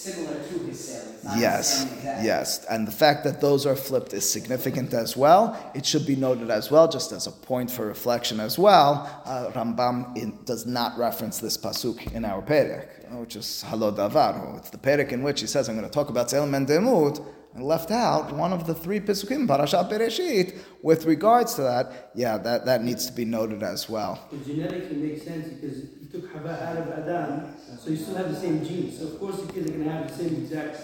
Similar 0.06 0.36
to 0.36 0.60
his 0.68 0.80
cell. 0.88 1.12
It's 1.14 1.24
not 1.24 1.36
the 1.36 1.40
Yes, 1.42 1.88
yes. 2.04 2.66
And 2.66 2.88
the 2.88 2.92
fact 2.92 3.24
that 3.24 3.42
those 3.42 3.66
are 3.66 3.76
flipped 3.76 4.14
is 4.14 4.30
significant 4.30 4.94
as 4.94 5.18
well. 5.18 5.44
It 5.74 5.86
should 5.86 6.06
be 6.06 6.16
noted 6.16 6.50
as 6.52 6.70
well, 6.70 6.88
just 6.88 7.12
as 7.12 7.28
a 7.28 7.32
point 7.32 7.72
for 7.72 7.86
reflection 7.86 8.40
as 8.40 8.60
well. 8.60 8.90
Uh, 9.26 9.52
Rambam 9.52 10.16
in, 10.18 10.38
does 10.46 10.66
not 10.66 10.98
reference 10.98 11.40
this 11.40 11.58
pasuk 11.58 12.14
in 12.14 12.24
our 12.26 12.42
perek, 12.42 12.88
which 13.20 13.36
is 13.36 13.64
Halo 13.64 13.92
Davar. 13.92 14.58
It's 14.58 14.70
the 14.70 14.78
perek 14.78 15.12
in 15.12 15.24
which 15.24 15.42
he 15.42 15.48
says, 15.48 15.68
I'm 15.68 15.76
going 15.76 15.88
to 15.88 15.94
talk 15.94 16.10
about 16.10 16.28
Tzelem 16.28 16.56
and 16.56 16.68
Demut, 16.68 17.26
and 17.56 17.64
left 17.64 17.90
out 17.90 18.34
one 18.34 18.52
of 18.52 18.68
the 18.68 18.76
three 18.76 19.00
pasukim, 19.00 19.48
Parashat 19.48 19.90
Bereshit, 19.90 20.58
with 20.84 21.06
regards 21.06 21.56
to 21.56 21.62
that. 21.62 22.12
Yeah, 22.14 22.38
that, 22.38 22.66
that 22.66 22.84
needs 22.84 23.06
to 23.08 23.14
be 23.14 23.24
noted 23.24 23.64
as 23.64 23.90
well. 23.90 24.28
It 24.32 24.46
genetically 24.46 24.98
makes 24.98 25.24
sense 25.24 25.48
because 25.48 25.84
took 26.22 26.32
Hava 26.34 26.64
out 26.64 26.78
of 26.78 27.08
Adam, 27.08 27.54
so 27.80 27.90
you 27.90 27.98
still 27.98 28.16
have 28.16 28.30
the 28.34 28.40
same 28.40 28.64
genes. 28.66 28.98
So 29.00 29.08
of 29.08 29.20
course 29.20 29.38
the 29.42 29.52
kids 29.52 29.70
are 29.70 29.74
going 29.74 29.86
to 29.86 29.92
have 29.92 30.08
the 30.10 30.24
same 30.24 30.36
exact 30.36 30.80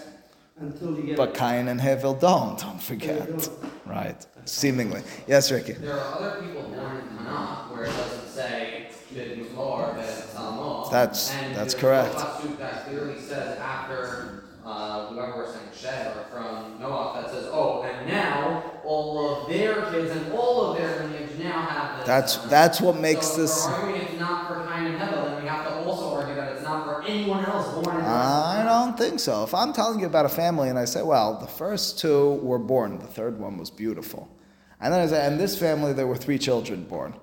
until 0.60 0.96
you 0.96 1.02
get. 1.04 1.16
But 1.16 1.34
Cain 1.34 1.68
and 1.68 1.80
Hevel 1.80 2.18
don't, 2.20 2.58
don't 2.58 2.80
forget. 2.82 3.48
Right, 3.86 4.24
seemingly. 4.44 5.02
Yes, 5.26 5.50
Ricky. 5.50 5.72
There 5.72 5.94
are 5.98 6.14
other 6.18 6.42
people 6.42 6.62
born 6.62 6.96
in 6.96 7.02
Tanakh 7.18 7.70
where 7.72 7.84
it 7.84 7.88
doesn't 7.88 8.28
say 8.28 8.88
Bid 9.12 9.38
Mutar, 9.38 9.94
but 9.96 10.04
it's 10.04 10.32
Talmud. 10.34 10.90
That's- 10.92 11.32
And 11.42 11.54
that's 11.56 11.74
there's 11.74 11.82
correct. 11.82 12.14
a 12.14 12.48
that 12.58 12.86
clearly 12.86 13.18
says 13.20 13.58
after 13.58 14.44
uh, 14.64 15.06
whoever 15.08 15.36
we're 15.38 15.46
saying 15.52 15.58
Shed 15.74 16.16
or 16.16 16.24
from 16.30 16.78
Noah 16.80 17.20
that 17.20 17.30
says, 17.32 17.46
oh, 17.50 17.82
and 17.82 18.06
now 18.06 18.62
all 18.84 19.42
of 19.42 19.48
their 19.48 19.74
kids 19.90 20.10
and 20.12 20.32
all 20.32 20.70
of 20.70 20.78
their 20.78 21.02
lineage 21.02 21.36
now 21.38 21.62
have 21.62 21.98
this. 21.98 22.06
That's 22.06 22.36
that's 22.48 22.80
what 22.80 22.96
makes 23.00 23.26
so 23.26 23.40
this. 23.42 23.66
if 23.66 23.72
we're 23.72 23.78
arguing 23.78 24.00
it's 24.02 24.20
not 24.20 24.46
for 24.46 24.54
Cain 24.72 24.86
and 24.86 25.00
Hevel, 25.00 25.24
then 25.24 25.42
we 25.42 25.48
have 25.48 25.64
to 25.66 25.74
also 25.84 26.14
argue 26.14 26.36
that 26.36 26.52
it's 26.52 26.62
not 26.62 26.84
for 26.86 27.02
anyone 27.02 27.44
else 27.44 27.72
born 27.84 27.96
in 27.96 28.01
I 28.12 28.64
don't 28.64 28.96
think 28.96 29.20
so. 29.20 29.44
If 29.44 29.54
I'm 29.54 29.72
telling 29.72 30.00
you 30.00 30.06
about 30.06 30.26
a 30.26 30.28
family 30.28 30.68
and 30.68 30.78
I 30.78 30.84
say, 30.84 31.02
well, 31.02 31.38
the 31.38 31.46
first 31.46 31.98
two 31.98 32.34
were 32.34 32.58
born, 32.58 32.98
the 32.98 33.06
third 33.06 33.38
one 33.38 33.58
was 33.58 33.70
beautiful. 33.70 34.28
And 34.80 34.92
then 34.92 35.00
I 35.00 35.06
say, 35.06 35.26
and 35.26 35.38
this 35.38 35.58
family, 35.58 35.92
there 35.92 36.06
were 36.06 36.16
three 36.16 36.38
children 36.38 36.84
born. 36.84 37.14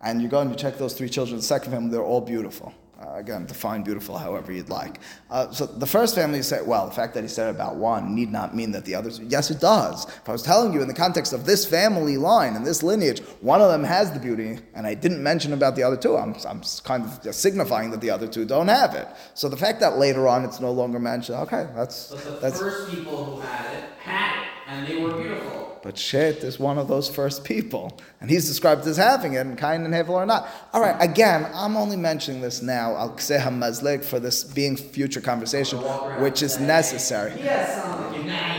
And 0.00 0.22
you 0.22 0.28
go 0.28 0.40
and 0.40 0.50
you 0.50 0.56
check 0.56 0.78
those 0.78 0.94
three 0.94 1.08
children, 1.08 1.38
the 1.38 1.42
second 1.42 1.72
family, 1.72 1.90
they're 1.90 2.02
all 2.02 2.20
beautiful. 2.20 2.72
Uh, 3.00 3.14
again, 3.14 3.46
define 3.46 3.84
beautiful 3.84 4.18
however 4.18 4.50
you'd 4.50 4.68
like. 4.68 4.98
Uh, 5.30 5.48
so 5.52 5.64
the 5.66 5.86
first 5.86 6.16
family, 6.16 6.38
you 6.38 6.42
say, 6.42 6.60
well, 6.62 6.86
the 6.88 6.94
fact 6.94 7.14
that 7.14 7.22
he 7.22 7.28
said 7.28 7.48
about 7.54 7.76
one 7.76 8.12
need 8.12 8.32
not 8.32 8.56
mean 8.56 8.72
that 8.72 8.84
the 8.84 8.92
others. 8.92 9.20
Yes, 9.20 9.52
it 9.52 9.60
does. 9.60 10.04
If 10.08 10.28
I 10.28 10.32
was 10.32 10.42
telling 10.42 10.72
you 10.72 10.82
in 10.82 10.88
the 10.88 10.94
context 10.94 11.32
of 11.32 11.46
this 11.46 11.64
family 11.64 12.16
line 12.16 12.56
and 12.56 12.66
this 12.66 12.82
lineage, 12.82 13.20
one 13.40 13.60
of 13.60 13.70
them 13.70 13.84
has 13.84 14.10
the 14.10 14.18
beauty, 14.18 14.58
and 14.74 14.84
I 14.84 14.94
didn't 14.94 15.22
mention 15.22 15.52
about 15.52 15.76
the 15.76 15.84
other 15.84 15.96
two, 15.96 16.16
I'm, 16.16 16.34
I'm 16.44 16.60
kind 16.82 17.04
of 17.04 17.22
just 17.22 17.40
signifying 17.40 17.92
that 17.92 18.00
the 18.00 18.10
other 18.10 18.26
two 18.26 18.44
don't 18.44 18.68
have 18.68 18.96
it. 18.96 19.06
So 19.34 19.48
the 19.48 19.56
fact 19.56 19.78
that 19.78 19.98
later 19.98 20.26
on 20.26 20.44
it's 20.44 20.58
no 20.58 20.72
longer 20.72 20.98
mentioned, 20.98 21.38
okay, 21.42 21.68
that's 21.76 22.08
But 22.08 22.24
the 22.24 22.30
that's 22.40 22.58
first 22.58 22.90
people 22.90 23.24
who 23.24 23.40
had 23.40 23.74
it 23.76 23.84
had 24.00 24.42
it, 24.42 24.48
and 24.66 24.86
they 24.88 25.00
were 25.00 25.12
beautiful. 25.12 25.57
But 25.82 25.98
Shet 25.98 26.44
is 26.44 26.58
one 26.58 26.78
of 26.78 26.88
those 26.88 27.08
first 27.08 27.44
people, 27.44 27.98
and 28.20 28.30
he's 28.30 28.46
described 28.46 28.86
as 28.86 28.96
having 28.96 29.34
it, 29.34 29.46
and 29.46 29.58
Cain 29.58 29.84
and 29.84 29.94
Hevel 29.94 30.14
are 30.14 30.26
not. 30.26 30.48
All 30.72 30.80
right, 30.80 30.96
again, 31.00 31.48
I'm 31.54 31.76
only 31.76 31.96
mentioning 31.96 32.40
this 32.40 32.62
now, 32.62 32.96
al 32.96 33.10
mazleg, 33.10 34.04
for 34.04 34.20
this 34.20 34.44
being 34.44 34.76
future 34.76 35.20
conversation, 35.20 35.78
which 36.20 36.42
is 36.42 36.58
necessary. 36.58 37.32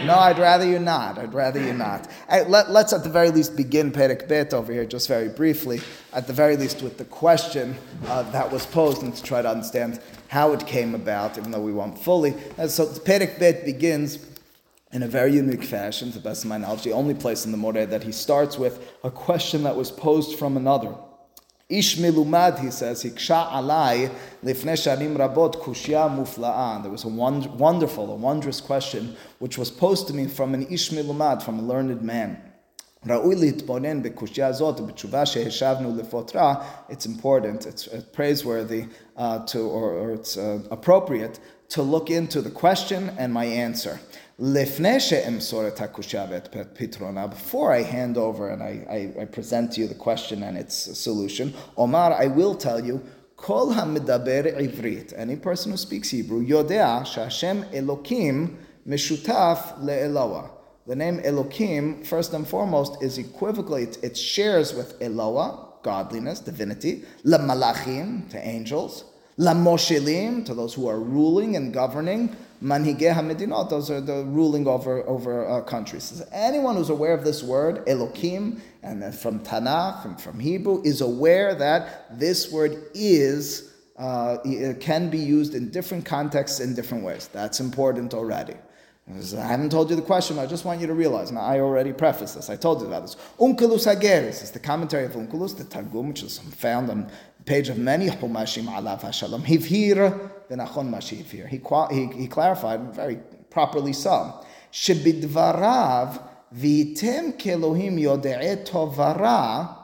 No, 0.05 0.15
I'd 0.15 0.39
rather 0.39 0.65
you 0.65 0.80
not. 0.80 1.17
I'd 1.17 1.34
rather 1.34 1.61
you 1.61 1.74
not. 1.74 2.07
Let, 2.30 2.67
us 2.67 2.93
at 2.93 3.03
the 3.03 3.09
very 3.09 3.30
least 3.30 3.55
begin 3.55 3.91
Perek 3.91 4.28
Bet 4.28 4.53
over 4.53 4.72
here, 4.72 4.86
just 4.86 5.07
very 5.07 5.28
briefly, 5.28 5.82
at 6.13 6.26
the 6.26 6.34
very 6.34 6.55
least 6.55 6.82
with 6.82 6.97
the 6.97 7.05
question 7.05 7.76
uh, 8.07 8.24
that 8.32 8.51
was 8.51 8.65
posed 8.65 9.03
and 9.03 9.13
to 9.15 9.22
try 9.22 9.41
to 9.41 9.49
understand 9.49 9.99
how 10.30 10.53
it 10.53 10.65
came 10.65 10.95
about, 10.95 11.38
even 11.38 11.51
though 11.51 11.61
we 11.61 11.74
won't 11.74 11.99
fully. 11.99 12.34
And 12.57 12.70
so 12.72 12.86
Perek 12.86 13.39
Bet 13.39 13.65
begins 13.65 14.17
in 14.92 15.04
a 15.04 15.08
very 15.08 15.34
unique 15.34 15.64
fashion, 15.64 16.12
to 16.12 16.18
the 16.18 16.24
best 16.24 16.44
of 16.44 16.50
my 16.50 16.58
knowledge, 16.58 16.84
the 16.84 16.94
only 16.94 17.14
place 17.14 17.46
in 17.46 17.52
the 17.52 17.58
Moreh 17.58 17.86
that 17.86 18.04
he 18.04 18.12
starts 18.12 18.58
with 18.58 18.92
a 19.04 19.12
question 19.12 19.62
that 19.64 19.76
was 19.76 19.92
posed 19.92 20.40
from 20.40 20.58
another. 20.58 20.96
Ish 21.70 21.98
milumad, 21.98 22.60
he 22.60 22.72
says, 22.72 23.04
hiksha 23.04 23.52
alai 23.52 24.12
lifne 24.44 24.74
shanim 24.74 25.16
rabot 25.16 25.62
kushya 25.62 26.10
mufla'an. 26.10 26.82
There 26.82 26.92
was 26.92 27.04
a 27.04 27.08
wonderful, 27.08 28.12
a 28.12 28.16
wondrous 28.16 28.60
question 28.60 29.16
which 29.38 29.60
was 29.60 29.70
posed 29.70 30.08
to 30.08 30.16
me 30.16 30.26
from 30.26 30.56
an 30.56 30.66
ish 30.68 30.90
milumad, 30.90 31.44
from 31.44 31.60
a 31.60 31.62
learned 31.62 32.02
man. 32.02 32.42
It's 33.02 33.64
important, 37.06 37.66
it's 37.66 37.88
uh, 37.88 38.02
praiseworthy 38.12 38.88
uh, 39.16 39.46
to, 39.46 39.60
or, 39.60 39.94
or 39.94 40.12
it's 40.12 40.38
uh, 40.38 40.60
appropriate 40.70 41.40
to 41.70 41.82
look 41.82 42.10
into 42.10 42.42
the 42.42 42.50
question 42.50 43.16
and 43.18 43.32
my 43.32 43.46
answer. 43.46 44.02
Before 44.40 44.56
I 47.74 47.82
hand 47.82 48.18
over 48.18 48.50
and 48.50 48.64
I, 48.64 48.86
I, 48.90 49.22
I, 49.22 49.26
present 49.26 49.74
to 49.74 49.82
you 49.82 49.88
the 49.90 49.96
question 49.96 50.44
and 50.44 50.58
its 50.58 50.98
solution, 50.98 51.54
Omar, 51.76 52.14
I 52.14 52.28
will 52.28 52.56
tell 52.56 52.82
you, 52.82 53.04
Kol 53.36 53.74
hamidaber 53.74 54.58
ivrit, 54.58 55.14
any 55.18 55.36
person 55.36 55.72
who 55.72 55.78
speaks 55.78 56.12
Hebrew, 56.12 56.42
Yodea 56.42 57.06
shashem 57.06 57.66
Elokim 57.74 58.56
meshutaf 58.88 59.78
le'eloah. 59.82 60.50
The 60.88 60.96
name 60.96 61.20
Elokim, 61.20 62.08
first 62.08 62.34
and 62.34 62.48
foremost, 62.48 63.04
is 63.04 63.18
equivocal. 63.18 63.76
It, 63.76 63.98
it 64.02 64.16
shares 64.18 64.74
with 64.74 64.98
Eloah, 65.02 65.84
godliness, 65.84 66.40
divinity, 66.40 67.04
to 67.26 68.40
angels, 68.42 69.04
la 69.40 69.54
moshelim, 69.54 70.46
to 70.46 70.54
those 70.54 70.74
who 70.74 70.88
are 70.88 71.00
ruling 71.00 71.56
and 71.56 71.74
governing, 71.74 72.36
Manhigeh 72.62 73.14
HaMedinot, 73.14 73.70
those 73.70 73.90
are 73.90 74.02
the 74.02 74.26
ruling 74.26 74.68
over, 74.68 75.08
over 75.08 75.48
uh, 75.48 75.62
countries. 75.62 76.04
So 76.04 76.26
anyone 76.34 76.76
who's 76.76 76.90
aware 76.90 77.14
of 77.14 77.24
this 77.24 77.42
word, 77.42 77.86
Elokim, 77.86 78.60
and 78.84 79.16
from 79.16 79.40
Tanakh 79.40 80.04
and 80.04 80.20
from 80.20 80.42
Hebrew, 80.42 80.82
is 80.84 81.00
aware 81.00 81.56
that 81.56 82.20
this 82.20 82.52
word 82.52 82.84
is, 82.94 83.74
uh, 83.98 84.40
can 84.82 85.10
be 85.10 85.20
used 85.20 85.56
in 85.56 85.70
different 85.72 86.06
contexts 86.06 86.60
in 86.60 86.76
different 86.76 87.06
ways. 87.06 87.30
That's 87.32 87.62
important 87.62 88.14
already. 88.14 88.56
I 89.10 89.42
haven't 89.42 89.72
told 89.72 89.90
you 89.90 89.96
the 89.96 90.04
question, 90.04 90.38
I 90.38 90.46
just 90.46 90.66
want 90.66 90.82
you 90.82 90.88
to 90.88 90.94
realize. 90.94 91.32
Now, 91.32 91.42
I 91.42 91.62
already 91.62 91.94
prefaced 91.94 92.36
this. 92.36 92.50
I 92.50 92.56
told 92.56 92.82
you 92.82 92.88
about 92.88 93.02
this. 93.02 93.16
Onkelos 93.40 93.88
Hageris 93.88 94.44
is 94.44 94.52
the 94.52 94.60
commentary 94.60 95.06
of 95.06 95.14
Onkelos, 95.14 95.58
the 95.58 95.64
Targum, 95.64 96.10
which 96.10 96.22
is 96.22 96.38
found 96.38 96.92
on 96.92 97.10
page 97.50 97.68
of 97.70 97.80
many 97.80 98.06
Humashim 98.10 98.66
Alav 98.66 99.02
Hashalom. 99.02 99.41
Hivhir 99.41 100.30
v'nachon 100.52 100.88
mashivhir. 100.91 101.47
He, 101.47 101.60
he, 101.95 102.22
he 102.22 102.28
clarified, 102.28 102.93
very 102.93 103.18
properly 103.50 103.91
so. 103.91 104.39
Shebidvarav 104.72 106.22
v'item 106.56 107.36
kelohim 107.39 108.00
yode'e 108.00 108.64
tovara. 108.68 109.76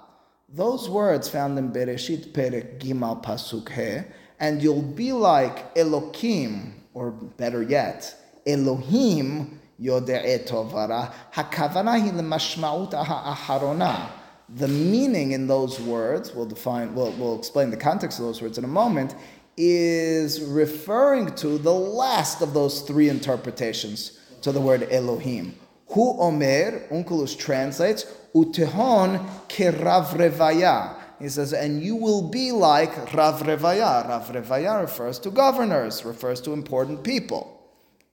Those 0.47 0.88
words 0.88 1.28
found 1.28 1.57
in 1.57 1.72
Bereshit 1.72 2.34
Perek 2.34 2.80
Gimal 2.80 3.24
Pasuk 3.24 3.70
He, 3.70 4.07
and 4.39 4.61
you'll 4.61 4.84
be 4.84 5.11
like 5.11 5.74
Elokim, 5.74 6.72
or 6.93 7.09
better 7.09 7.63
yet, 7.63 8.16
Elohim 8.45 9.59
Yode'e 9.82 10.47
Tovara. 10.47 11.11
Hakavana 11.34 11.99
hi 11.99 12.11
l'mashma'ut 12.11 12.93
ha'aharona. 12.93 14.14
The 14.49 14.67
meaning 14.67 15.31
in 15.31 15.47
those 15.47 15.79
words, 15.79 16.33
we'll 16.33 16.45
define, 16.45 16.93
we'll, 16.93 17.11
we'll 17.13 17.37
explain 17.37 17.71
the 17.71 17.77
context 17.77 18.19
of 18.19 18.25
those 18.25 18.41
words 18.41 18.57
in 18.57 18.63
a 18.63 18.67
moment, 18.67 19.15
is 19.57 20.41
referring 20.41 21.33
to 21.35 21.57
the 21.57 21.73
last 21.73 22.41
of 22.41 22.53
those 22.53 22.81
three 22.81 23.09
interpretations 23.09 24.19
to 24.41 24.51
the 24.51 24.61
word 24.61 24.87
Elohim. 24.91 25.55
Hu 25.87 26.19
Omer, 26.19 26.87
Onkelos 26.89 27.37
translates, 27.37 28.05
Utehon 28.35 29.25
revaya. 29.47 30.95
He 31.19 31.29
says, 31.29 31.53
and 31.53 31.81
you 31.81 31.95
will 31.95 32.29
be 32.29 32.51
like 32.51 33.13
Rav 33.13 33.41
Revaya. 33.41 34.07
Rav 34.07 34.27
Revaya 34.27 34.81
refers 34.81 35.17
to 35.19 35.31
governors, 35.31 36.03
refers 36.03 36.41
to 36.41 36.51
important 36.51 37.03
people. 37.03 37.55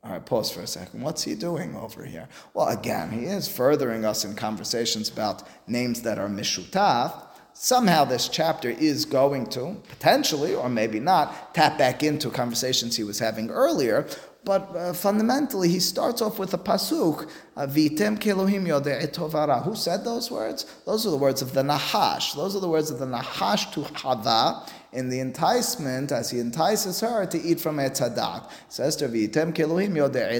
All 0.05 0.11
right, 0.11 0.25
pause 0.27 0.51
for 0.51 0.63
a 0.63 0.67
second. 0.67 1.01
What's 1.01 1.23
he 1.23 1.37
doing 1.37 1.77
over 1.77 2.05
here? 2.05 2.29
Well, 2.55 2.69
again, 2.69 3.11
he 3.11 3.27
is 3.27 3.47
furthering 3.47 4.05
us 4.05 4.25
in 4.25 4.35
conversations 4.35 5.09
about 5.09 5.45
names 5.69 6.03
that 6.03 6.19
are 6.19 6.29
mishutaf. 6.29 7.13
Somehow, 7.55 8.05
this 8.05 8.29
chapter 8.29 8.71
is 8.71 9.05
going 9.05 9.47
to, 9.51 9.81
potentially, 9.89 10.55
or 10.55 10.69
maybe 10.69 10.99
not, 10.99 11.55
tap 11.55 11.79
back 11.79 12.03
into 12.03 12.31
conversations 12.31 12.97
he 12.97 13.05
was 13.05 13.21
having 13.21 13.51
earlier. 13.51 14.09
But 14.45 14.75
uh, 14.75 14.93
fundamentally, 14.93 15.69
he 15.69 15.79
starts 15.79 16.21
off 16.21 16.39
with 16.39 16.53
a 16.53 16.59
pasuk, 16.59 17.31
"Vitem 17.57 18.19
kelohim 18.19 18.67
etovara." 18.67 19.63
Who 19.63 19.77
said 19.77 20.05
those 20.05 20.31
words? 20.31 20.65
Those 20.85 21.07
are 21.07 21.11
the 21.11 21.17
words 21.17 21.43
of 21.43 21.53
the 21.53 21.63
Nahash. 21.63 22.35
Those 22.35 22.57
are 22.57 22.61
the 22.61 22.69
words 22.69 22.91
of 22.91 22.99
the 22.99 23.07
Nahash 23.07 23.73
to 23.75 23.83
Hava 23.83 24.67
in 24.93 25.09
the 25.09 25.21
enticement 25.21 26.13
as 26.13 26.31
he 26.31 26.39
entices 26.39 27.01
her 27.01 27.25
to 27.27 27.41
eat 27.41 27.61
from 27.61 27.77
Etz 27.77 28.01
Hadat. 28.01 28.51
Says 28.69 28.97
to 28.97 29.09
Vitem 29.09 29.55
Keluhim 29.55 29.97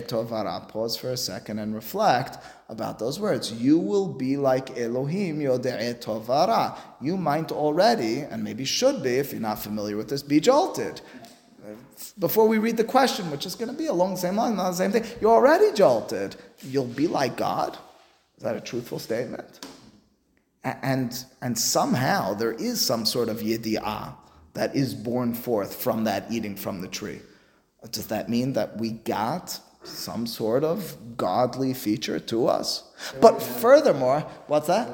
Tovara. 0.07 0.69
Pause 0.69 0.97
for 0.97 1.11
a 1.11 1.17
second 1.17 1.59
and 1.59 1.75
reflect 1.75 2.39
about 2.69 2.99
those 2.99 3.19
words. 3.19 3.53
You 3.53 3.79
will 3.79 4.09
be 4.09 4.37
like 4.37 4.77
Elohim 4.79 5.39
Yodei 5.39 5.95
Tovara. 6.03 6.77
You 7.01 7.17
might 7.17 7.51
already, 7.51 8.21
and 8.21 8.43
maybe 8.45 8.65
should 8.65 9.03
be, 9.03 9.17
if 9.17 9.33
you're 9.33 9.41
not 9.41 9.59
familiar 9.59 9.97
with 9.97 10.09
this, 10.09 10.23
be 10.23 10.41
jolted. 10.41 11.01
Before 12.19 12.49
we 12.49 12.59
read 12.59 12.77
the 12.77 12.85
question, 12.85 13.31
which 13.31 13.47
is 13.47 13.55
going 13.55 13.71
to 13.71 13.77
be 13.77 13.87
along 13.87 14.15
the 14.15 14.21
same 14.21 14.37
line, 14.37 14.57
not 14.57 14.71
the 14.71 14.77
same 14.77 14.93
thing, 14.93 15.05
you're 15.21 15.33
already 15.33 15.73
jolted. 15.73 16.37
You'll 16.63 16.85
be 16.85 17.07
like 17.07 17.37
God. 17.37 17.79
Is 18.37 18.43
that 18.43 18.57
a 18.57 18.61
truthful 18.61 18.99
statement? 18.99 19.65
And, 20.65 21.25
and 21.41 21.59
somehow 21.59 22.35
there 22.35 22.53
is 22.53 22.81
some 22.81 23.05
sort 23.07 23.29
of 23.29 23.39
yedi'ah 23.39 24.15
that 24.55 24.77
is 24.77 24.95
born 24.95 25.35
forth 25.35 25.75
from 25.75 26.05
that 26.05 26.31
eating 26.31 26.57
from 26.57 26.81
the 26.81 26.89
tree. 26.89 27.21
Does 27.91 28.09
that 28.09 28.29
mean 28.29 28.53
that 28.53 28.77
we 28.77 28.91
got 28.91 29.59
some 29.83 30.27
sort 30.27 30.63
of 30.63 31.17
godly 31.17 31.75
feature 31.75 32.21
to 32.21 32.47
us? 32.47 32.85
But 33.21 33.43
furthermore, 33.43 34.21
what's 34.47 34.69
that? 34.69 34.89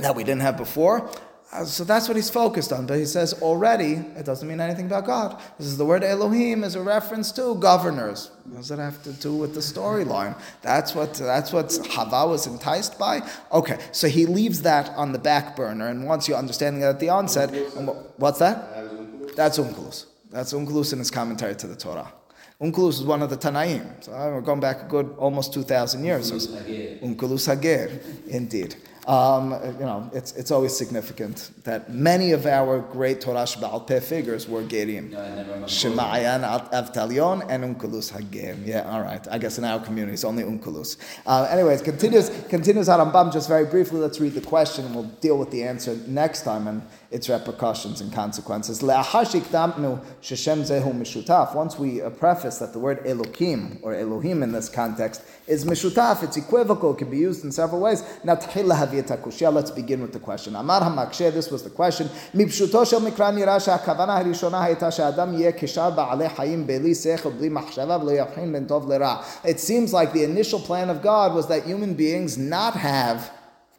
That 0.00 0.16
we 0.16 0.24
didn't 0.24 0.42
have 0.42 0.56
before. 0.56 1.08
Uh, 1.08 1.18
Uh, 1.52 1.64
so 1.64 1.82
that's 1.82 2.06
what 2.06 2.16
he's 2.16 2.30
focused 2.30 2.72
on. 2.72 2.86
But 2.86 2.98
he 2.98 3.04
says 3.04 3.32
already, 3.42 3.94
it 4.16 4.24
doesn't 4.24 4.46
mean 4.46 4.60
anything 4.60 4.86
about 4.86 5.04
God. 5.04 5.40
This 5.58 5.66
is 5.66 5.76
the 5.76 5.84
word 5.84 6.04
Elohim 6.04 6.62
is 6.62 6.76
a 6.76 6.80
reference 6.80 7.32
to 7.32 7.56
governors. 7.56 8.30
What 8.44 8.58
does 8.58 8.70
it 8.70 8.78
have 8.78 9.02
to 9.02 9.12
do 9.14 9.34
with 9.34 9.54
the 9.54 9.60
storyline? 9.60 10.40
That's 10.62 10.94
what 10.94 11.14
that's 11.14 11.52
what 11.52 11.76
Hava 11.90 12.28
was 12.28 12.46
enticed 12.46 12.98
by. 12.98 13.28
Okay, 13.52 13.78
so 13.90 14.06
he 14.06 14.26
leaves 14.26 14.62
that 14.62 14.90
on 14.90 15.10
the 15.12 15.18
back 15.18 15.56
burner, 15.56 15.88
and 15.88 16.06
once 16.06 16.28
you 16.28 16.36
understand 16.36 16.80
that 16.82 16.90
at 16.90 17.00
the 17.00 17.08
onset, 17.08 17.50
what's 18.16 18.38
that? 18.38 19.34
That's 19.34 19.58
Onkelos. 19.58 20.06
That's 20.30 20.52
Onkelos 20.52 20.92
in 20.92 21.00
his 21.00 21.10
commentary 21.10 21.56
to 21.56 21.66
the 21.66 21.76
Torah. 21.76 22.12
Onkelos 22.60 23.00
is 23.00 23.04
one 23.04 23.22
of 23.22 23.30
the 23.30 23.36
Tanaim. 23.36 24.04
So 24.04 24.12
uh, 24.12 24.30
we're 24.30 24.42
going 24.42 24.60
back 24.60 24.82
a 24.82 24.84
good 24.84 25.14
almost 25.16 25.54
2,000 25.54 26.04
years. 26.04 26.30
Onkelos 27.02 27.46
Hager, 27.46 27.90
indeed. 28.28 28.76
Um, 29.10 29.50
you 29.80 29.86
know, 29.86 30.08
it's, 30.14 30.30
it's 30.36 30.52
always 30.52 30.76
significant 30.76 31.50
that 31.64 31.92
many 31.92 32.30
of 32.30 32.46
our 32.46 32.78
great 32.78 33.20
Torah 33.20 33.44
Baal 33.60 33.80
Peh 33.80 33.98
figures 33.98 34.48
were 34.48 34.62
Gerim. 34.62 35.10
Shemayan, 35.64 36.44
Avtalion, 36.70 37.44
and 37.50 37.76
Onkelos 37.76 38.12
Hager. 38.12 38.56
Yeah, 38.64 38.88
all 38.88 39.02
right. 39.02 39.26
I 39.28 39.38
guess 39.38 39.58
in 39.58 39.64
our 39.64 39.80
community 39.80 40.14
it's 40.14 40.22
only 40.22 40.44
Onkelos. 40.44 40.96
Uh, 41.26 41.48
anyways, 41.50 41.82
continues, 41.82 42.30
continues 42.48 42.86
Harambam 42.86 43.32
just 43.32 43.48
very 43.48 43.64
briefly. 43.64 43.98
Let's 43.98 44.20
read 44.20 44.34
the 44.34 44.42
question 44.42 44.84
and 44.84 44.94
we'll 44.94 45.10
deal 45.20 45.36
with 45.36 45.50
the 45.50 45.64
answer 45.64 45.98
next 46.06 46.42
time. 46.42 46.68
And 46.68 46.80
its 47.11 47.29
repercussions 47.29 48.01
and 48.01 48.11
consequences. 48.13 48.81
Once 48.81 49.09
we 51.79 52.01
uh, 52.01 52.09
preface 52.09 52.57
that 52.59 52.73
the 52.73 52.79
word 52.79 53.03
Elokim, 53.05 53.79
or 53.81 53.93
Elohim 53.93 54.43
in 54.43 54.51
this 54.51 54.67
context, 54.69 55.21
is 55.47 55.65
mishutaf, 55.65 56.23
it's 56.23 56.37
equivocal, 56.37 56.93
it 56.93 56.97
can 56.97 57.09
be 57.09 57.17
used 57.17 57.43
in 57.43 57.51
several 57.51 57.81
ways. 57.81 58.03
Now, 58.23 58.35
hayeta 58.35 59.17
kushya. 59.17 59.53
Let's 59.53 59.71
begin 59.71 60.01
with 60.01 60.13
the 60.13 60.19
question. 60.19 60.55
Amar 60.55 60.81
hamakshe, 60.81 61.33
this 61.33 61.51
was 61.51 61.63
the 61.63 61.69
question. 61.69 62.09
Mipshuto 62.33 62.87
shel 62.87 63.01
mikra 63.01 63.33
nira 63.33 63.59
שהכוונה 63.59 64.17
הראשונה 64.17 64.63
הייתה 64.63 64.91
שאדם 64.91 65.33
יהיה 65.33 65.51
כשאר 65.57 65.89
בעלי 65.89 66.29
חיים 66.29 66.67
בלי 66.67 66.95
שכל, 66.95 67.29
בלי 67.29 67.49
מחשבה 67.49 67.97
ולא 68.01 68.11
יבחין 68.11 68.53
בין 68.53 68.65
טוב 68.65 68.91
לרע. 68.91 69.17
It 69.43 69.59
seems 69.59 69.93
like 69.93 70.13
the 70.13 70.23
initial 70.23 70.59
plan 70.59 70.89
of 70.89 71.01
God 71.01 71.33
was 71.33 71.47
that 71.47 71.63
human 71.63 71.93
beings 71.93 72.37
not 72.37 72.73
have 72.73 73.31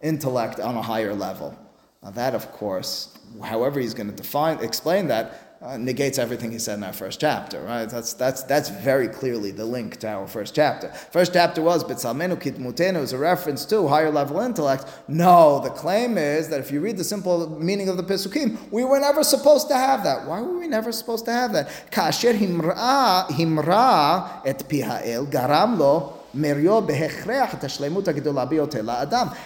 intellect 0.03 0.61
on 0.61 0.77
a 0.77 0.83
higher 0.83 1.15
level. 1.15 1.55
Now 2.03 2.11
that, 2.11 2.35
of 2.35 2.53
course, 2.53 3.10
however 3.44 3.80
he's 3.80 3.94
going 3.94 4.10
to 4.10 4.16
define, 4.16 4.60
explain 4.60 5.08
that, 5.08 5.52
uh, 5.62 5.78
negates 5.78 6.18
everything 6.18 6.52
he 6.52 6.58
said 6.58 6.80
in 6.80 6.84
our 6.84 6.94
first 6.94 7.20
chapter, 7.20 7.62
right? 7.62 7.86
That's, 7.86 8.14
that's, 8.14 8.42
that's 8.44 8.70
very 8.70 9.08
clearly 9.08 9.52
the 9.52 9.66
link 9.66 9.98
to 9.98 10.08
our 10.08 10.28
first 10.28 10.56
chapter. 10.56 10.88
First 10.90 11.34
chapter 11.34 11.62
was 11.62 11.84
B'tzalmenu 11.84 12.42
Kitmutenu 12.42 12.98
is 12.98 13.14
a 13.14 13.18
reference 13.20 13.64
to 13.66 13.88
higher 13.88 14.10
level 14.10 14.40
intellect. 14.40 14.86
No, 15.08 15.60
the 15.60 15.70
claim 15.70 16.18
is 16.18 16.50
that 16.50 16.60
if 16.60 16.72
you 16.72 16.82
read 16.82 16.98
the 16.98 17.04
simple 17.04 17.48
meaning 17.60 17.90
of 17.90 17.98
the 17.98 18.04
Pesukim, 18.04 18.58
we 18.72 18.84
were 18.84 19.00
never 19.00 19.24
supposed 19.24 19.68
to 19.68 19.76
have 19.76 20.04
that. 20.04 20.26
Why 20.26 20.42
were 20.42 20.58
we 20.58 20.68
never 20.68 20.92
supposed 20.92 21.26
to 21.26 21.32
have 21.32 21.54
that? 21.54 21.70
Kasher 21.92 22.34
himra, 22.34 23.28
himra 23.28 24.42
et 24.44 24.68
pihael 24.68 25.28
garam 25.28 25.78
lo 25.78 26.21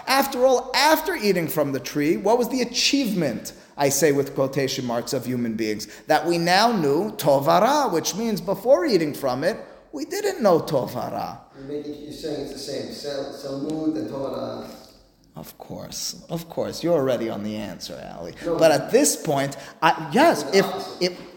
after 0.07 0.45
all, 0.45 0.71
after 0.75 1.15
eating 1.15 1.47
from 1.47 1.71
the 1.71 1.79
tree, 1.79 2.17
what 2.17 2.37
was 2.37 2.49
the 2.49 2.61
achievement? 2.61 3.53
I 3.77 3.89
say 3.89 4.11
with 4.11 4.35
quotation 4.35 4.85
marks 4.85 5.13
of 5.13 5.25
human 5.25 5.55
beings, 5.55 5.87
that 6.07 6.25
we 6.25 6.37
now 6.37 6.71
knew 6.71 7.11
tovara, 7.11 7.91
which 7.91 8.15
means 8.15 8.39
before 8.39 8.85
eating 8.85 9.13
from 9.13 9.43
it, 9.43 9.57
we 9.91 10.05
didn't 10.05 10.41
know 10.41 10.59
tovara. 10.59 11.39
You're, 11.67 11.83
saying 12.11 12.41
it's 12.41 12.53
the 12.53 12.59
same. 12.59 12.91
Salmud 12.91 13.95
and 13.95 14.09
Torah. 14.09 14.69
Of 15.35 15.57
course, 15.57 16.23
of 16.29 16.47
course, 16.49 16.81
you're 16.81 16.93
already 16.93 17.29
on 17.29 17.43
the 17.43 17.57
answer, 17.57 18.01
Ali. 18.17 18.33
No, 18.45 18.57
but 18.57 18.71
at 18.71 18.91
this 18.91 19.17
point, 19.17 19.57
I, 19.81 20.09
yes, 20.13 20.45
if 20.53 20.65
if 21.01 21.34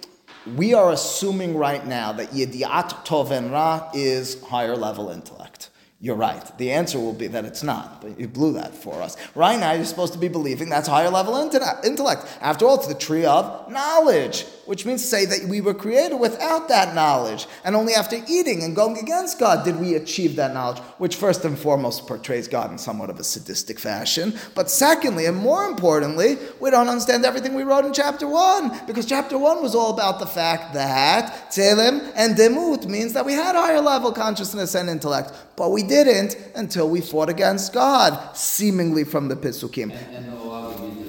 we 0.57 0.75
are 0.75 0.93
assuming 0.93 1.57
right 1.57 1.87
now 1.87 2.13
that 2.13 2.31
Yediat 2.31 3.07
Tov 3.07 3.31
and 3.31 3.51
Ra 3.51 3.91
is 3.95 4.43
higher 4.45 4.77
level 4.77 5.11
intellect. 5.11 5.71
You're 6.01 6.17
right. 6.17 6.57
The 6.59 6.71
answer 6.71 7.01
will 7.01 7.13
be 7.13 7.27
that 7.27 7.45
it's 7.45 7.65
not, 7.65 8.01
but 8.01 8.21
you 8.21 8.29
blew 8.29 8.53
that 8.53 8.73
for 8.73 9.03
us. 9.03 9.17
Right 9.35 9.59
now, 9.59 9.73
you're 9.73 9.85
supposed 9.85 10.13
to 10.13 10.19
be 10.19 10.29
believing 10.29 10.69
that's 10.69 10.87
higher 10.87 11.11
level 11.11 11.37
intellect. 11.37 12.39
After 12.41 12.67
all, 12.67 12.77
it's 12.77 12.87
the 12.87 12.95
tree 12.95 13.25
of 13.25 13.69
knowledge 13.71 14.47
which 14.69 14.85
means 14.85 15.01
to 15.01 15.09
say 15.09 15.25
that 15.25 15.49
we 15.49 15.63
were 15.63 15.73
created 15.73 16.17
without 16.17 16.69
that 16.69 16.95
knowledge. 16.95 17.47
And 17.65 17.75
only 17.75 17.95
after 17.95 18.19
eating 18.29 18.63
and 18.63 18.77
going 18.77 18.99
against 18.99 19.39
God 19.39 19.65
did 19.65 19.81
we 19.81 19.95
achieve 19.95 20.37
that 20.37 20.53
knowledge, 20.53 20.77
which 20.99 21.17
first 21.17 21.43
and 21.47 21.59
foremost 21.59 22.07
portrays 22.07 22.49
God 22.49 22.71
in 22.71 22.77
somewhat 22.77 23.09
of 23.09 23.19
a 23.19 23.25
sadistic 23.25 23.79
fashion. 23.79 24.39
But 24.55 24.71
secondly, 24.71 25.25
and 25.25 25.39
more 25.39 25.65
importantly, 25.65 26.37
we 26.61 26.71
don't 26.71 26.89
understand 26.89 27.25
everything 27.25 27.55
we 27.55 27.63
wrote 27.63 27.87
in 27.87 27.95
chapter 27.95 28.29
1, 28.29 28.85
because 28.87 29.07
chapter 29.07 29.39
1 29.39 29.63
was 29.63 29.75
all 29.75 29.95
about 29.95 30.19
the 30.19 30.27
fact 30.27 30.75
that 30.75 31.51
Tzelem 31.51 32.13
and 32.15 32.37
Demut 32.37 32.85
means 32.85 33.15
that 33.15 33.25
we 33.25 33.33
had 33.33 33.55
higher 33.55 33.81
level 33.81 34.13
consciousness 34.13 34.75
and 34.75 34.91
intellect, 34.91 35.33
but 35.57 35.71
we 35.71 35.83
didn't 35.83 36.37
until 36.55 36.91
we 36.91 37.01
fought 37.01 37.31
against 37.31 37.73
God, 37.73 38.37
seemingly 38.37 39.05
from 39.05 39.29
the 39.29 39.35
Pisukim. 39.35 39.93
And, 39.93 40.27
and 40.27 41.08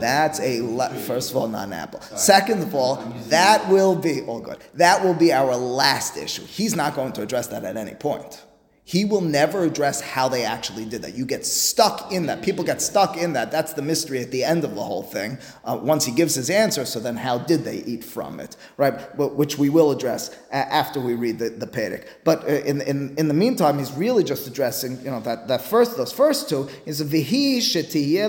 that's 0.00 0.40
a 0.40 0.60
le- 0.62 0.90
first 0.94 1.30
of 1.30 1.36
all 1.36 1.48
not 1.48 1.68
an 1.68 1.72
apple. 1.72 2.00
Second 2.00 2.62
of 2.62 2.74
all, 2.74 2.96
that 3.28 3.68
will 3.68 3.94
be 3.94 4.22
oh 4.22 4.26
all 4.26 4.40
good. 4.40 4.58
That 4.74 5.04
will 5.04 5.14
be 5.14 5.32
our 5.32 5.56
last 5.56 6.16
issue. 6.16 6.44
He's 6.44 6.74
not 6.76 6.94
going 6.94 7.12
to 7.12 7.22
address 7.22 7.48
that 7.48 7.64
at 7.64 7.76
any 7.76 7.94
point. 7.94 8.44
He 8.90 9.04
will 9.04 9.20
never 9.20 9.62
address 9.62 10.00
how 10.00 10.28
they 10.28 10.44
actually 10.44 10.84
did 10.84 11.02
that. 11.02 11.14
You 11.14 11.24
get 11.24 11.46
stuck 11.46 12.10
in 12.10 12.26
that. 12.26 12.42
People 12.42 12.64
get 12.64 12.82
stuck 12.82 13.16
in 13.16 13.34
that. 13.34 13.52
That's 13.52 13.72
the 13.72 13.82
mystery 13.82 14.20
at 14.20 14.32
the 14.32 14.42
end 14.42 14.64
of 14.64 14.74
the 14.74 14.82
whole 14.82 15.04
thing. 15.04 15.38
Uh, 15.64 15.78
once 15.80 16.04
he 16.04 16.10
gives 16.10 16.34
his 16.34 16.50
answer, 16.50 16.84
so 16.84 16.98
then 16.98 17.14
how 17.14 17.38
did 17.38 17.62
they 17.62 17.84
eat 17.84 18.02
from 18.02 18.40
it, 18.40 18.56
right? 18.76 19.16
But, 19.16 19.36
which 19.36 19.56
we 19.56 19.68
will 19.68 19.92
address 19.92 20.36
a- 20.50 20.56
after 20.56 20.98
we 21.00 21.14
read 21.14 21.38
the, 21.38 21.50
the 21.50 21.68
Perek. 21.68 22.08
But 22.24 22.42
uh, 22.42 22.62
in, 22.70 22.80
in, 22.80 23.14
in 23.16 23.28
the 23.28 23.34
meantime, 23.44 23.78
he's 23.78 23.92
really 23.92 24.24
just 24.24 24.48
addressing, 24.48 24.98
you 25.04 25.12
know, 25.12 25.20
that, 25.20 25.46
that 25.46 25.62
first, 25.62 25.96
those 25.96 26.10
first 26.10 26.48
two 26.48 26.68
is 26.84 27.00
vihi 27.00 27.60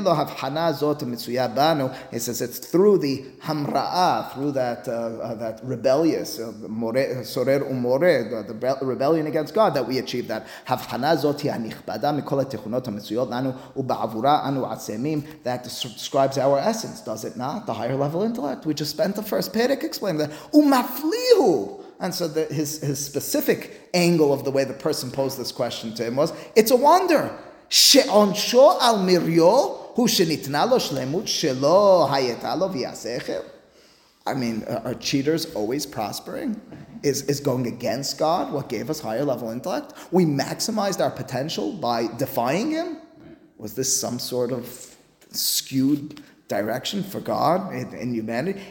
lo 0.06 0.14
havhana 0.14 1.56
banu. 1.56 1.90
He 2.12 2.20
says 2.20 2.40
it's 2.40 2.60
through 2.60 3.00
the 3.00 3.26
hamra'a, 3.46 4.32
through 4.36 4.52
that 4.52 4.88
uh, 4.88 4.92
uh, 4.92 5.34
that 5.36 5.60
rebellious 5.64 6.38
uh, 6.40 6.52
sorer 7.24 7.62
umore, 7.62 8.48
the 8.48 8.86
rebellion 8.86 9.26
against 9.26 9.56
God, 9.56 9.74
that 9.74 9.88
we 9.88 9.98
achieve 9.98 10.28
that. 10.28 10.46
הבחנה 10.69 11.17
זאת 11.17 11.41
היא 11.41 11.53
הנכבדה 11.53 12.13
מכל 12.13 12.41
התכונות 12.41 12.89
המצויות 12.89 13.31
לנו 13.31 13.51
ובעבורה 13.77 14.49
אנו 14.49 14.67
עצמים. 14.73 15.21
That 15.45 15.65
describes 15.65 16.39
our 16.39 16.59
essence, 16.59 17.01
does 17.01 17.25
it 17.25 17.37
not? 17.37 17.67
The 17.67 17.75
higher 17.75 17.97
level 17.97 18.23
intellect. 18.23 18.67
We 18.67 18.75
just 18.75 18.91
spent 18.91 19.17
the 19.17 19.23
first 19.23 19.53
perek 19.53 19.83
explaining 19.83 20.19
that. 20.19 20.31
ומפליהו. 20.55 21.81
And 21.99 22.15
so 22.15 22.29
the, 22.29 22.45
his, 22.45 22.81
his 22.81 23.05
specific 23.05 23.89
angle 23.95 24.33
of 24.33 24.45
the 24.45 24.51
way 24.51 24.65
the 24.65 24.75
person 24.75 25.11
posed 25.11 25.39
this 25.39 25.51
question 25.51 25.95
to 25.95 26.05
him 26.05 26.17
was, 26.17 26.33
it's 26.55 26.71
a 26.71 26.77
wonder. 26.77 27.31
שעונשו 27.69 28.71
על 28.81 28.97
מריו 28.99 29.69
הוא 29.95 30.09
שניתנה 30.09 30.67
לו 30.67 30.81
שלמות 30.81 31.29
שלא 31.29 32.09
הייתה 32.13 32.57
לו 32.57 32.73
ויעשה 32.73 33.17
I 34.27 34.35
mean, 34.35 34.65
are 34.85 34.95
cheaters 34.95 35.47
always 35.55 35.87
prospering? 35.87 36.61
Is, 37.04 37.24
is 37.24 37.40
going 37.40 37.68
against 37.68 38.20
God 38.20 38.54
what 38.54 38.70
gave 38.70 38.90
us 38.90 39.00
higher 39.00 39.26
level 39.26 39.50
intellect? 39.50 39.94
We 40.12 40.26
maximized 40.26 41.00
our 41.00 41.12
potential 41.12 41.74
by 41.74 42.08
defying 42.18 42.72
Him? 42.72 42.98
Was 43.58 43.74
this 43.74 44.00
some 44.00 44.20
sort 44.20 44.52
of 44.52 44.96
skewed 45.32 46.22
direction 46.52 47.02
for 47.02 47.22
God 47.22 47.74
in, 47.74 47.94
in 47.94 48.14
humanity? 48.14 48.62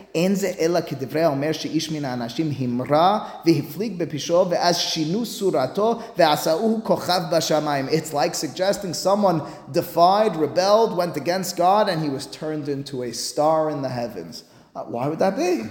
It's 7.91 8.13
like 8.13 8.35
suggesting 8.35 8.93
someone 8.93 9.43
defied, 9.73 10.37
rebelled, 10.37 10.97
went 10.97 11.17
against 11.17 11.57
God, 11.57 11.89
and 11.89 12.03
he 12.03 12.11
was 12.11 12.27
turned 12.27 12.69
into 12.69 13.03
a 13.03 13.13
star 13.13 13.71
in 13.71 13.81
the 13.81 13.89
heavens. 13.89 14.45
Uh, 14.77 14.85
why 14.85 15.09
would 15.09 15.19
that 15.19 15.37
be? 15.37 15.63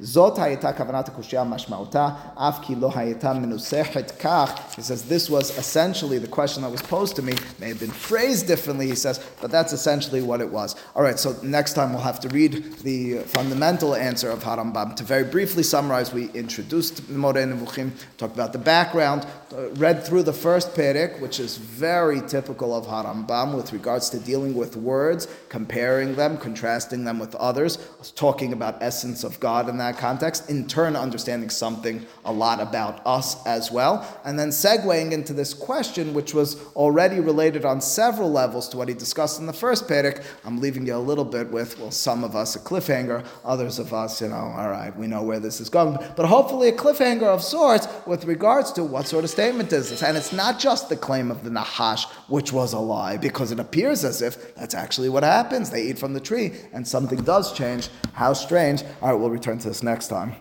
Zot 0.00 0.36
hayeta 0.36 0.76
kavanat 0.76 1.10
kushya 1.10 1.44
mashmauta 1.44 2.80
lo 2.80 2.90
hayeta 2.90 3.34
menusechet 3.34 4.18
kach. 4.18 4.74
He 4.74 4.82
says 4.82 5.02
this 5.04 5.28
was 5.28 5.56
essentially 5.58 6.18
the 6.18 6.28
question 6.28 6.62
that 6.62 6.70
was 6.70 6.82
posed 6.82 7.16
to 7.16 7.22
me. 7.22 7.32
May 7.58 7.68
have 7.68 7.80
been 7.80 7.90
phrased 7.90 8.46
differently. 8.46 8.86
He 8.86 8.94
says, 8.94 9.24
but 9.40 9.50
that's 9.50 9.72
essentially 9.72 10.22
what 10.22 10.40
it 10.40 10.50
was. 10.50 10.76
All 10.94 11.02
right. 11.02 11.18
So 11.18 11.36
next 11.42 11.74
time 11.74 11.92
we'll 11.92 12.02
have 12.02 12.20
to 12.20 12.28
read 12.28 12.74
the 12.78 13.18
fundamental 13.20 13.94
answer 13.94 14.30
of 14.30 14.44
Harambam. 14.44 14.94
To 14.96 15.04
very 15.04 15.24
briefly 15.24 15.62
summarize, 15.62 16.12
we 16.12 16.30
introduced 16.30 17.08
Moreh 17.08 17.44
Nevuchim, 17.46 17.92
talked 18.16 18.34
about 18.34 18.52
the 18.52 18.58
background, 18.58 19.26
uh, 19.52 19.68
read 19.70 20.04
through 20.04 20.22
the 20.22 20.32
first 20.32 20.74
perek, 20.74 21.20
which 21.20 21.40
is 21.40 21.56
very 21.56 22.20
typical 22.20 22.74
of 22.74 22.86
Harambam 22.86 23.56
with 23.56 23.72
regards 23.72 24.10
to 24.10 24.18
dealing 24.18 24.54
with 24.54 24.76
words, 24.76 25.26
comparing 25.48 26.14
them, 26.14 26.36
contrasting 26.38 27.04
them 27.04 27.18
with 27.18 27.34
others, 27.36 27.78
talking 28.14 28.52
about 28.52 28.80
essence 28.92 29.24
of 29.24 29.40
God 29.40 29.70
in 29.70 29.78
that 29.78 29.96
context, 29.96 30.50
in 30.50 30.68
turn 30.68 30.96
understanding 30.96 31.48
something 31.48 32.04
a 32.26 32.32
lot 32.32 32.60
about 32.60 33.00
us 33.06 33.44
as 33.46 33.72
well, 33.72 34.06
and 34.26 34.38
then 34.38 34.50
segueing 34.50 35.12
into 35.12 35.32
this 35.32 35.54
question, 35.54 36.12
which 36.12 36.34
was 36.34 36.62
already 36.76 37.18
related 37.18 37.64
on 37.64 37.80
several 37.80 38.30
levels 38.30 38.68
to 38.68 38.76
what 38.76 38.88
he 38.88 38.94
discussed 38.94 39.40
in 39.40 39.46
the 39.46 39.52
first 39.52 39.88
perek. 39.88 40.22
I'm 40.44 40.60
leaving 40.60 40.86
you 40.86 40.94
a 40.94 40.98
little 40.98 41.24
bit 41.24 41.50
with, 41.50 41.78
well, 41.78 41.90
some 41.90 42.22
of 42.22 42.36
us 42.36 42.54
a 42.54 42.58
cliffhanger, 42.58 43.24
others 43.46 43.78
of 43.78 43.94
us, 43.94 44.20
you 44.20 44.28
know, 44.28 44.34
all 44.34 44.68
right, 44.68 44.94
we 44.94 45.06
know 45.06 45.22
where 45.22 45.40
this 45.40 45.58
is 45.58 45.70
going, 45.70 45.96
but 46.14 46.26
hopefully 46.26 46.68
a 46.68 46.76
cliffhanger 46.76 47.22
of 47.22 47.42
sorts 47.42 47.88
with 48.06 48.26
regards 48.26 48.72
to 48.72 48.84
what 48.84 49.06
sort 49.06 49.24
of 49.24 49.30
statement 49.30 49.72
is 49.72 49.88
this. 49.88 50.02
And 50.02 50.18
it's 50.18 50.34
not 50.34 50.58
just 50.58 50.90
the 50.90 50.96
claim 50.96 51.30
of 51.30 51.44
the 51.44 51.50
Nahash, 51.50 52.04
which 52.28 52.52
was 52.52 52.74
a 52.74 52.78
lie, 52.78 53.16
because 53.16 53.52
it 53.52 53.58
appears 53.58 54.04
as 54.04 54.20
if 54.20 54.54
that's 54.54 54.74
actually 54.74 55.08
what 55.08 55.22
happens. 55.22 55.70
They 55.70 55.84
eat 55.84 55.98
from 55.98 56.12
the 56.12 56.20
tree, 56.20 56.52
and 56.74 56.86
something 56.86 57.22
does 57.22 57.54
change. 57.54 57.88
How 58.12 58.34
strange. 58.34 58.81
All 59.00 59.10
right, 59.10 59.14
we'll 59.14 59.30
return 59.30 59.58
to 59.58 59.68
this 59.68 59.82
next 59.82 60.08
time. 60.08 60.34